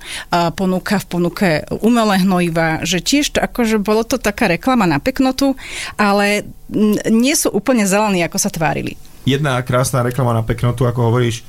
ponúka 0.56 1.02
v 1.02 1.10
ponuke 1.10 1.50
umelé 1.82 2.22
hnojiva, 2.22 2.86
že 2.86 3.02
tiež 3.02 3.36
to, 3.36 3.40
akože 3.42 3.82
bolo 3.82 4.06
to 4.06 4.22
taká 4.22 4.48
reklama 4.48 4.86
na 4.86 5.02
peknotu, 5.02 5.58
ale 5.98 6.46
nie 7.10 7.36
sú 7.36 7.52
úplne 7.52 7.84
zelení, 7.84 8.24
ako 8.24 8.38
sa 8.40 8.48
tvárili. 8.48 8.96
Jedna 9.26 9.62
krásna 9.62 10.02
reklama 10.02 10.34
na 10.34 10.42
peknotu, 10.42 10.90
ako 10.90 11.14
hovoríš, 11.14 11.46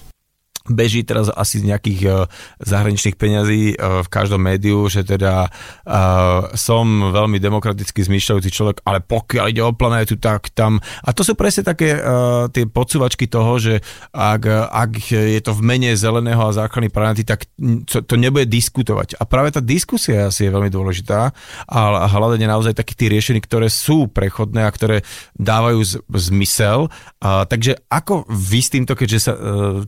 beží 0.68 1.02
teraz 1.06 1.32
asi 1.32 1.62
z 1.62 1.72
nejakých 1.72 2.00
uh, 2.06 2.26
zahraničných 2.62 3.16
peňazí 3.16 3.74
uh, 3.74 4.04
v 4.04 4.08
každom 4.12 4.42
médiu, 4.44 4.84
že 4.86 5.06
teda 5.06 5.48
uh, 5.48 6.52
som 6.52 7.10
veľmi 7.10 7.40
demokraticky 7.40 8.04
zmýšľajúci 8.04 8.50
človek, 8.52 8.76
ale 8.84 9.00
pokiaľ 9.00 9.46
ide 9.48 9.62
o 9.64 9.72
planétu, 9.72 10.20
tak 10.20 10.52
tam... 10.52 10.82
A 11.02 11.16
to 11.16 11.24
sú 11.24 11.32
presne 11.32 11.64
také 11.64 11.96
tie 12.52 12.68
podsúvačky 12.68 13.24
toho, 13.24 13.56
že 13.56 13.80
ak, 14.12 14.42
ak 14.68 14.92
je 15.08 15.40
to 15.40 15.56
v 15.56 15.64
mene 15.64 15.90
zeleného 15.96 16.44
a 16.44 16.52
záchrany 16.52 16.92
planéty, 16.92 17.24
tak 17.24 17.48
to, 17.88 18.14
nebude 18.20 18.44
diskutovať. 18.52 19.16
A 19.16 19.24
práve 19.24 19.56
tá 19.56 19.64
diskusia 19.64 20.28
asi 20.28 20.44
je 20.44 20.52
veľmi 20.52 20.68
dôležitá 20.68 21.32
a 21.68 21.80
hľadanie 22.12 22.44
naozaj 22.44 22.76
takých 22.76 22.98
tých 23.00 23.12
riešení, 23.16 23.40
ktoré 23.40 23.72
sú 23.72 24.12
prechodné 24.12 24.68
a 24.68 24.74
ktoré 24.74 25.00
dávajú 25.40 26.04
zmysel. 26.12 26.92
Takže 27.24 27.88
ako 27.88 28.28
vy 28.28 28.60
s 28.60 28.68
týmto, 28.76 28.92
keďže 28.92 29.18
sa 29.24 29.32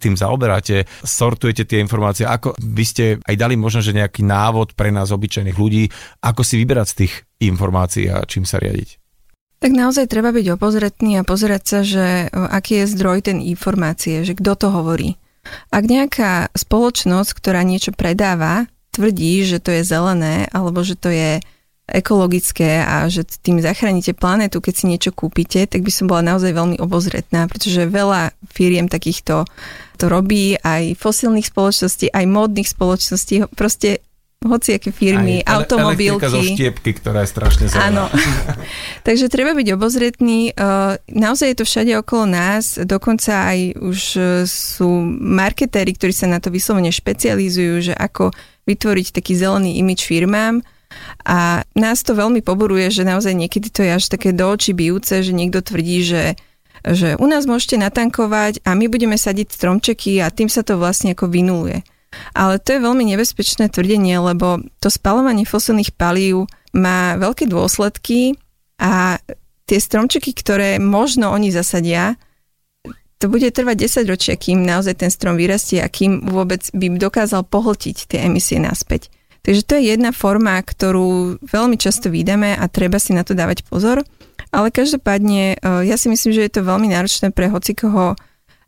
tým 0.00 0.16
zaoberáte, 0.16 0.63
pozeráte, 0.64 0.88
sortujete 1.04 1.64
tie 1.68 1.78
informácie, 1.84 2.24
ako 2.24 2.56
by 2.56 2.84
ste 2.84 3.04
aj 3.20 3.36
dali 3.36 3.54
možno, 3.60 3.84
že 3.84 3.92
nejaký 3.92 4.24
návod 4.24 4.72
pre 4.72 4.88
nás, 4.88 5.12
obyčajných 5.12 5.58
ľudí, 5.60 5.92
ako 6.24 6.40
si 6.40 6.56
vyberať 6.56 6.86
z 6.88 6.96
tých 7.04 7.12
informácií 7.44 8.08
a 8.08 8.24
čím 8.24 8.48
sa 8.48 8.56
riadiť? 8.56 8.96
Tak 9.60 9.72
naozaj 9.72 10.08
treba 10.08 10.32
byť 10.32 10.46
opozretný 10.56 11.20
a 11.20 11.26
pozerať 11.26 11.62
sa, 11.64 11.80
že 11.84 12.28
aký 12.32 12.84
je 12.84 12.90
zdroj 12.96 13.18
ten 13.24 13.38
informácie, 13.40 14.24
že 14.24 14.36
kto 14.36 14.52
to 14.56 14.68
hovorí. 14.68 15.16
Ak 15.68 15.84
nejaká 15.84 16.52
spoločnosť, 16.56 17.30
ktorá 17.36 17.64
niečo 17.64 17.92
predáva, 17.92 18.68
tvrdí, 18.92 19.44
že 19.44 19.60
to 19.60 19.72
je 19.72 19.82
zelené 19.84 20.48
alebo 20.52 20.80
že 20.84 20.96
to 20.96 21.12
je 21.12 21.40
ekologické 21.84 22.80
a 22.80 23.04
že 23.12 23.28
tým 23.44 23.60
zachránite 23.60 24.16
planetu, 24.16 24.64
keď 24.64 24.74
si 24.74 24.84
niečo 24.88 25.12
kúpite, 25.12 25.68
tak 25.68 25.84
by 25.84 25.92
som 25.92 26.08
bola 26.08 26.24
naozaj 26.24 26.56
veľmi 26.56 26.80
obozretná, 26.80 27.44
pretože 27.44 27.84
veľa 27.84 28.32
firiem 28.48 28.88
takýchto 28.88 29.44
to 30.00 30.06
robí, 30.08 30.56
aj 30.64 30.96
fosílnych 30.96 31.52
spoločností, 31.52 32.08
aj 32.08 32.24
módnych 32.24 32.72
spoločností, 32.72 33.44
proste 33.52 34.00
hociaké 34.44 34.92
firmy, 34.92 35.40
aj 35.40 35.64
automobilky. 35.64 36.28
zo 36.28 36.44
štiepky, 36.44 37.00
ktorá 37.00 37.24
je 37.24 37.30
strašne 37.32 37.64
zelená. 37.68 37.88
Áno. 37.88 38.04
Takže 39.08 39.32
treba 39.32 39.56
byť 39.56 39.68
obozretný. 39.72 40.52
Uh, 40.52 41.00
naozaj 41.08 41.52
je 41.52 41.58
to 41.60 41.64
všade 41.64 41.92
okolo 41.96 42.28
nás. 42.28 42.76
Dokonca 42.76 43.56
aj 43.56 43.80
už 43.80 44.00
uh, 44.20 44.24
sú 44.44 45.00
marketéri, 45.16 45.96
ktorí 45.96 46.12
sa 46.12 46.28
na 46.28 46.44
to 46.44 46.52
vyslovene 46.52 46.92
špecializujú, 46.92 47.92
že 47.92 47.94
ako 47.96 48.36
vytvoriť 48.68 49.16
taký 49.16 49.32
zelený 49.32 49.80
imič 49.80 50.04
firmám. 50.04 50.60
A 51.24 51.64
nás 51.74 52.04
to 52.04 52.12
veľmi 52.12 52.44
poboruje, 52.44 52.90
že 52.92 53.08
naozaj 53.08 53.32
niekedy 53.32 53.68
to 53.72 53.80
je 53.82 53.96
až 53.96 54.04
také 54.12 54.36
do 54.36 54.48
očí 54.50 54.76
bijúce, 54.76 55.24
že 55.24 55.32
niekto 55.32 55.64
tvrdí, 55.64 56.00
že 56.04 56.24
že 56.84 57.16
u 57.16 57.24
nás 57.24 57.48
môžete 57.48 57.80
natankovať 57.80 58.60
a 58.60 58.76
my 58.76 58.92
budeme 58.92 59.16
sadiť 59.16 59.56
stromčeky 59.56 60.20
a 60.20 60.28
tým 60.28 60.52
sa 60.52 60.60
to 60.60 60.76
vlastne 60.76 61.16
ako 61.16 61.32
vynuluje. 61.32 61.80
Ale 62.36 62.60
to 62.60 62.76
je 62.76 62.84
veľmi 62.84 63.08
nebezpečné 63.08 63.72
tvrdenie, 63.72 64.20
lebo 64.20 64.60
to 64.78 64.92
spalovanie 64.92 65.48
fosilných 65.48 65.96
palív 65.96 66.44
má 66.76 67.16
veľké 67.16 67.48
dôsledky 67.48 68.36
a 68.76 69.16
tie 69.64 69.78
stromčeky, 69.80 70.36
ktoré 70.36 70.76
možno 70.76 71.32
oni 71.32 71.48
zasadia, 71.48 72.20
to 73.16 73.32
bude 73.32 73.48
trvať 73.48 74.04
10 74.04 74.12
ročia, 74.12 74.34
kým 74.36 74.60
naozaj 74.68 75.00
ten 75.00 75.08
strom 75.08 75.40
vyrastie 75.40 75.80
a 75.80 75.88
kým 75.88 76.28
vôbec 76.28 76.68
by 76.76 77.00
dokázal 77.00 77.48
pohltiť 77.48 78.12
tie 78.12 78.28
emisie 78.28 78.60
naspäť. 78.60 79.08
Takže 79.44 79.62
to 79.68 79.76
je 79.76 79.92
jedna 79.92 80.10
forma, 80.10 80.56
ktorú 80.64 81.36
veľmi 81.44 81.76
často 81.76 82.08
vydáme 82.08 82.56
a 82.56 82.64
treba 82.72 82.96
si 82.96 83.12
na 83.12 83.28
to 83.28 83.36
dávať 83.36 83.68
pozor. 83.68 84.00
Ale 84.48 84.72
každopádne, 84.72 85.60
e, 85.60 85.84
ja 85.84 86.00
si 86.00 86.08
myslím, 86.08 86.32
že 86.32 86.48
je 86.48 86.52
to 86.56 86.64
veľmi 86.64 86.88
náročné 86.88 87.28
pre 87.28 87.52
hocikoho, 87.52 88.16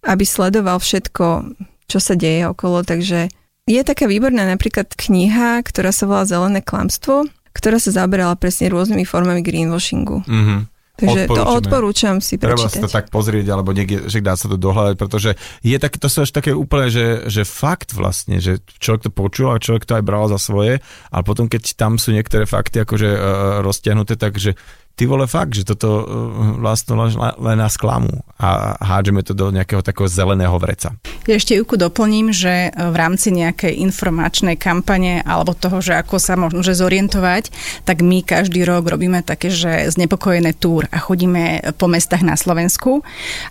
aby 0.04 0.24
sledoval 0.28 0.76
všetko, 0.76 1.56
čo 1.88 1.98
sa 1.98 2.12
deje 2.12 2.44
okolo, 2.52 2.84
takže 2.84 3.32
je 3.66 3.80
taká 3.82 4.06
výborná 4.06 4.46
napríklad 4.46 4.92
kniha, 4.94 5.64
ktorá 5.64 5.90
sa 5.90 6.04
volá 6.06 6.28
Zelené 6.28 6.60
klamstvo, 6.62 7.26
ktorá 7.56 7.80
sa 7.80 7.90
zaberala 7.90 8.36
presne 8.36 8.70
rôznymi 8.70 9.08
formami 9.08 9.40
greenwashingu. 9.40 10.22
Mm-hmm. 10.28 10.60
Takže 10.96 11.28
to 11.28 11.42
odporúčam 11.44 12.24
si 12.24 12.40
prečítať. 12.40 12.56
Treba 12.56 12.72
sa 12.72 12.84
to 12.88 12.88
tak 12.88 13.12
pozrieť, 13.12 13.52
alebo 13.52 13.76
niekde, 13.76 14.08
že 14.08 14.24
dá 14.24 14.32
sa 14.32 14.48
to 14.48 14.56
dohľadať, 14.56 14.94
pretože 14.96 15.36
je 15.60 15.76
tak, 15.76 16.00
to 16.00 16.08
sú 16.08 16.24
až 16.24 16.32
také 16.32 16.56
úplne, 16.56 16.88
že, 16.88 17.28
že 17.28 17.44
fakt 17.44 17.92
vlastne, 17.92 18.40
že 18.40 18.64
človek 18.80 19.04
to 19.04 19.10
počul 19.12 19.52
a 19.52 19.60
človek 19.60 19.84
to 19.84 20.00
aj 20.00 20.04
bral 20.04 20.24
za 20.32 20.40
svoje, 20.40 20.80
ale 21.12 21.22
potom 21.22 21.52
keď 21.52 21.76
tam 21.76 22.00
sú 22.00 22.16
niektoré 22.16 22.48
fakty 22.48 22.80
akože 22.80 23.10
uh, 23.12 23.20
roztiahnuté, 23.60 24.16
takže 24.16 24.56
ty 24.96 25.04
vole 25.04 25.28
fakt, 25.28 25.52
že 25.52 25.68
toto 25.68 26.02
uh, 26.02 26.04
vlastne 26.56 26.96
len 27.36 27.56
nás 27.60 27.76
klamú 27.76 28.24
a 28.40 28.76
hádžeme 28.80 29.20
to 29.20 29.36
do 29.36 29.52
nejakého 29.52 29.84
takého 29.84 30.08
zeleného 30.08 30.56
vreca. 30.56 30.96
Ja 31.28 31.36
ešte 31.36 31.56
Juku 31.56 31.80
doplním, 31.80 32.36
že 32.36 32.68
e, 32.68 32.70
v 32.70 32.96
rámci 32.96 33.32
nejakej 33.32 33.80
informačnej 33.80 34.60
kampane 34.60 35.24
alebo 35.24 35.56
toho, 35.56 35.80
že 35.80 35.96
ako 35.96 36.20
sa 36.20 36.36
môže 36.36 36.76
zorientovať, 36.76 37.48
tak 37.88 38.04
my 38.04 38.20
každý 38.20 38.62
rok 38.62 38.86
robíme 38.86 39.24
také, 39.24 39.48
že 39.48 39.88
znepokojené 39.88 40.52
túr 40.52 40.84
a 40.92 41.00
chodíme 41.00 41.74
po 41.80 41.88
mestách 41.88 42.22
na 42.22 42.36
Slovensku 42.36 43.00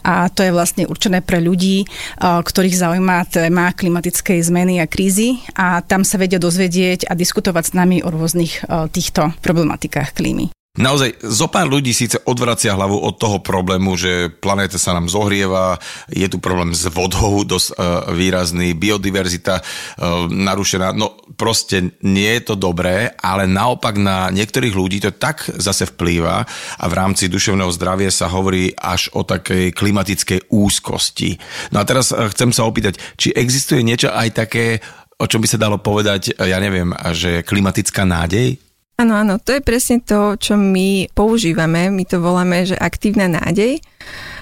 a 0.06 0.30
to 0.30 0.46
je 0.46 0.54
vlastne 0.54 0.86
určené 0.86 1.26
pre 1.26 1.44
ľudí, 1.44 1.84
e, 1.84 1.88
ktorých 2.22 2.80
zaujíma 2.80 3.28
téma 3.28 3.74
klimatickej 3.76 4.40
zmeny 4.40 4.80
a 4.80 4.88
krízy 4.88 5.42
a 5.58 5.82
tam 5.82 6.08
sa 6.08 6.16
vedia 6.22 6.38
dozvedieť 6.38 7.10
a 7.10 7.18
diskutovať 7.18 7.64
s 7.70 7.76
nami 7.76 7.98
o 8.06 8.14
rôznych 8.14 8.64
týchto 8.94 9.34
problematikách 9.44 10.16
klímy. 10.16 10.55
Naozaj, 10.76 11.24
zo 11.24 11.48
pár 11.48 11.72
ľudí 11.72 11.96
síce 11.96 12.20
odvracia 12.28 12.76
hlavu 12.76 13.00
od 13.00 13.16
toho 13.16 13.40
problému, 13.40 13.96
že 13.96 14.28
planéta 14.28 14.76
sa 14.76 14.92
nám 14.92 15.08
zohrieva, 15.08 15.80
je 16.12 16.28
tu 16.28 16.36
problém 16.44 16.76
s 16.76 16.84
vodou 16.92 17.48
dosť 17.48 17.68
uh, 17.72 18.12
výrazný, 18.12 18.76
biodiverzita 18.76 19.56
uh, 19.64 20.28
narušená. 20.28 20.92
No 20.92 21.16
proste 21.40 21.96
nie 22.04 22.28
je 22.28 22.52
to 22.52 22.56
dobré, 22.60 23.08
ale 23.24 23.48
naopak 23.48 23.96
na 23.96 24.28
niektorých 24.36 24.76
ľudí 24.76 25.00
to 25.00 25.16
tak 25.16 25.48
zase 25.48 25.88
vplýva 25.96 26.44
a 26.76 26.86
v 26.92 26.98
rámci 27.00 27.32
duševného 27.32 27.72
zdravia 27.72 28.12
sa 28.12 28.28
hovorí 28.28 28.76
až 28.76 29.08
o 29.16 29.24
takej 29.24 29.72
klimatickej 29.72 30.52
úzkosti. 30.52 31.40
No 31.72 31.80
a 31.80 31.88
teraz 31.88 32.12
uh, 32.12 32.28
chcem 32.36 32.52
sa 32.52 32.68
opýtať, 32.68 33.00
či 33.16 33.32
existuje 33.32 33.80
niečo 33.80 34.12
aj 34.12 34.28
také, 34.36 34.84
o 35.16 35.24
čom 35.24 35.40
by 35.40 35.48
sa 35.48 35.56
dalo 35.56 35.80
povedať, 35.80 36.36
ja 36.36 36.60
neviem, 36.60 36.92
že 37.16 37.48
klimatická 37.48 38.04
nádej? 38.04 38.65
Áno, 38.96 39.12
áno, 39.12 39.36
to 39.44 39.52
je 39.52 39.60
presne 39.60 40.00
to, 40.00 40.40
čo 40.40 40.56
my 40.56 41.12
používame. 41.12 41.92
My 41.92 42.08
to 42.08 42.24
voláme, 42.24 42.64
že 42.64 42.80
aktívna 42.80 43.28
nádej, 43.28 43.84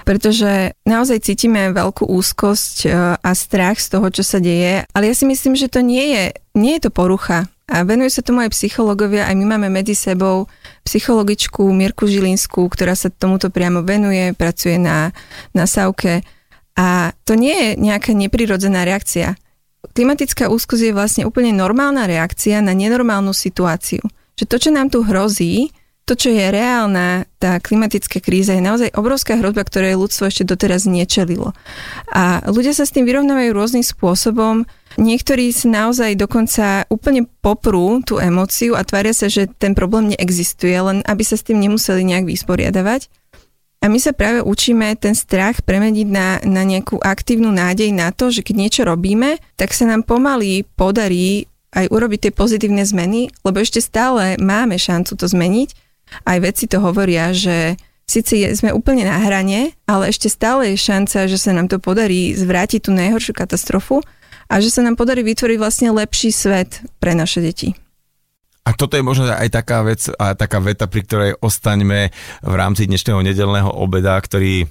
pretože 0.06 0.78
naozaj 0.86 1.26
cítime 1.26 1.74
veľkú 1.74 2.06
úzkosť 2.06 2.76
e, 2.86 2.88
a 3.18 3.30
strach 3.34 3.82
z 3.82 3.98
toho, 3.98 4.06
čo 4.14 4.22
sa 4.22 4.38
deje, 4.38 4.86
ale 4.94 5.10
ja 5.10 5.14
si 5.18 5.26
myslím, 5.26 5.58
že 5.58 5.66
to 5.66 5.82
nie 5.82 6.14
je, 6.14 6.24
nie 6.54 6.78
je 6.78 6.86
to 6.86 6.94
porucha. 6.94 7.50
A 7.66 7.82
venujú 7.82 8.14
sa 8.14 8.22
tomu 8.22 8.46
aj 8.46 8.54
psychológovia, 8.54 9.26
aj 9.26 9.34
my 9.34 9.58
máme 9.58 9.74
medzi 9.74 9.98
sebou 9.98 10.46
psychologičku 10.86 11.66
Mirku 11.74 12.06
Žilinskú, 12.06 12.70
ktorá 12.70 12.94
sa 12.94 13.10
tomuto 13.10 13.50
priamo 13.50 13.82
venuje, 13.82 14.38
pracuje 14.38 14.78
na, 14.78 15.10
na 15.50 15.66
Sauke. 15.66 16.22
A 16.78 17.10
to 17.26 17.34
nie 17.34 17.56
je 17.58 17.68
nejaká 17.82 18.14
neprirodzená 18.14 18.86
reakcia. 18.86 19.34
Klimatická 19.98 20.46
úzkosť 20.46 20.82
je 20.86 20.94
vlastne 20.94 21.22
úplne 21.26 21.50
normálna 21.50 22.06
reakcia 22.06 22.62
na 22.62 22.70
nenormálnu 22.70 23.34
situáciu 23.34 24.04
že 24.34 24.44
to, 24.46 24.56
čo 24.58 24.70
nám 24.74 24.90
tu 24.90 25.06
hrozí, 25.06 25.70
to, 26.04 26.12
čo 26.12 26.36
je 26.36 26.52
reálna, 26.52 27.24
tá 27.40 27.56
klimatická 27.56 28.20
kríza 28.20 28.52
je 28.52 28.60
naozaj 28.60 28.92
obrovská 28.92 29.40
hrozba, 29.40 29.64
ktorej 29.64 29.96
ľudstvo 29.96 30.28
ešte 30.28 30.44
doteraz 30.44 30.84
nečelilo. 30.84 31.56
A 32.12 32.44
ľudia 32.44 32.76
sa 32.76 32.84
s 32.84 32.92
tým 32.92 33.08
vyrovnávajú 33.08 33.50
rôznym 33.56 33.80
spôsobom. 33.80 34.68
Niektorí 35.00 35.48
si 35.48 35.64
naozaj 35.72 36.20
dokonca 36.20 36.84
úplne 36.92 37.24
poprú 37.40 38.04
tú 38.04 38.20
emóciu 38.20 38.76
a 38.76 38.84
tvária 38.84 39.16
sa, 39.16 39.32
že 39.32 39.48
ten 39.48 39.72
problém 39.72 40.12
neexistuje, 40.12 40.76
len 40.76 41.00
aby 41.08 41.24
sa 41.24 41.40
s 41.40 41.46
tým 41.48 41.56
nemuseli 41.56 42.04
nejak 42.04 42.28
vysporiadavať. 42.28 43.08
A 43.80 43.88
my 43.88 43.96
sa 44.00 44.12
práve 44.12 44.44
učíme 44.44 44.96
ten 45.00 45.16
strach 45.16 45.64
premeniť 45.64 46.08
na, 46.08 46.40
na 46.44 46.68
nejakú 46.68 47.00
aktívnu 47.00 47.48
nádej 47.48 47.92
na 47.96 48.12
to, 48.12 48.28
že 48.28 48.44
keď 48.44 48.54
niečo 48.56 48.82
robíme, 48.84 49.40
tak 49.56 49.72
sa 49.72 49.88
nám 49.88 50.04
pomaly 50.04 50.68
podarí 50.76 51.48
aj 51.74 51.90
urobiť 51.90 52.30
tie 52.30 52.32
pozitívne 52.32 52.86
zmeny, 52.86 53.28
lebo 53.42 53.58
ešte 53.58 53.82
stále 53.82 54.38
máme 54.38 54.78
šancu 54.78 55.18
to 55.18 55.26
zmeniť. 55.26 55.68
Aj 56.22 56.38
vedci 56.38 56.70
to 56.70 56.78
hovoria, 56.78 57.34
že 57.34 57.74
síce 58.06 58.36
sme 58.54 58.70
úplne 58.70 59.04
na 59.04 59.18
hrane, 59.18 59.74
ale 59.84 60.14
ešte 60.14 60.30
stále 60.30 60.72
je 60.72 60.78
šanca, 60.78 61.26
že 61.26 61.38
sa 61.40 61.50
nám 61.50 61.66
to 61.66 61.82
podarí 61.82 62.32
zvrátiť 62.38 62.86
tú 62.86 62.90
najhoršiu 62.94 63.34
katastrofu 63.34 64.00
a 64.46 64.60
že 64.62 64.70
sa 64.70 64.86
nám 64.86 64.94
podarí 64.94 65.26
vytvoriť 65.26 65.58
vlastne 65.58 65.88
lepší 65.90 66.30
svet 66.30 66.84
pre 67.02 67.16
naše 67.16 67.42
deti. 67.42 67.74
A 68.64 68.72
toto 68.72 68.96
je 68.96 69.04
možno 69.04 69.28
aj 69.28 69.52
taká 69.52 69.84
vec 69.84 70.08
a 70.16 70.32
taká 70.32 70.56
veta, 70.56 70.88
pri 70.88 71.04
ktorej 71.04 71.30
ostaňme 71.36 72.08
v 72.40 72.54
rámci 72.56 72.88
dnešného 72.88 73.20
nedelného 73.20 73.68
obeda, 73.68 74.16
ktorý 74.16 74.64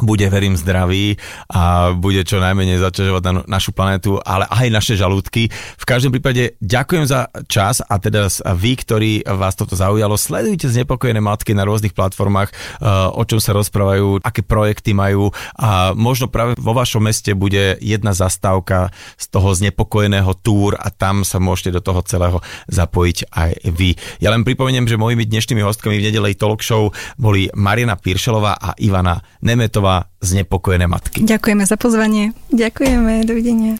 bude, 0.00 0.24
verím, 0.32 0.56
zdravý 0.56 1.20
a 1.52 1.92
bude 1.92 2.24
čo 2.24 2.40
najmenej 2.40 2.80
zaťažovať 2.80 3.22
na 3.28 3.32
našu 3.44 3.76
planetu, 3.76 4.16
ale 4.24 4.48
aj 4.48 4.66
naše 4.72 4.94
žalúdky. 4.96 5.52
V 5.52 5.84
každom 5.84 6.10
prípade 6.16 6.56
ďakujem 6.64 7.04
za 7.04 7.28
čas 7.46 7.84
a 7.84 8.00
teda 8.00 8.32
vy, 8.56 8.72
ktorí 8.80 9.12
vás 9.28 9.52
toto 9.52 9.76
zaujalo, 9.76 10.16
sledujte 10.16 10.72
znepokojené 10.72 11.20
matky 11.20 11.52
na 11.52 11.68
rôznych 11.68 11.92
platformách, 11.92 12.50
eh, 12.50 12.88
o 13.12 13.22
čom 13.28 13.36
sa 13.36 13.52
rozprávajú, 13.52 14.24
aké 14.24 14.40
projekty 14.40 14.96
majú 14.96 15.28
a 15.60 15.92
možno 15.92 16.32
práve 16.32 16.56
vo 16.56 16.72
vašom 16.72 17.04
meste 17.04 17.36
bude 17.36 17.76
jedna 17.84 18.16
zastávka 18.16 18.88
z 19.20 19.28
toho 19.28 19.52
znepokojeného 19.52 20.32
túr 20.40 20.74
a 20.80 20.88
tam 20.88 21.26
sa 21.26 21.36
môžete 21.36 21.76
do 21.76 21.80
toho 21.84 22.00
celého 22.06 22.38
zapojiť 22.72 23.18
aj 23.28 23.50
vy. 23.68 23.94
Ja 24.24 24.32
len 24.32 24.46
pripomeniem, 24.46 24.88
že 24.88 24.96
mojimi 24.96 25.28
dnešnými 25.28 25.60
hostkami 25.60 26.00
v 26.00 26.06
nedelej 26.08 26.40
talk 26.40 26.64
show 26.64 26.94
boli 27.20 27.52
Mariana 27.52 27.98
Piršelová 27.98 28.56
a 28.56 28.70
Ivana 28.80 29.20
Nemetová 29.42 29.81
Šimečková 29.82 30.06
z 30.22 30.30
Nepokojené 30.38 30.86
matky. 30.86 31.26
Ďakujeme 31.26 31.66
za 31.66 31.74
pozvanie. 31.74 32.30
Ďakujeme, 32.54 33.26
dovidenia. 33.26 33.74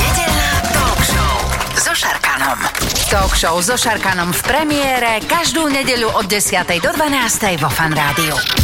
Nedelná 0.00 0.50
talk 0.72 1.00
show 1.04 1.36
so 1.76 1.92
Šarkanom. 1.92 2.58
Talk 3.12 3.32
show 3.36 3.60
so 3.60 3.76
Šarkanom 3.76 4.32
v 4.32 4.40
premiére 4.40 5.20
každú 5.28 5.68
nedeľu 5.68 6.16
od 6.16 6.24
10. 6.24 6.80
do 6.80 6.90
12. 6.96 7.60
vo 7.60 7.68
Fan 7.68 7.92
Rádiu. 7.92 8.59